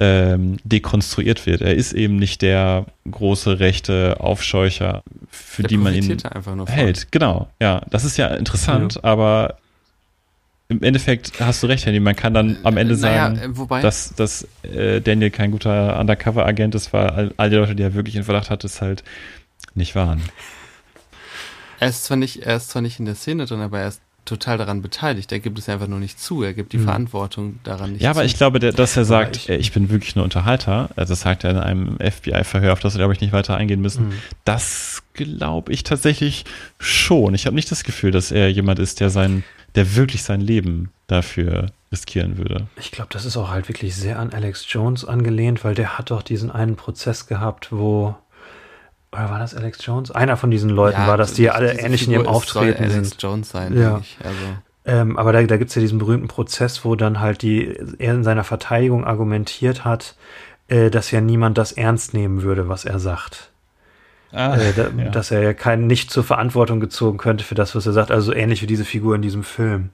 [0.00, 1.60] ähm, dekonstruiert wird.
[1.60, 6.18] Er ist eben nicht der große rechte Aufscheucher, für Der die man ihn
[6.66, 7.12] hält.
[7.12, 7.82] Genau, ja.
[7.90, 9.58] Das ist ja interessant, aber
[10.68, 12.00] im Endeffekt hast du recht, Handy.
[12.00, 15.98] Man kann dann am Ende Naja, sagen, äh, wobei, dass, dass äh, Daniel kein guter
[16.00, 19.04] Undercover-Agent ist, weil all, all die Leute, die er wirklich in Verdacht hat, es halt
[19.74, 20.22] nicht waren.
[21.78, 24.00] er ist zwar nicht, er ist zwar nicht in der Szene drin, aber er ist
[24.30, 25.30] total daran beteiligt.
[25.32, 26.42] Er gibt es einfach nur nicht zu.
[26.42, 26.84] Er gibt die Mhm.
[26.84, 28.26] Verantwortung daran nicht ja, aber zu.
[28.26, 31.20] ich glaube, der, dass er sagt, ich- ich, ich bin wirklich nur Unterhalter, also das
[31.20, 34.08] sagt er in einem FBI-Verhör, auf das wir, glaube ich, nicht weiter eingehen müssen.
[34.08, 34.12] Mhm.
[34.44, 36.44] Das glaube ich tatsächlich
[36.78, 37.34] schon.
[37.34, 39.44] Ich habe nicht das Gefühl, dass er jemand ist, der sein,
[39.74, 42.68] der wirklich sein Leben dafür riskieren würde.
[42.78, 46.10] Ich glaube, das ist auch halt wirklich sehr an Alex Jones angelehnt, weil der hat
[46.12, 48.14] doch diesen einen Prozess gehabt, wo
[49.12, 50.10] oder war das Alex Jones?
[50.10, 52.34] Einer von diesen Leuten Ja, war das, die ja alle diese ähnlich in Figur ihrem
[52.36, 53.22] ist- soll Auftreten Alex sind.
[53.22, 53.90] Jones sein, Ja.
[53.90, 54.18] denke ich.
[54.24, 54.36] Also,
[54.86, 58.14] Ähm, aber da, da gibt es ja diesen berühmten Prozess, wo dann halt die, er
[58.14, 60.16] in seiner Verteidigung argumentiert hat,
[60.68, 63.50] äh, dass ja niemand das ernst nehmen würde, was er sagt.
[64.32, 65.10] Ah, äh, da, ja.
[65.10, 68.10] Dass er ja kein, nicht zur Verantwortung gezogen könnte für das, was er sagt.
[68.10, 69.90] Also so ähnlich wie diese Figur in diesem Film.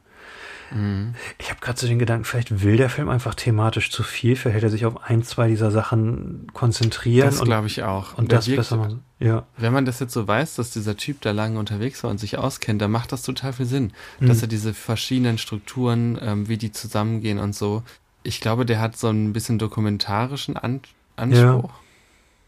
[0.71, 1.15] Mhm.
[1.39, 4.57] Ich habe gerade so den Gedanken, vielleicht will der Film einfach thematisch zu viel, vielleicht
[4.57, 8.17] hätte er sich auf ein, zwei dieser Sachen konzentrieren das und, glaube ich auch.
[8.19, 9.03] und Der das wirkt- besser machen.
[9.19, 9.47] Ja.
[9.57, 12.37] Wenn man das jetzt so weiß, dass dieser Typ da lange unterwegs war und sich
[12.37, 13.93] auskennt, dann macht das total viel Sinn.
[14.21, 14.27] Mhm.
[14.29, 17.83] Dass er diese verschiedenen Strukturen, ähm, wie die zusammengehen und so.
[18.25, 20.81] Ich glaube, der hat so ein bisschen dokumentarischen An
[21.17, 21.71] Anspruch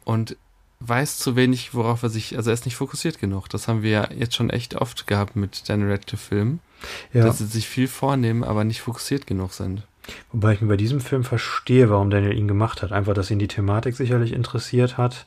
[0.05, 0.37] und
[0.81, 3.49] weiß zu wenig, worauf er sich, also er ist nicht fokussiert genug.
[3.49, 6.61] Das haben wir ja jetzt schon echt oft gehabt mit Daniel Radcliffe-Filmen,
[7.13, 7.25] ja.
[7.25, 9.83] dass sie sich viel vornehmen, aber nicht fokussiert genug sind.
[10.33, 12.93] Wobei ich mir bei diesem Film verstehe, warum Daniel ihn gemacht hat.
[12.93, 15.27] Einfach, dass ihn die Thematik sicherlich interessiert hat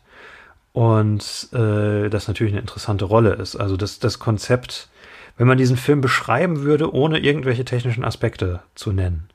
[0.73, 3.56] und äh, das natürlich eine interessante Rolle ist.
[3.56, 4.90] Also das, das Konzept,
[5.38, 9.28] wenn man diesen Film beschreiben würde, ohne irgendwelche technischen Aspekte zu nennen,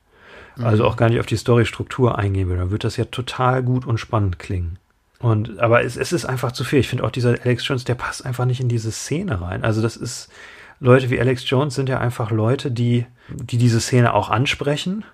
[0.59, 0.89] also Mhm.
[0.89, 3.99] auch gar nicht auf die Storystruktur eingehen würde, dann würde das ja total gut und
[3.99, 4.79] spannend klingen.
[5.19, 6.79] Und aber es, es ist einfach zu viel.
[6.79, 9.65] Ich finde auch dieser Alex Jones, der passt einfach nicht in diese Szene rein.
[9.65, 10.29] Also das ist
[10.81, 15.05] Leute wie Alex Jones sind ja einfach Leute, die die diese Szene auch ansprechen,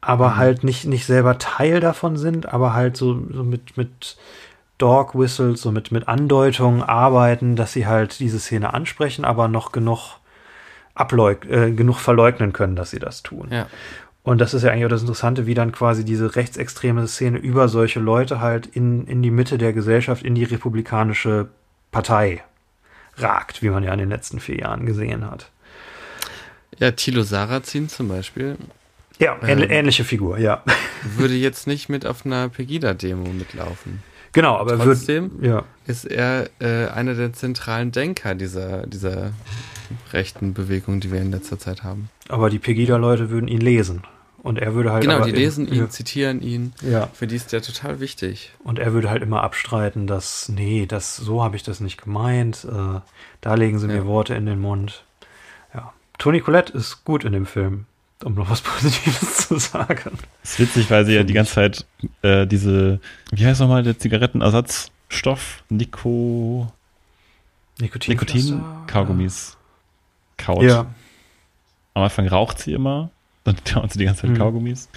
[0.00, 0.36] aber Mhm.
[0.36, 4.16] halt nicht nicht selber Teil davon sind, aber halt so, so mit mit
[4.78, 9.72] Dog Whistles, so mit mit Andeutungen arbeiten, dass sie halt diese Szene ansprechen, aber noch
[9.72, 10.18] genug
[10.94, 13.48] ableug äh, genug verleugnen können, dass sie das tun.
[13.50, 13.66] Ja.
[14.22, 17.68] Und das ist ja eigentlich auch das Interessante, wie dann quasi diese rechtsextreme Szene über
[17.68, 21.48] solche Leute halt in, in die Mitte der Gesellschaft, in die republikanische
[21.92, 22.42] Partei
[23.16, 25.50] ragt, wie man ja in den letzten vier Jahren gesehen hat.
[26.78, 28.56] Ja, Thilo Sarrazin zum Beispiel
[29.20, 29.60] Ja, Ähm.
[29.60, 30.62] ähn- ähnliche Figur, ja.
[31.16, 34.02] würde jetzt nicht mit auf einer Pegida-Demo mitlaufen.
[34.32, 39.30] Genau, aber er Trotzdem wird, ja, ist er äh, einer der zentralen Denker dieser, dieser
[40.12, 42.08] rechten Bewegung, die wir in letzter Zeit haben.
[42.28, 44.02] aber die Pegida-Leute würden ihn lesen.
[44.44, 45.02] Und er würde halt.
[45.02, 46.74] genau, aber die lesen ihn, Ja, zitieren ihn.
[46.82, 47.08] ja.
[47.14, 48.52] Für die ist der total wichtig.
[48.62, 52.64] Und er würde halt immer abstreiten, dass, nee, das, so habe ich das nicht gemeint.
[52.70, 53.00] Äh,
[53.40, 54.04] da legen sie mir Ja.
[54.06, 55.02] Worte in den Mund.
[55.74, 55.94] Ja.
[56.18, 57.86] Toni Collette ist gut in dem Film,
[58.22, 60.18] um noch was Positives zu sagen.
[60.42, 61.86] ist witzig, weil sie ja die ganze Zeit
[62.20, 63.00] äh, diese,
[63.32, 65.62] wie heißt nochmal der Zigarettenersatzstoff?
[65.70, 66.70] Nico,
[67.80, 68.12] Nikotin.
[68.12, 69.56] Nikotin-Kaugummis
[70.36, 70.62] kaut.
[70.64, 70.86] Ja.
[71.94, 73.10] Am Anfang raucht sie immer
[73.44, 74.38] Dann klauen sie die ganze Zeit Mhm.
[74.38, 74.88] Kaugummis.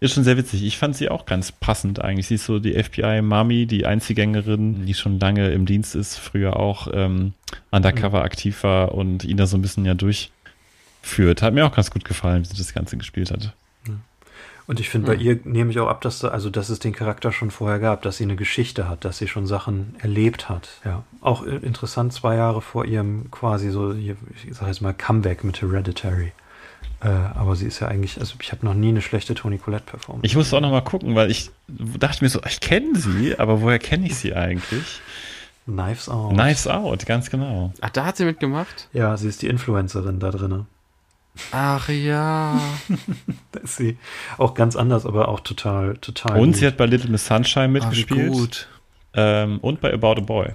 [0.00, 0.62] Ist schon sehr witzig.
[0.62, 2.26] Ich fand sie auch ganz passend eigentlich.
[2.26, 6.88] Sie ist so die FBI-Mami, die Einzelgängerin, die schon lange im Dienst ist, früher auch
[6.92, 7.32] ähm,
[7.70, 11.42] undercover aktiv war und ihn da so ein bisschen ja durchführt.
[11.42, 13.54] Hat mir auch ganz gut gefallen, wie sie das Ganze gespielt hat.
[14.66, 16.94] Und ich finde, bei ihr nehme ich auch ab, dass, da, also, dass es den
[16.94, 20.80] Charakter schon vorher gab, dass sie eine Geschichte hat, dass sie schon Sachen erlebt hat.
[20.86, 21.04] Ja.
[21.20, 24.14] Auch interessant, zwei Jahre vor ihrem quasi so, ich
[24.52, 26.32] sag jetzt mal, Comeback mit Hereditary.
[27.04, 30.24] Äh, aber sie ist ja eigentlich, also ich habe noch nie eine schlechte Toni Collette-Performance.
[30.26, 33.60] Ich musste auch noch mal gucken, weil ich dachte mir so, ich kenne sie, aber
[33.60, 35.00] woher kenne ich sie eigentlich?
[35.66, 36.32] Knives Out.
[36.32, 37.72] Knives Out, ganz genau.
[37.82, 38.88] Ach, da hat sie mitgemacht?
[38.94, 40.66] Ja, sie ist die Influencerin da drinne.
[41.52, 42.58] Ach ja.
[43.52, 43.98] Da ist sie
[44.38, 46.38] auch ganz anders, aber auch total, total.
[46.40, 46.56] Und gut.
[46.56, 48.32] sie hat bei Little Miss Sunshine Ah, mitgespielt.
[48.32, 48.68] gut.
[49.14, 50.54] Ähm, und bei About a Boy.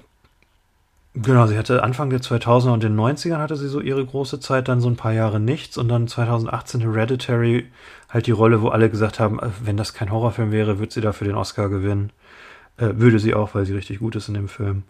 [1.16, 4.68] Genau, sie hatte Anfang der 2000er und den 90ern hatte sie so ihre große Zeit,
[4.68, 7.66] dann so ein paar Jahre nichts und dann 2018 Hereditary
[8.10, 11.02] halt die Rolle, wo alle gesagt haben, äh, wenn das kein Horrorfilm wäre, würde sie
[11.02, 12.12] dafür den Oscar gewinnen.
[12.78, 14.84] Äh, würde sie auch, weil sie richtig gut ist in dem Film.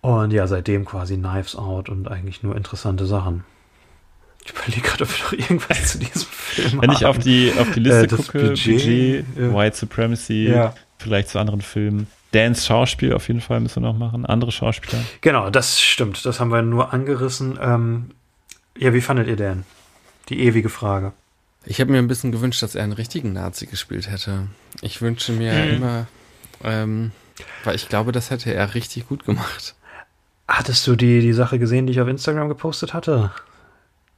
[0.00, 3.44] Und ja, seitdem quasi Knives Out und eigentlich nur interessante Sachen.
[4.44, 7.70] Ich überlege gerade, ob wir noch irgendwas zu diesem Film Wenn ich auf die, auf
[7.72, 9.54] die Liste Äh, gucke, Budget, Budget.
[9.54, 10.74] White Supremacy, Ja.
[10.98, 12.06] vielleicht zu anderen Filmen.
[12.32, 14.26] Dans Schauspiel auf jeden Fall müssen wir noch machen.
[14.26, 15.02] Andere Schauspieler.
[15.20, 16.24] Genau, das stimmt.
[16.26, 17.58] Das haben wir nur angerissen.
[17.62, 18.10] Ähm,
[18.76, 19.64] ja, wie fandet ihr denn?
[20.28, 21.12] Die ewige Frage.
[21.64, 24.48] Ich habe mir ein bisschen gewünscht, dass er einen richtigen Nazi gespielt hätte.
[24.80, 25.70] Ich wünsche mir Hm.
[25.76, 26.06] immer,
[26.64, 27.12] ähm,
[27.64, 29.74] weil ich glaube, das hätte er richtig gut gemacht.
[30.48, 33.30] Hattest du die, die Sache gesehen, die ich auf Instagram gepostet hatte?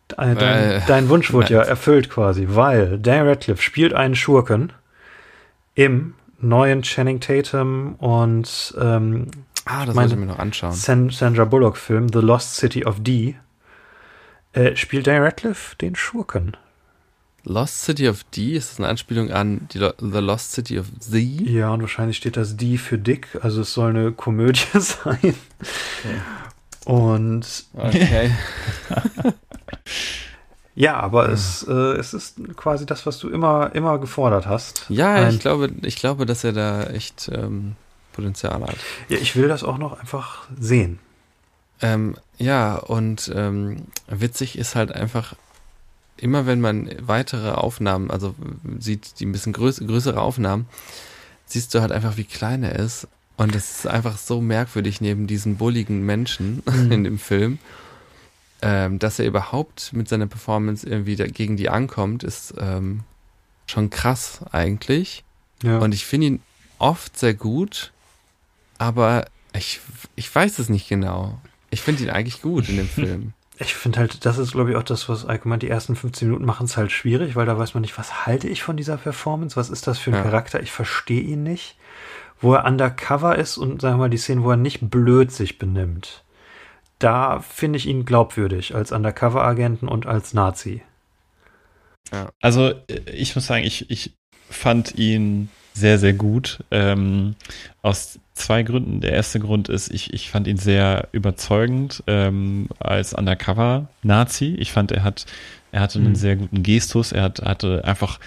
[0.08, 1.68] Dein, dein, Äh, dein Wunsch wurde ja nein.
[1.68, 4.72] erfüllt quasi, weil Daniel Radcliffe spielt einen Schurken
[5.74, 6.14] im
[6.48, 9.30] neuen Channing Tatum und ähm,
[9.66, 10.72] Ah, das Meine- ich mir noch anschauen.
[10.72, 13.36] San, Sandra Bullock Film The Lost City of D
[14.52, 16.56] äh, spielt Daniel Radcliffe den Schurken.
[17.46, 20.86] Lost City of D, ist das eine Anspielung an die Lo The Lost City of
[20.98, 21.14] Z?
[21.42, 25.34] Ja, und wahrscheinlich steht das D für Dick, also es soll eine Komödie sein.
[26.84, 28.30] Und Okay.
[30.74, 34.86] ja, aber es, äh, es ist quasi das, was du immer, immer gefordert hast.
[34.88, 37.76] Ja, Ein- ich glaube, ich glaube, dass er da echt ähm,
[38.12, 38.76] Potenzial hat.
[39.08, 40.98] Ja, ich will das auch noch einfach sehen.
[41.82, 45.34] Ähm, ja, und ähm, witzig ist halt einfach,
[46.16, 48.34] immer wenn man weitere Aufnahmen, also
[48.78, 50.66] sieht die ein bisschen größ größere Aufnahmen,
[51.46, 53.06] siehst du halt einfach, wie klein er ist.
[53.36, 56.92] Und es ist einfach so merkwürdig neben diesen bulligen Menschen Mhm.
[56.92, 57.58] in dem Film,
[58.64, 63.00] ähm, dass er überhaupt mit seiner Performance irgendwie gegen die ankommt, ist ähm,
[63.66, 65.22] schon krass eigentlich.
[65.62, 65.78] Ja.
[65.78, 66.42] Und ich finde ihn
[66.78, 67.92] oft sehr gut,
[68.78, 69.80] aber ich,
[70.16, 71.38] ich weiß es nicht genau.
[71.70, 73.32] Ich finde ihn eigentlich gut in dem Film.
[73.58, 76.44] ich finde halt, das ist, glaube ich, auch das, was allgemein die ersten 15 Minuten
[76.44, 79.56] machen es halt schwierig, weil da weiß man nicht, was halte ich von dieser Performance?
[79.56, 80.22] Was ist das für ein Ja.
[80.22, 80.60] Charakter?
[80.62, 81.76] Ich verstehe ihn nicht.
[82.40, 85.58] Wo er undercover ist und sagen wir mal die Szenen, wo er nicht blöd sich
[85.58, 86.23] benimmt.
[87.04, 90.80] Da finde ich ihn glaubwürdig als Undercover-Agenten und als Nazi.
[92.40, 94.12] Also äh, ich muss sagen, ich, ich
[94.48, 96.64] fand ihn sehr, sehr gut.
[96.70, 97.34] Ähm,
[97.82, 99.02] aus zwei Gründen.
[99.02, 104.56] Der erste Grund ist, ich, ich fand ihn sehr überzeugend ähm, als Undercover-Nazi.
[104.58, 105.26] Ich fand, er hat,
[105.72, 106.14] er hatte einen Mhm.
[106.14, 107.12] sehr guten Gestus.
[107.12, 108.18] Er hat, hatte einfach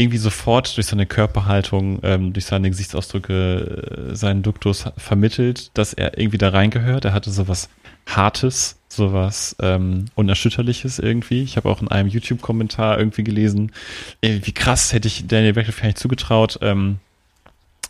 [0.00, 6.18] irgendwie sofort durch seine Körperhaltung, ähm, durch seine Gesichtsausdrücke, äh, seinen Duktus vermittelt, dass er
[6.18, 7.04] irgendwie da reingehört.
[7.04, 7.68] Er hatte sowas
[8.06, 11.42] Hartes, sowas ähm, Unerschütterliches irgendwie.
[11.42, 13.72] Ich habe auch in einem YouTube-Kommentar irgendwie gelesen,
[14.20, 16.58] ey, wie krass hätte ich Daniel Radcliffe nicht zugetraut.
[16.62, 16.98] Ähm,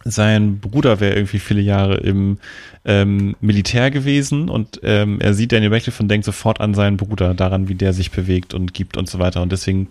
[0.05, 2.39] sein Bruder wäre irgendwie viele Jahre im
[2.85, 7.35] ähm, Militär gewesen und ähm, er sieht Daniel Radcliffe und denkt sofort an seinen Bruder,
[7.35, 9.43] daran, wie der sich bewegt und gibt und so weiter.
[9.43, 9.89] Und deswegen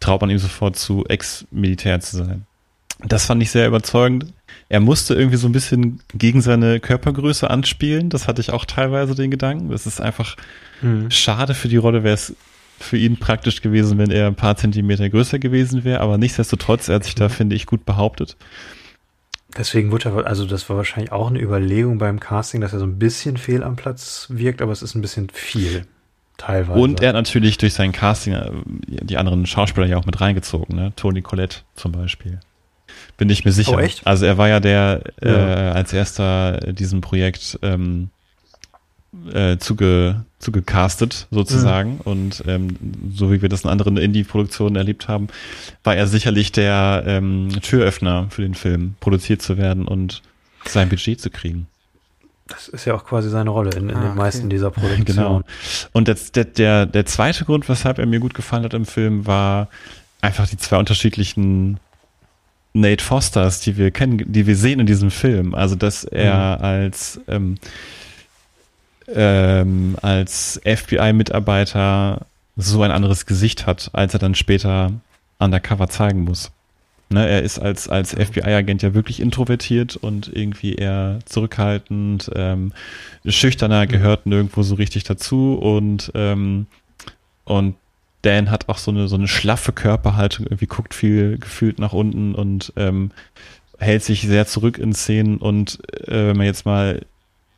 [0.00, 2.46] traut man ihm sofort zu, Ex-Militär zu sein.
[3.06, 4.26] Das fand ich sehr überzeugend.
[4.68, 8.08] Er musste irgendwie so ein bisschen gegen seine Körpergröße anspielen.
[8.08, 9.70] Das hatte ich auch teilweise den Gedanken.
[9.70, 10.36] Das ist einfach
[10.82, 11.10] Mhm.
[11.10, 12.34] schade für die Rolle, wäre es
[12.80, 16.00] für ihn praktisch gewesen, wenn er ein paar Zentimeter größer gewesen wäre.
[16.00, 18.36] Aber nichtsdestotrotz, er hat sich da, finde ich, gut behauptet.
[19.56, 22.86] Deswegen wurde er, also das war wahrscheinlich auch eine Überlegung beim Casting, dass er so
[22.86, 25.86] ein bisschen fehl am Platz wirkt, aber es ist ein bisschen viel.
[26.36, 26.80] Teilweise.
[26.80, 28.50] Und er hat natürlich durch sein Casting äh,
[28.86, 30.92] die anderen Schauspieler ja auch mit reingezogen, ne?
[30.96, 32.40] Tony Collette zum Beispiel.
[33.16, 33.76] Bin ich mir sicher.
[33.76, 34.04] Oh, echt?
[34.04, 35.30] Also er war ja der Ja.
[35.30, 38.10] Äh, als erster diesem Projekt ähm,
[39.32, 42.00] äh, zuge, zugecastet sozusagen.
[42.04, 42.76] Und ähm,
[43.14, 45.28] so wie wir das in anderen Indie-Produktionen erlebt haben,
[45.82, 50.22] war er sicherlich der ähm, Türöffner für den Film, produziert zu werden und
[50.64, 51.66] sein Budget zu kriegen.
[52.48, 54.18] das ist ja auch quasi seine Rolle in, in Ah, den okay.
[54.18, 55.04] meisten dieser Produktionen.
[55.04, 55.42] Genau.
[55.92, 59.26] Und das, der, der, der zweite Grund, weshalb er mir gut gefallen hat im Film,
[59.26, 59.68] war,
[60.20, 61.78] einfach die zwei unterschiedlichen
[62.72, 65.54] Nate Fosters, die wir kennen, die wir sehen in diesem Film.
[65.54, 66.64] Also, dass er mhm.
[66.64, 67.56] als, ähm,
[69.08, 72.26] ähm, als FBI-Mitarbeiter
[72.56, 74.92] so ein anderes Gesicht hat, als er dann später
[75.38, 76.52] undercover zeigen muss.
[77.10, 82.72] Ne, er ist als, als FBI-Agent ja wirklich introvertiert und irgendwie eher zurückhaltend, ähm,
[83.26, 86.66] schüchterner, gehört nirgendwo so richtig dazu und, ähm,
[87.44, 87.76] und
[88.22, 92.34] Dan hat auch so eine, so eine schlaffe Körperhaltung, irgendwie guckt viel gefühlt nach unten
[92.34, 93.10] und ähm,
[93.78, 95.78] hält sich sehr zurück in Szenen und
[96.08, 97.02] äh, wenn man jetzt mal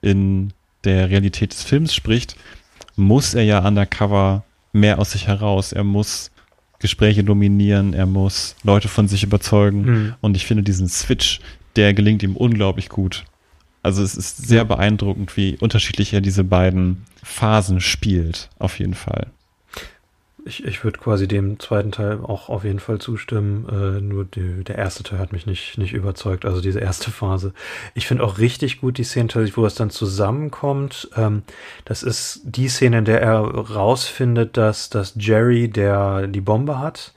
[0.02, 0.52] in
[0.84, 2.36] der Realität des Films spricht,
[2.96, 5.72] muss er ja undercover mehr aus sich heraus.
[5.72, 6.30] Er muss
[6.78, 10.14] Gespräche dominieren, er muss Leute von sich überzeugen mhm.
[10.20, 11.40] und ich finde diesen Switch,
[11.76, 13.24] der gelingt ihm unglaublich gut.
[13.82, 19.28] Also es ist sehr beeindruckend, wie unterschiedlich er diese beiden Phasen spielt, auf jeden Fall
[20.46, 23.66] ich, ich würde quasi dem zweiten Teil auch auf jeden Fall zustimmen.
[23.68, 27.52] Äh, nur die, der erste Teil hat mich nicht, nicht überzeugt, also diese erste Phase.
[27.94, 31.10] Ich finde auch richtig gut die Szene, wo es dann zusammenkommt.
[31.16, 31.42] Ähm,
[31.84, 37.12] das ist die Szene, in der er rausfindet, dass, dass Jerry, der die Bombe hat,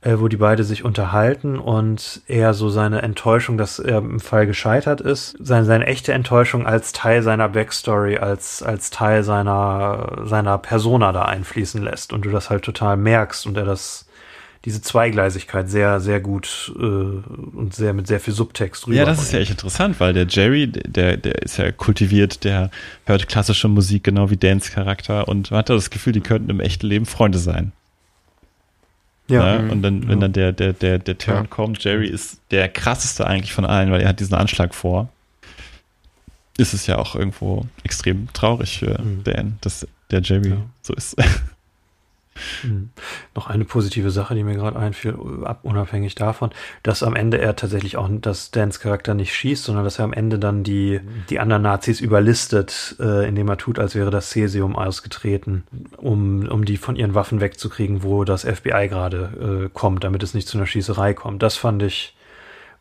[0.00, 4.46] äh, wo die beide sich unterhalten und er so seine Enttäuschung, dass er im Fall
[4.46, 10.58] gescheitert ist, seine, seine echte Enttäuschung als Teil seiner Backstory, als, als Teil seiner, seiner
[10.58, 14.04] Persona da einfließen lässt und du das halt total merkst und er das
[14.64, 18.96] diese Zweigleisigkeit sehr, sehr gut äh, und sehr mit sehr viel Subtext rüber.
[18.96, 22.70] Ja, das ist ja echt interessant, weil der Jerry, der, der ist ja kultiviert, der
[23.04, 26.60] hört klassische Musik genau wie Dans Charakter und man hat das Gefühl, die könnten im
[26.60, 27.72] echten Leben Freunde sein.
[29.28, 29.58] Ja.
[29.58, 29.70] Ne?
[29.70, 31.46] Und dann, wenn dann der, der, der, der Turn ja.
[31.46, 35.08] kommt, Jerry ist der krasseste eigentlich von allen, weil er hat diesen Anschlag vor.
[36.56, 39.22] Ist es ja auch irgendwo extrem traurig für mhm.
[39.24, 40.56] Dan, dass der Jerry ja.
[40.82, 41.16] so ist.
[42.62, 42.90] Mhm.
[43.34, 45.14] Noch eine positive Sache, die mir gerade einfiel,
[45.62, 46.50] unabhängig davon,
[46.82, 50.12] dass am Ende er tatsächlich auch, dass Dans Charakter nicht schießt, sondern dass er am
[50.12, 51.00] Ende dann die,
[51.30, 55.64] die anderen Nazis überlistet, äh, indem er tut, als wäre das Cäsium ausgetreten,
[55.96, 60.34] um, um die von ihren Waffen wegzukriegen, wo das FBI gerade äh, kommt, damit es
[60.34, 61.42] nicht zu einer Schießerei kommt.
[61.42, 62.14] Das fand ich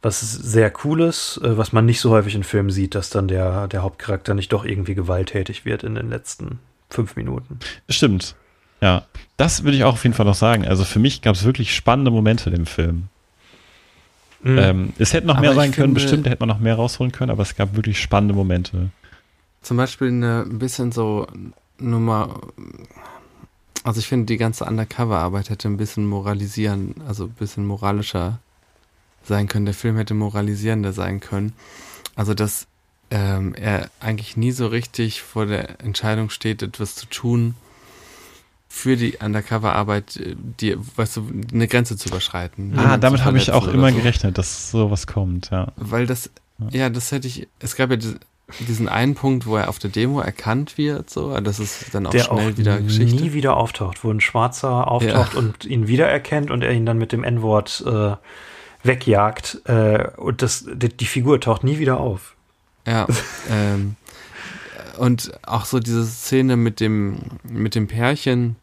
[0.01, 3.67] was sehr cooles, äh, was man nicht so häufig in Filmen sieht, dass dann der,
[3.67, 6.59] der Hauptcharakter nicht doch irgendwie gewalttätig wird in den letzten
[6.89, 7.59] fünf Minuten.
[7.89, 8.35] Stimmt.
[8.81, 9.05] Ja,
[9.37, 10.65] das würde ich auch auf jeden Fall noch sagen.
[10.65, 13.09] Also für mich gab es wirklich spannende Momente im Film.
[14.41, 14.57] Mhm.
[14.57, 17.31] Ähm, es hätte noch mehr sein können, finde, bestimmt, hätte man noch mehr rausholen können,
[17.31, 18.89] aber es gab wirklich spannende Momente.
[19.61, 21.27] Zum Beispiel eine, ein bisschen so
[21.79, 22.39] Nummer,
[23.83, 28.39] also ich finde, die ganze Undercover-Arbeit hätte ein bisschen moralisieren, also ein bisschen moralischer
[29.23, 29.65] sein können.
[29.65, 31.53] Der Film hätte moralisierender sein können.
[32.15, 32.67] Also, dass
[33.11, 37.55] ähm, er eigentlich nie so richtig vor der Entscheidung steht, etwas zu tun,
[38.68, 42.77] für die Undercover-Arbeit, äh, die, weißt du, eine Grenze zu überschreiten.
[42.77, 43.98] Ah, damit habe ich auch immer so.
[43.98, 45.72] gerechnet, dass sowas kommt, ja.
[45.76, 46.30] Weil das,
[46.60, 46.80] ja.
[46.81, 47.98] ja, das hätte ich, es gab ja
[48.60, 52.11] diesen einen Punkt, wo er auf der Demo erkannt wird, so, das ist dann auch
[52.11, 53.22] der schnell auch wieder Geschichte.
[53.22, 55.39] nie wieder auftaucht, wo ein Schwarzer auftaucht ja.
[55.39, 58.15] und ihn wiedererkennt und er ihn dann mit dem N-Wort äh,
[58.84, 62.35] wegjagt äh, und das, die, die, Figur taucht nie wieder auf.
[62.85, 63.06] Ja,
[63.52, 63.98] ähm,
[64.98, 68.56] und auch so diese Szene mit dem, mit dem Pärchen,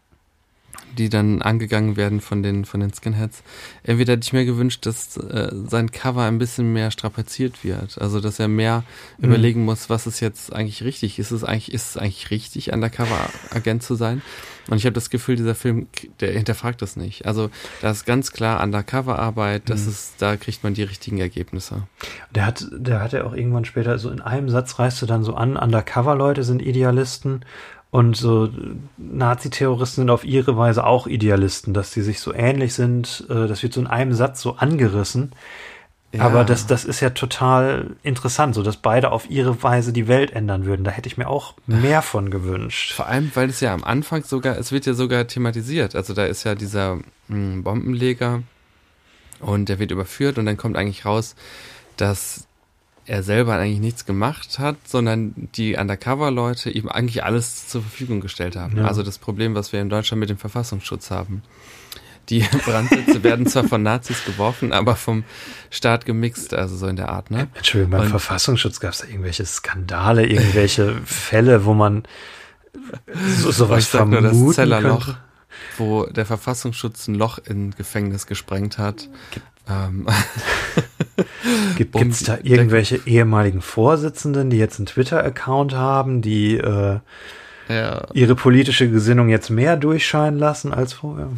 [0.99, 3.43] die dann angegangen werden von den, von den Skinheads.
[3.83, 8.01] Entweder hätte ich mir gewünscht, dass äh, sein Cover ein bisschen mehr strapaziert wird.
[8.01, 8.85] Also, dass er mehr
[9.19, 9.25] mhm.
[9.25, 11.19] überlegen muss, was ist jetzt eigentlich richtig.
[11.19, 14.23] Ist es eigentlich, ist es eigentlich richtig, Undercover-Agent zu sein?
[14.69, 15.89] Und ich habe das Gefühl, dieser Film,
[16.21, 17.27] der hinterfragt das nicht.
[17.27, 17.51] Also,
[17.83, 19.91] da ist ganz klar Undercover-Arbeit, das mhm.
[19.91, 21.83] ist, da kriegt man die richtigen Ergebnisse.
[22.35, 25.23] Der hat, der hat ja auch irgendwann später, so in einem Satz reißt du dann
[25.23, 27.45] so an, Undercover-Leute sind Idealisten
[27.95, 28.49] und so
[28.97, 33.25] Nazi-Terroristen sind auf ihre Weise auch Idealisten, dass sie sich so ähnlich sind.
[33.31, 35.31] Äh, das wird so in einem Satz so angerissen.
[36.15, 36.23] Ja.
[36.23, 40.33] Aber das, das ist ja total interessant, so dass beide auf ihre Weise die Welt
[40.33, 40.85] ändern würden.
[40.85, 42.93] Da hätte ich mir auch mehr von gewünscht.
[42.93, 45.97] Vor allem, weil es ja am Anfang sogar, es wird ja sogar thematisiert.
[45.97, 48.43] Also da ist ja dieser mh, hm, Bombenleger
[49.41, 51.35] und der wird überführt und dann kommt eigentlich raus,
[51.97, 52.47] dass
[53.07, 58.57] er selber eigentlich nichts gemacht hat, sondern die Undercover-Leute ihm eigentlich alles zur Verfügung gestellt
[58.57, 58.79] haben.
[58.79, 58.87] Ja.
[58.87, 61.43] Also das Problem, was wir in Deutschland mit dem Verfassungsschutz haben.
[62.31, 65.25] Die Brandsätze werden zwar von Nazis geworfen, aber vom
[65.71, 67.31] Staat gemixt, also so in der Art.
[67.31, 67.49] Ne?
[67.55, 72.05] Entschuldigung, beim Und, Verfassungsschutz gab es da irgendwelche Skandale, irgendwelche Fälle, wo man
[73.39, 75.21] so, sowas vermuten nur das Zellerloch, könnte?
[75.79, 79.09] wo der Verfassungsschutz ein Loch in Gefängnis gesprengt hat.
[79.69, 80.07] Ähm.
[81.77, 86.99] Gibt es da irgendwelche ehemaligen Vorsitzenden, die jetzt einen Twitter-Account haben, die, äh,
[87.69, 88.07] Ja.
[88.13, 91.31] ihre politische Gesinnung jetzt mehr durchscheinen lassen als vorher.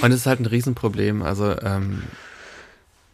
[0.00, 1.22] Und es ist halt ein Riesenproblem.
[1.22, 2.02] Also ähm,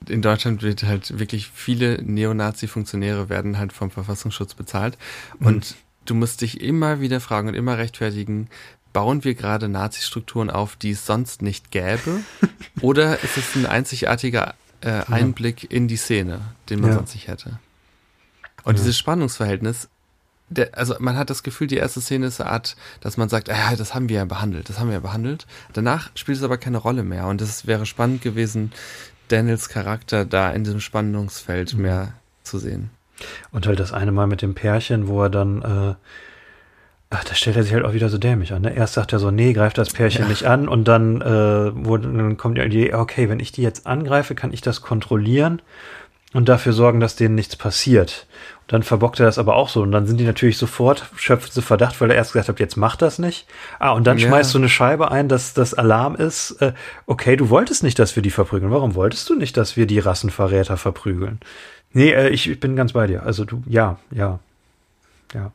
[0.08, 4.96] in Deutschland wird halt wirklich viele Neonazi-Funktionäre werden halt vom Verfassungsschutz bezahlt.
[5.40, 5.74] Und
[6.04, 8.48] du musst dich immer wieder fragen und immer rechtfertigen,
[8.92, 12.20] bauen wir gerade Nazi-Strukturen auf, die es sonst nicht gäbe?
[12.80, 16.40] Oder ist es ein einzigartiger äh, Einblick in die Szene,
[16.70, 16.96] den man Ja.
[16.96, 17.58] sonst nicht hätte?
[18.64, 19.88] Und dieses Spannungsverhältnis,
[20.48, 23.50] der, also man hat das Gefühl, die erste Szene ist eine Art, dass man sagt,
[23.50, 25.46] ah, ja, das haben wir ja behandelt, das haben wir ja behandelt.
[25.72, 27.26] Danach spielt es aber keine Rolle mehr.
[27.26, 28.72] Und es wäre spannend gewesen,
[29.28, 32.12] Daniels Charakter da in diesem Spannungsfeld mehr
[32.44, 32.90] zu sehen.
[33.50, 35.94] Und halt das eine Mal mit dem Pärchen, wo er dann, äh,
[37.10, 38.62] ach, da stellt er sich halt auch wieder so dämlich an.
[38.62, 38.74] Ne?
[38.76, 40.28] Erst sagt er so, nee, greif das Pärchen Ja.
[40.28, 43.86] nicht an und dann, äh, wo, dann kommt die Idee, okay, wenn ich die jetzt
[43.86, 45.60] angreife, kann ich das kontrollieren
[46.34, 48.26] und dafür sorgen, dass denen nichts passiert.
[48.68, 51.62] Dann verbockt er das aber auch so und dann sind die natürlich sofort, schöpfen sie
[51.62, 53.46] Verdacht, weil er erst gesagt hat, jetzt mach das nicht.
[53.78, 54.26] Ah, und dann Ja.
[54.26, 56.72] schmeißt du eine Scheibe ein, dass das Alarm ist, äh,
[57.06, 58.72] okay, du wolltest nicht, dass wir die verprügeln.
[58.72, 61.38] Warum wolltest du nicht, dass wir die Rassenverräter verprügeln?
[61.92, 63.22] Nee, äh, ich, ich bin ganz bei dir.
[63.22, 64.40] Also du, ja, ja,
[65.32, 65.52] ja.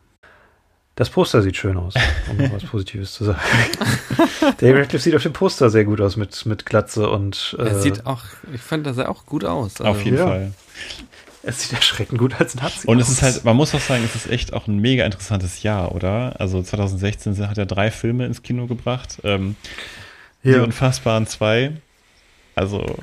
[0.95, 1.93] Das Poster sieht schön aus,
[2.29, 3.39] um noch was Positives zu sagen.
[4.59, 7.75] David Radcliffe sieht auf dem Poster sehr gut aus mit, mit Glatze und äh, Er
[7.81, 8.23] sieht auch,
[8.53, 9.81] ich fand, das sah auch gut aus.
[9.81, 10.27] Also, Auf jeden ja.
[10.27, 10.51] Fall.
[11.43, 13.07] Es sieht erschreckend gut als Nazi Und aus.
[13.07, 15.93] es ist halt, man muss auch sagen, es ist echt auch ein mega interessantes Jahr,
[15.95, 16.39] oder?
[16.39, 19.19] Also 2016 hat er drei Filme ins Kino gebracht.
[19.23, 19.55] Ähm,
[20.43, 20.63] Die ja.
[20.63, 21.71] Unfassbaren zwei.
[22.55, 22.97] Also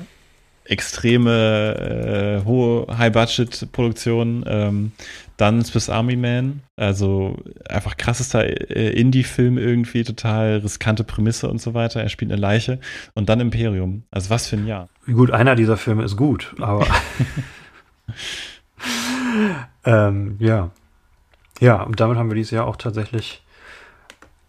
[0.65, 4.43] extreme, äh, hohe High-Budget-Produktion.
[4.47, 4.91] Ähm,
[5.37, 6.61] dann Swiss Army Man.
[6.75, 7.37] Also
[7.67, 12.01] einfach krassester äh, Indie-Film irgendwie, total riskante Prämisse und so weiter.
[12.01, 12.79] Er spielt eine Leiche.
[13.15, 14.03] Und dann Imperium.
[14.11, 14.89] Also was für ein Jahr.
[15.05, 16.85] Gut, einer dieser Filme ist gut, aber
[19.85, 20.71] ähm, ja.
[21.59, 23.41] Ja, und damit haben wir dieses Jahr auch tatsächlich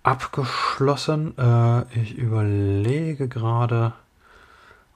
[0.03, 1.37] abgeschlossen.
[1.39, 3.93] Äh, ich überlege gerade,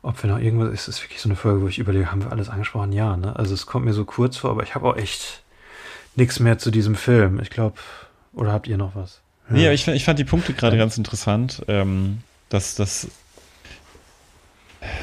[0.03, 0.73] ob wir noch irgendwas.
[0.73, 2.93] Es ist wirklich so eine Folge, wo ich überlege, haben wir alles angesprochen?
[2.93, 3.37] Ja, ne?
[3.37, 5.43] Also es kommt mir so kurz vor, aber ich habe auch echt
[6.17, 7.41] nichts mehr zu diesem Film.
[7.41, 7.77] Ich glaube,
[8.33, 9.21] oder habt ihr noch was?
[9.49, 13.09] Nee, aber ich, ich fand die Punkte gerade ganz interessant, ähm, dass das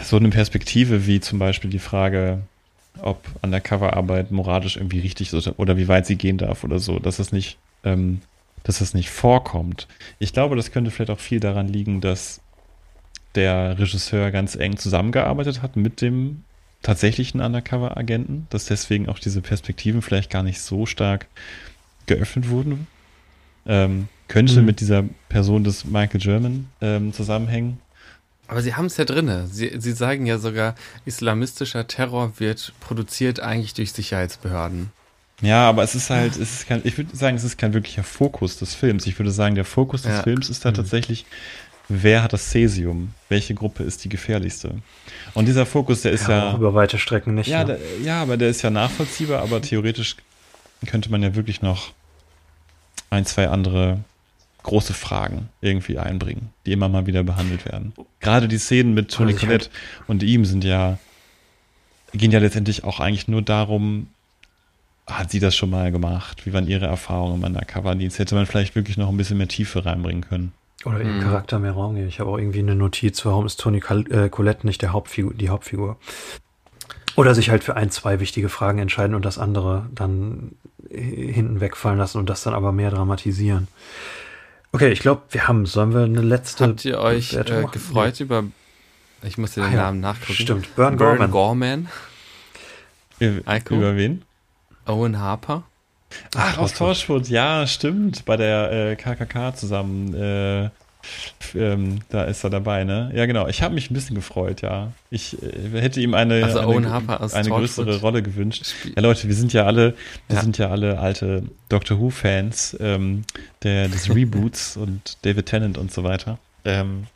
[0.04, 2.42] so eine Perspektive wie zum Beispiel die Frage,
[3.00, 7.18] ob Undercover-Arbeit moralisch irgendwie richtig ist oder, wie weit sie gehen darf oder so, dass
[7.18, 8.22] das nicht, ähm,
[8.64, 9.88] dass das nicht vorkommt.
[10.20, 12.42] Ich glaube, das könnte vielleicht auch viel daran liegen, dass
[13.36, 16.44] der Regisseur ganz eng zusammengearbeitet hat mit dem
[16.82, 21.28] tatsächlichen Undercover-Agenten, dass deswegen auch diese Perspektiven vielleicht gar nicht so stark
[22.08, 22.88] geöffnet wurden.
[23.66, 24.66] Ähm, könnte Mhm.
[24.66, 27.80] mit dieser Person des Michael German ähm, zusammenhängen.
[28.52, 29.48] Aber sie haben es ja drinne.
[29.50, 30.76] Sie, sie sagen ja sogar,
[31.06, 34.92] islamistischer Terror wird produziert eigentlich durch Sicherheitsbehörden.
[35.42, 38.04] Ja, aber es ist halt, es ist kein, ich würde sagen, es ist kein wirklicher
[38.04, 39.08] Fokus des Films.
[39.08, 40.24] Ich würde sagen, der Fokus des Ja.
[40.24, 41.26] Films ist da tatsächlich,
[41.88, 43.14] wer hat das Cäsium?
[43.30, 44.76] Welche Gruppe ist die gefährlichste?
[45.34, 47.48] Und dieser Fokus, der ist ja, ja, auch über weite Strecken nicht.
[47.48, 47.78] ja, ne?
[47.78, 50.18] der, ja, aber der ist ja nachvollziehbar, aber theoretisch
[50.88, 51.94] könnte man ja wirklich noch
[53.10, 54.00] ein, zwei andere
[54.64, 57.94] große Fragen irgendwie einbringen, die immer mal wieder behandelt werden.
[58.20, 59.70] Gerade die Szenen mit Tony Also Collette
[60.08, 60.98] und ihm sind ja,
[62.14, 64.08] gehen ja letztendlich auch eigentlich nur darum,
[65.08, 66.46] hat sie das schon mal gemacht?
[66.46, 68.20] Wie waren ihre Erfahrungen im Undercover-Dienst?
[68.20, 70.54] Hätte man vielleicht wirklich noch ein bisschen mehr Tiefe reinbringen können.
[70.86, 71.22] Oder ihrem Mhm.
[71.24, 72.08] Charakter mehr Raum geben.
[72.08, 75.34] Ich habe auch irgendwie eine Notiz, warum ist Toni Col äh, Colette nicht der Hauptfigur,
[75.34, 75.98] die Hauptfigur.
[77.16, 80.54] Oder sich halt für ein, zwei wichtige Fragen entscheiden und das andere dann
[80.90, 83.68] äh, hinten wegfallen lassen und das dann aber mehr dramatisieren.
[84.72, 85.66] Okay, ich glaube, wir haben.
[85.66, 86.66] Sollen wir eine letzte.
[86.68, 88.46] Habt ihr euch äh, gefreut über,
[89.24, 90.34] ich muss dir den Ah ja, Namen nachgucken.
[90.34, 91.32] Stimmt, Burn Burn Gorman.
[91.32, 91.90] Gorman,
[93.46, 93.76] Eiko?
[93.76, 94.24] Über wen?
[94.86, 95.64] Owen Harper.
[96.36, 98.26] Ach, aus Torchwood, ja, stimmt.
[98.26, 100.14] Bei der äh, KKK zusammen.
[100.14, 100.70] Äh,
[101.56, 103.12] ähm, da ist er dabei, ne?
[103.16, 103.48] Ja, genau.
[103.48, 104.92] Ich habe mich ein bisschen gefreut, ja.
[105.10, 108.66] Ich äh, hätte ihm eine, Also eine, eine größere Rolle gewünscht.
[108.66, 109.96] Spiel- Ja, Leute, wir sind ja alle,
[110.28, 110.42] wir Ja.
[110.42, 113.24] sind ja alle alte Doctor Who-Fans ähm,
[113.64, 116.38] der, des Reboots und David Tennant und so weiter.
[116.66, 117.08] Ähm,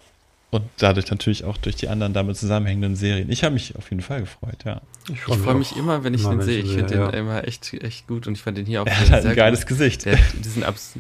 [0.52, 3.30] und dadurch natürlich auch durch die anderen damit zusammenhängenden Serien.
[3.30, 4.80] Ich habe mich auf jeden Fall gefreut, ja.
[5.12, 6.60] Ich freue mich auch immer, wenn ich immer, den sehe.
[6.60, 7.20] ich finde sehe, den ja.
[7.20, 9.62] immer echt, echt gut und ich fand den hier auch Er hat sehr ein geiles
[9.62, 9.70] gut.
[9.70, 10.06] Gesicht.
[10.06, 10.94] Der diesen Abs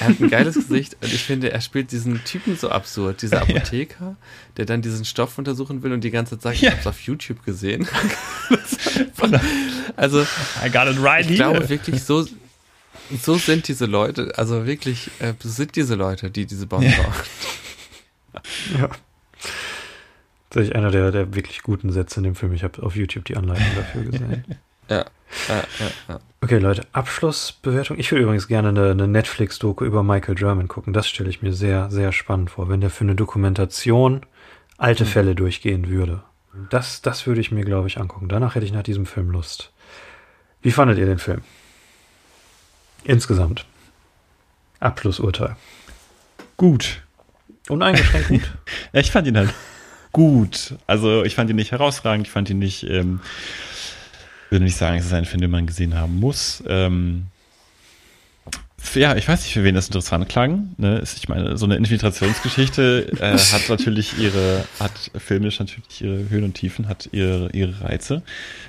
[0.00, 3.22] er hat ein geiles Gesicht und ich finde, er spielt diesen Typen so absurd.
[3.22, 4.16] Dieser Apotheker,
[4.56, 6.68] der dann diesen Stoff untersuchen will und die ganze Zeit sagt, Ja.
[6.70, 7.86] ich hab's auf YouTube gesehen.
[9.96, 10.22] also,
[10.64, 12.26] I got it right ich glaube wirklich, so,
[13.20, 16.96] so sind diese Leute, also wirklich, äh, so sind diese Leute, die diese Bomben Ja.
[17.02, 17.14] bauen.
[18.78, 18.90] Ja.
[20.50, 22.52] Tatsächlich einer der, der wirklich guten Sätze in dem Film.
[22.54, 24.44] Ich habe auf YouTube die Anleitung dafür gesehen.
[24.88, 25.04] Ja,
[25.48, 26.20] ja, ja, ja.
[26.40, 27.98] Okay, Leute, Abschlussbewertung.
[27.98, 30.92] Ich würde übrigens gerne eine, eine Netflix-Doku über Michael German gucken.
[30.92, 34.24] Das stelle ich mir sehr, sehr spannend vor, wenn der für eine Dokumentation
[34.78, 35.10] alte Hm.
[35.10, 36.22] Fälle durchgehen würde.
[36.70, 38.28] Das, das würde ich mir, glaube ich, angucken.
[38.28, 39.72] Danach hätte ich nach diesem Film Lust.
[40.62, 41.42] Wie fandet ihr den Film?
[43.04, 43.64] Insgesamt.
[44.80, 45.56] Abschlussurteil.
[46.56, 47.02] Gut.
[47.68, 48.52] Uneingeschränkt gut.
[48.92, 49.52] Ja, ich fand ihn halt
[50.12, 50.74] gut.
[50.86, 53.20] Also ich fand ihn nicht herausragend, ich fand ihn nicht, ähm,
[54.50, 56.62] würde nicht sagen, es ist ein Film, den man gesehen haben muss.
[56.68, 57.26] Ähm,
[58.94, 60.74] ja, ich weiß nicht, für wen das interessant klang.
[60.78, 61.02] Ne?
[61.02, 66.54] Ich meine, so eine Infiltrationsgeschichte äh, hat natürlich ihre, hat filmisch natürlich ihre Höhen und
[66.54, 68.22] Tiefen, hat ihre, ihre Reize.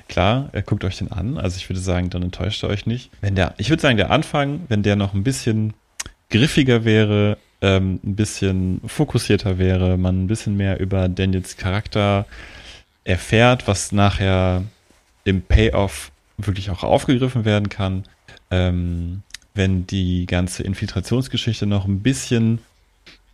[0.08, 1.38] Klar, äh, guckt euch den an.
[1.38, 3.12] Also ich würde sagen, dann enttäuscht ihr euch nicht.
[3.22, 5.74] Wenn der, ich würde sagen, der Anfang, wenn der noch ein bisschen
[6.30, 12.26] griffiger wäre, ähm, ein bisschen fokussierter wäre, man ein bisschen mehr über Daniels Charakter
[13.04, 14.64] erfährt, was nachher
[15.28, 18.04] im Payoff wirklich auch aufgegriffen werden kann.
[18.52, 19.24] Ähm,
[19.54, 22.60] wenn die ganze Infiltrationsgeschichte noch ein bisschen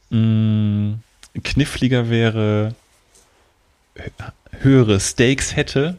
[0.09, 0.95] mh,
[1.43, 2.73] kniffliger wäre,
[3.97, 5.97] hö- höhere Stakes hätte,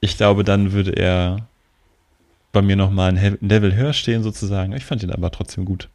[0.00, 1.46] ich glaube, dann würde er
[2.52, 4.72] bei mir nochmal ein He- Level höher stehen sozusagen.
[4.74, 5.88] Ich fand ihn aber trotzdem gut.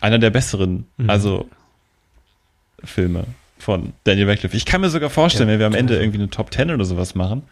[0.00, 1.10] Einer der besseren, Mhm.
[1.10, 1.48] also
[2.84, 3.24] Filme
[3.60, 4.56] von Daniel Radcliffe.
[4.56, 6.84] Ich kann mir sogar vorstellen, Ja, wenn wir am Ende irgendwie eine Top 10 oder
[6.84, 7.42] sowas machen,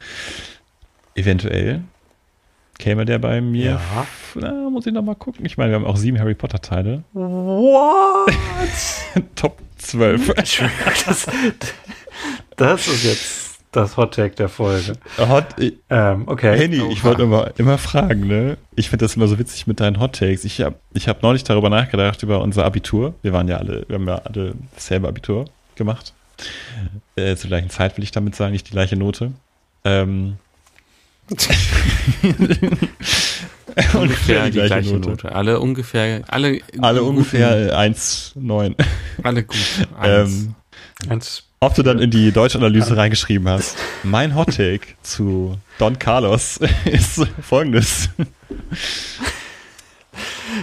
[1.14, 1.82] eventuell
[2.78, 3.80] käme der bei mir.
[3.94, 4.06] Ja.
[4.35, 5.44] Na, muss ich noch mal gucken.
[5.44, 7.02] Ich meine, wir haben auch sieben Harry Potter Teile.
[7.12, 8.32] What?
[9.35, 10.35] Top 12.
[11.06, 11.26] das,
[12.56, 14.94] das ist jetzt das Hot Take der Folge.
[15.18, 15.44] Hot,
[15.90, 16.56] Ähm, okay.
[16.56, 18.56] Henny, ich wollte immer, immer fragen, ne?
[18.76, 20.44] Ich finde das immer so witzig mit deinen Hot Takes.
[20.44, 23.14] Ich habe ich hab neulich darüber nachgedacht, über unser Abitur.
[23.22, 25.44] Wir waren ja alle, wir haben ja alle dasselbe Abitur
[25.78, 26.12] gemacht.
[27.16, 29.32] Äh, zur gleichen Zeit will ich damit sagen, nicht die gleiche Note.
[29.84, 30.36] Ähm,
[33.94, 35.32] ungefähr die gleiche Note.
[35.34, 38.74] Alle ungefähr, alle, Alle ungefähr 1,9.
[39.22, 39.56] alle gut.
[39.98, 40.32] Eins.
[40.32, 40.55] Ähm,
[41.09, 43.76] Eins, ob du dann in die Deutschanalyse reingeschrieben hast.
[44.02, 48.09] Mein Hot Take zu Don Carlos ist folgendes.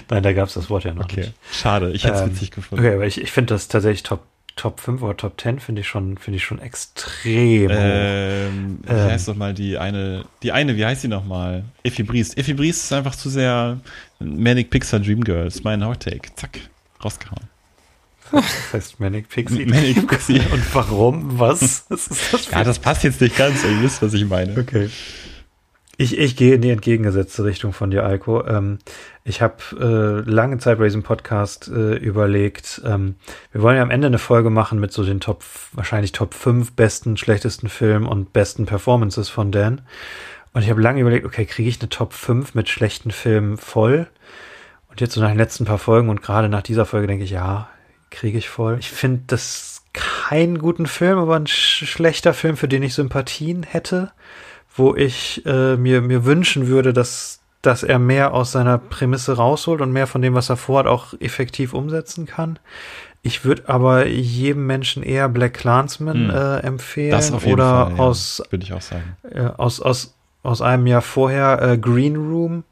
[0.10, 1.34] nein, da gab es das Wort ja noch Okay, nicht.
[1.52, 1.92] schade.
[1.92, 2.84] Ich hätte es Ähm, witzig gefunden.
[2.84, 4.24] Okay, aber ich, ich finde das tatsächlich Top,
[4.56, 7.76] Top 5 oder Top 10 finde ich schon, finde ich schon extrem hoch.
[7.78, 9.00] Ähm, wie Ähm.
[9.12, 11.64] heißt doch mal die eine, die eine, wie heißt die nochmal?
[11.84, 12.38] Effi Briest.
[12.38, 13.80] Effi Briest ist einfach zu sehr
[14.20, 15.64] Manic Pixar Dream Girls.
[15.64, 16.34] Mein Hot Take.
[16.36, 16.60] Zack,
[17.04, 17.50] rausgehauen.
[18.32, 19.66] Das heißt Manic Pixie.
[19.66, 20.40] Manic Pixie.
[20.40, 21.38] Und warum?
[21.40, 21.86] Was?
[21.90, 24.58] Was ist das Ja, das passt jetzt nicht ganz, ihr wisst, was ich meine.
[24.60, 24.90] Okay.
[25.98, 28.46] Ich, ich gehe in die entgegengesetzte Richtung von dir, Alko.
[28.46, 28.80] Ähm,
[29.24, 33.16] ich habe äh, lange Zeit bei diesem Podcast äh, überlegt, ähm,
[33.52, 36.74] wir wollen ja am Ende eine Folge machen mit so den Top, wahrscheinlich Top 5
[36.74, 39.82] besten, schlechtesten Filmen und besten Performances von Dan.
[40.54, 44.08] Und ich habe lange überlegt, okay, kriege ich eine Top 5 mit schlechten Filmen voll?
[44.90, 47.32] Und jetzt so nach den letzten paar Folgen und gerade nach dieser Folge denke ich,
[47.32, 47.70] ja,
[48.12, 48.78] kriege ich voll.
[48.80, 53.64] Ich finde das keinen guten Film, aber ein sch schlechter Film, für den ich Sympathien
[53.64, 54.12] hätte,
[54.76, 59.82] wo ich äh, mir, mir wünschen würde, dass, dass er mehr aus seiner Prämisse rausholt
[59.82, 62.60] und mehr von dem, was er vorhat, auch effektiv umsetzen kann.
[63.22, 66.30] Ich würde aber jedem Menschen eher Black Clansman Hm.
[66.30, 68.00] äh, empfehlen Das auf jeden oder Fall.
[68.00, 69.18] aus ja, würde ich auch sagen.
[69.32, 72.64] äh, aus, aus, aus einem Jahr vorher, äh, Green Room,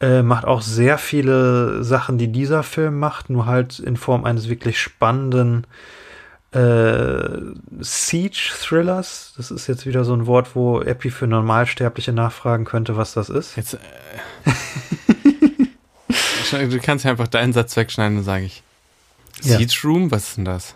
[0.00, 4.48] äh, macht auch sehr viele Sachen, die dieser Film macht, nur halt in Form eines
[4.48, 5.64] wirklich spannenden
[6.54, 7.40] äh,
[7.80, 9.34] Siege-Thrillers.
[9.36, 13.28] Das ist jetzt wieder so ein Wort, wo Epi für Normalsterbliche nachfragen könnte, was das
[13.28, 13.56] ist.
[13.56, 13.78] Jetzt, äh,
[16.68, 18.62] du kannst ja einfach deinen Satz wegschneiden, sage ich.
[19.42, 19.58] Ja.
[19.58, 20.74] Siege Room, was ist denn das?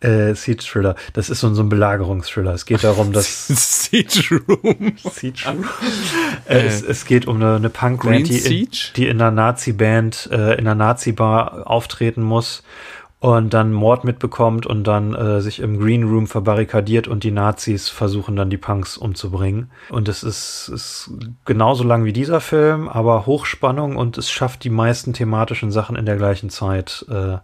[0.00, 0.96] Äh, Siege-Thriller.
[1.12, 2.52] Das ist so, ein- so ein Belagerungsthriller.
[2.54, 3.46] Es geht darum, dass
[3.90, 4.96] Siege Room.
[4.96, 5.64] Siege Room.
[6.48, 8.92] äh, es, es geht um eine, eine Punkband, die in, Siege?
[8.96, 12.64] die in einer Nazi-Band, äh, in einer Nazi-Bar auftreten muss
[13.22, 17.88] und dann Mord mitbekommt und dann äh, sich im Green Room verbarrikadiert und die Nazis
[17.88, 19.70] versuchen dann die Punks umzubringen.
[19.90, 21.08] Und es ist, ist
[21.44, 26.04] genauso lang wie dieser Film, aber Hochspannung und es schafft die meisten thematischen Sachen in
[26.04, 27.36] der gleichen Zeit äh,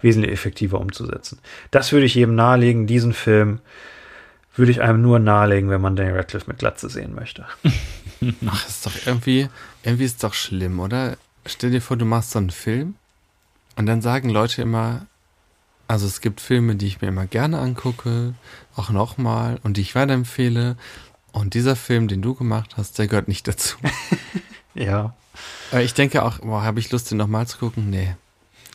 [0.00, 1.40] wesentlich effektiver umzusetzen.
[1.72, 3.58] Das würde ich jedem nahelegen, diesen Film
[4.54, 7.44] würde ich einem nur nahelegen, wenn man Daniel Radcliffe mit Glatze sehen möchte.
[8.46, 9.48] Ach, ist doch irgendwie,
[9.82, 11.16] irgendwie ist doch schlimm, oder?
[11.44, 12.94] Stell dir vor, du machst so einen Film
[13.74, 15.08] und dann sagen Leute immer,
[15.88, 18.34] also es gibt Filme, die ich mir immer gerne angucke,
[18.76, 20.76] auch nochmal und die ich weiterempfehle.
[21.32, 23.76] Und dieser Film, den du gemacht hast, der gehört nicht dazu.
[24.74, 25.14] Ja.
[25.80, 27.90] Ich denke auch, boah, habe ich Lust, den nochmal zu gucken?
[27.90, 28.16] Nee.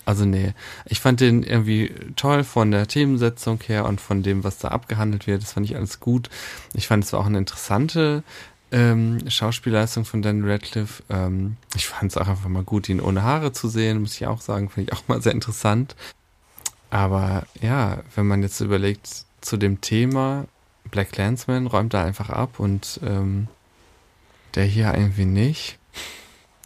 [0.05, 0.53] Also nee.
[0.85, 5.27] Ich fand den irgendwie toll von der Themensetzung her und von dem, was da abgehandelt
[5.27, 5.43] wird.
[5.43, 6.29] Das fand ich alles gut.
[6.73, 8.23] Ich fand es war auch eine interessante
[8.71, 11.03] ähm, Schauspielleistung von Daniel Radcliffe.
[11.09, 14.25] Ähm, ich fand es auch einfach mal gut, ihn ohne Haare zu sehen, muss ich
[14.25, 14.69] auch sagen.
[14.69, 15.95] Finde ich auch mal sehr interessant.
[16.89, 20.45] Aber ja, wenn man jetzt überlegt, zu dem Thema,
[20.91, 23.47] Black Clansman räumt da einfach ab und ähm,
[24.55, 25.77] der hier irgendwie nicht.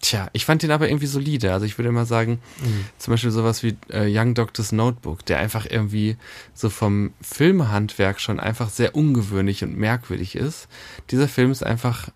[0.02, 1.54] Tja, ich fand den aber irgendwie solide.
[1.54, 2.86] Also ich würde immer sagen, Mhm.
[2.98, 6.18] zum Beispiel sowas wie äh, Young Doctor's Notebook, der einfach irgendwie
[6.54, 10.68] so vom Filmhandwerk schon einfach sehr ungewöhnlich und merkwürdig ist.
[11.12, 12.10] Dieser Film ist einfach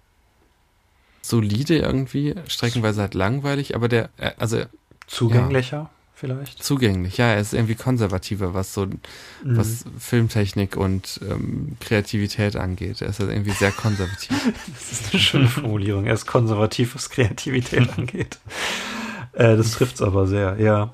[1.21, 4.63] solide irgendwie, streckenweise halt langweilig, aber der, äh, also
[5.07, 6.63] Zugänglicher vielleicht?
[6.63, 8.87] zugänglich, ja, er ist irgendwie konservativer, was so,
[9.43, 13.01] was Filmtechnik und ähm, Kreativität angeht.
[13.01, 14.35] Er ist halt irgendwie sehr konservativ.
[14.73, 16.05] Das ist eine schöne Formulierung.
[16.05, 18.39] Er ist konservativ, was Kreativität angeht.
[19.33, 20.91] Äh, das trifft's aber sehr, ja.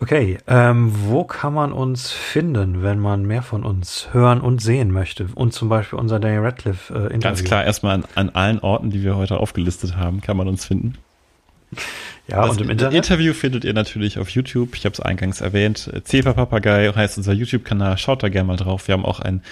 [0.00, 4.90] Okay, ähm, wo kann man uns finden, wenn man mehr von uns hören und sehen
[4.90, 5.28] möchte?
[5.36, 7.20] Und zum Beispiel unser Daniel Radcliffe äh, Interview.
[7.20, 10.64] Ganz klar, erstmal an, an allen Orten, die wir heute aufgelistet haben, kann man uns
[10.64, 10.98] finden.
[12.28, 12.94] Ja, das und im Internet.
[12.94, 14.76] Interview findet ihr natürlich auf YouTube.
[14.76, 15.90] Ich habe es eingangs erwähnt.
[16.04, 17.98] Zepa Papagei heißt unser YouTube-Kanal.
[17.98, 18.86] Schaut da gerne mal drauf.
[18.86, 19.42] Wir haben auch ein,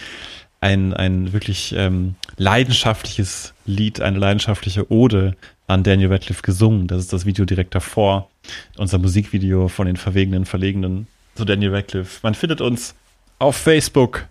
[0.61, 5.37] ein, ein wirklich ähm, leidenschaftliches Lied, eine leidenschaftliche Ode
[5.67, 6.87] an Daniel Radcliffe gesungen.
[6.87, 8.31] Das ist das Video direkt davor.
[8.77, 12.21] Unser Musikvideo von den verwegenen, verlegenen zu Daniel Radcliffe.
[12.23, 12.95] Man findet uns
[13.39, 14.27] auf Facebook.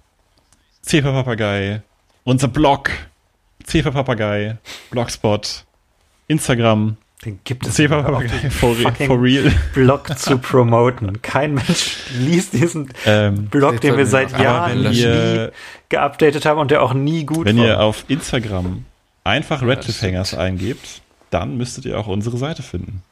[0.82, 1.82] Zepa Papagei.
[2.24, 2.92] Unser Blog.
[3.64, 4.58] Zepa Papagei.
[4.92, 5.66] Blogspot.
[6.28, 6.98] Instagram.
[7.26, 7.90] Den gibt es nicht.
[7.90, 9.52] for, Fucking for real.
[9.74, 11.22] Blog zu promoten.
[11.22, 15.48] Kein Mensch liest diesen Ähm, Blog, den wir seit Jahren wenn nie
[15.90, 17.66] geupdatet haben und der auch nie gut wenn war.
[17.66, 18.86] ihr auf Instagram
[19.26, 20.14] einfach Ja, Redcliffe stimmt.
[20.14, 23.04] Hangers eingebt, dann müsstet ihr auch unsere Seite finden.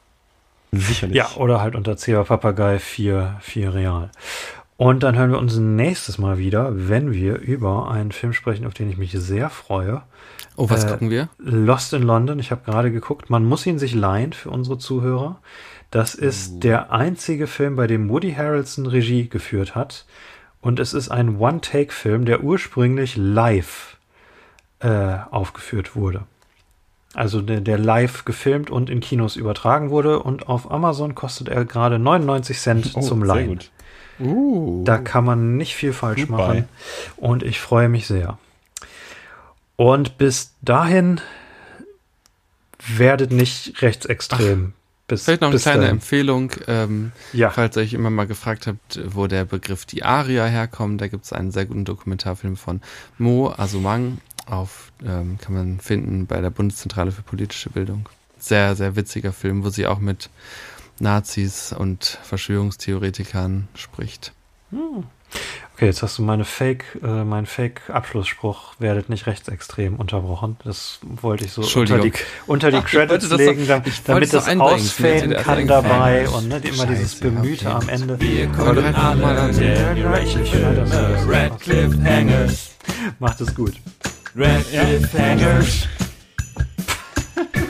[0.71, 1.15] Sicherlich.
[1.17, 4.09] Ja, oder halt unter Ceba Papagei 4, 4 Real.
[4.77, 8.73] Und dann hören wir uns nächstes Mal wieder, wenn wir über einen Film sprechen, auf
[8.73, 10.01] den ich mich sehr freue.
[10.57, 11.29] Oh, was Äh, gucken wir?
[11.37, 12.39] Lost in London.
[12.39, 13.29] Ich habe gerade geguckt.
[13.29, 15.39] Man muss ihn sich leihen für unsere Zuhörer.
[15.91, 20.05] Das ist der einzige Film, bei dem Woody Harrelson Regie geführt hat.
[20.59, 23.95] Und es ist ein One-Take-Film, der ursprünglich live
[24.79, 26.23] äh, aufgeführt wurde.
[27.13, 30.19] Also der, der live gefilmt und in Kinos übertragen wurde.
[30.21, 33.47] Und auf Amazon kostet er gerade 99 Cent Oh, zum sehr Leihen.
[33.49, 33.71] gut.
[34.19, 34.83] Uh.
[34.83, 36.33] Da kann man nicht viel falsch Super.
[36.33, 36.67] machen.
[37.15, 38.39] Und ich freue mich sehr.
[39.77, 41.21] Und bis dahin
[42.79, 44.73] werdet nicht rechtsextrem.
[45.07, 45.95] bis, Vielleicht noch eine kleine dahin.
[45.95, 47.49] Empfehlung, ähm, Ja.
[47.51, 50.99] falls ihr euch immer mal gefragt habt, wo der Begriff die Aria herkommt.
[50.99, 52.81] Da gibt es einen sehr guten Dokumentarfilm von
[53.17, 54.17] Mo Asumang.
[54.47, 58.07] Auf, ähm, kann man finden bei der Bundeszentrale für politische Bildung.
[58.39, 60.29] Sehr, sehr witziger Film, wo sie auch mit
[60.99, 64.31] Nazis und Verschwörungstheoretikern spricht.
[65.77, 70.57] Okay, jetzt hast du meine Fake, äh, meinen Fake-Abschlussspruch, werdet nicht rechtsextrem unterbrochen.
[70.63, 72.13] Das wollte ich so unter die,
[72.47, 74.57] unter die Ach, Credits legen, doch- damit das ist
[75.43, 76.27] kann dabei eingefallen.
[76.29, 77.75] und ne, immer dieses Scheiße, Bemühte okay.
[77.75, 78.19] am Ende.
[78.19, 78.81] Wir du- alle
[79.53, 82.71] Daniel Radcliffe, Radcliffe Hangers.
[83.19, 83.73] Macht es gut.
[84.35, 85.87] Radcliffe Hangers.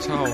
[0.00, 0.26] Ciao.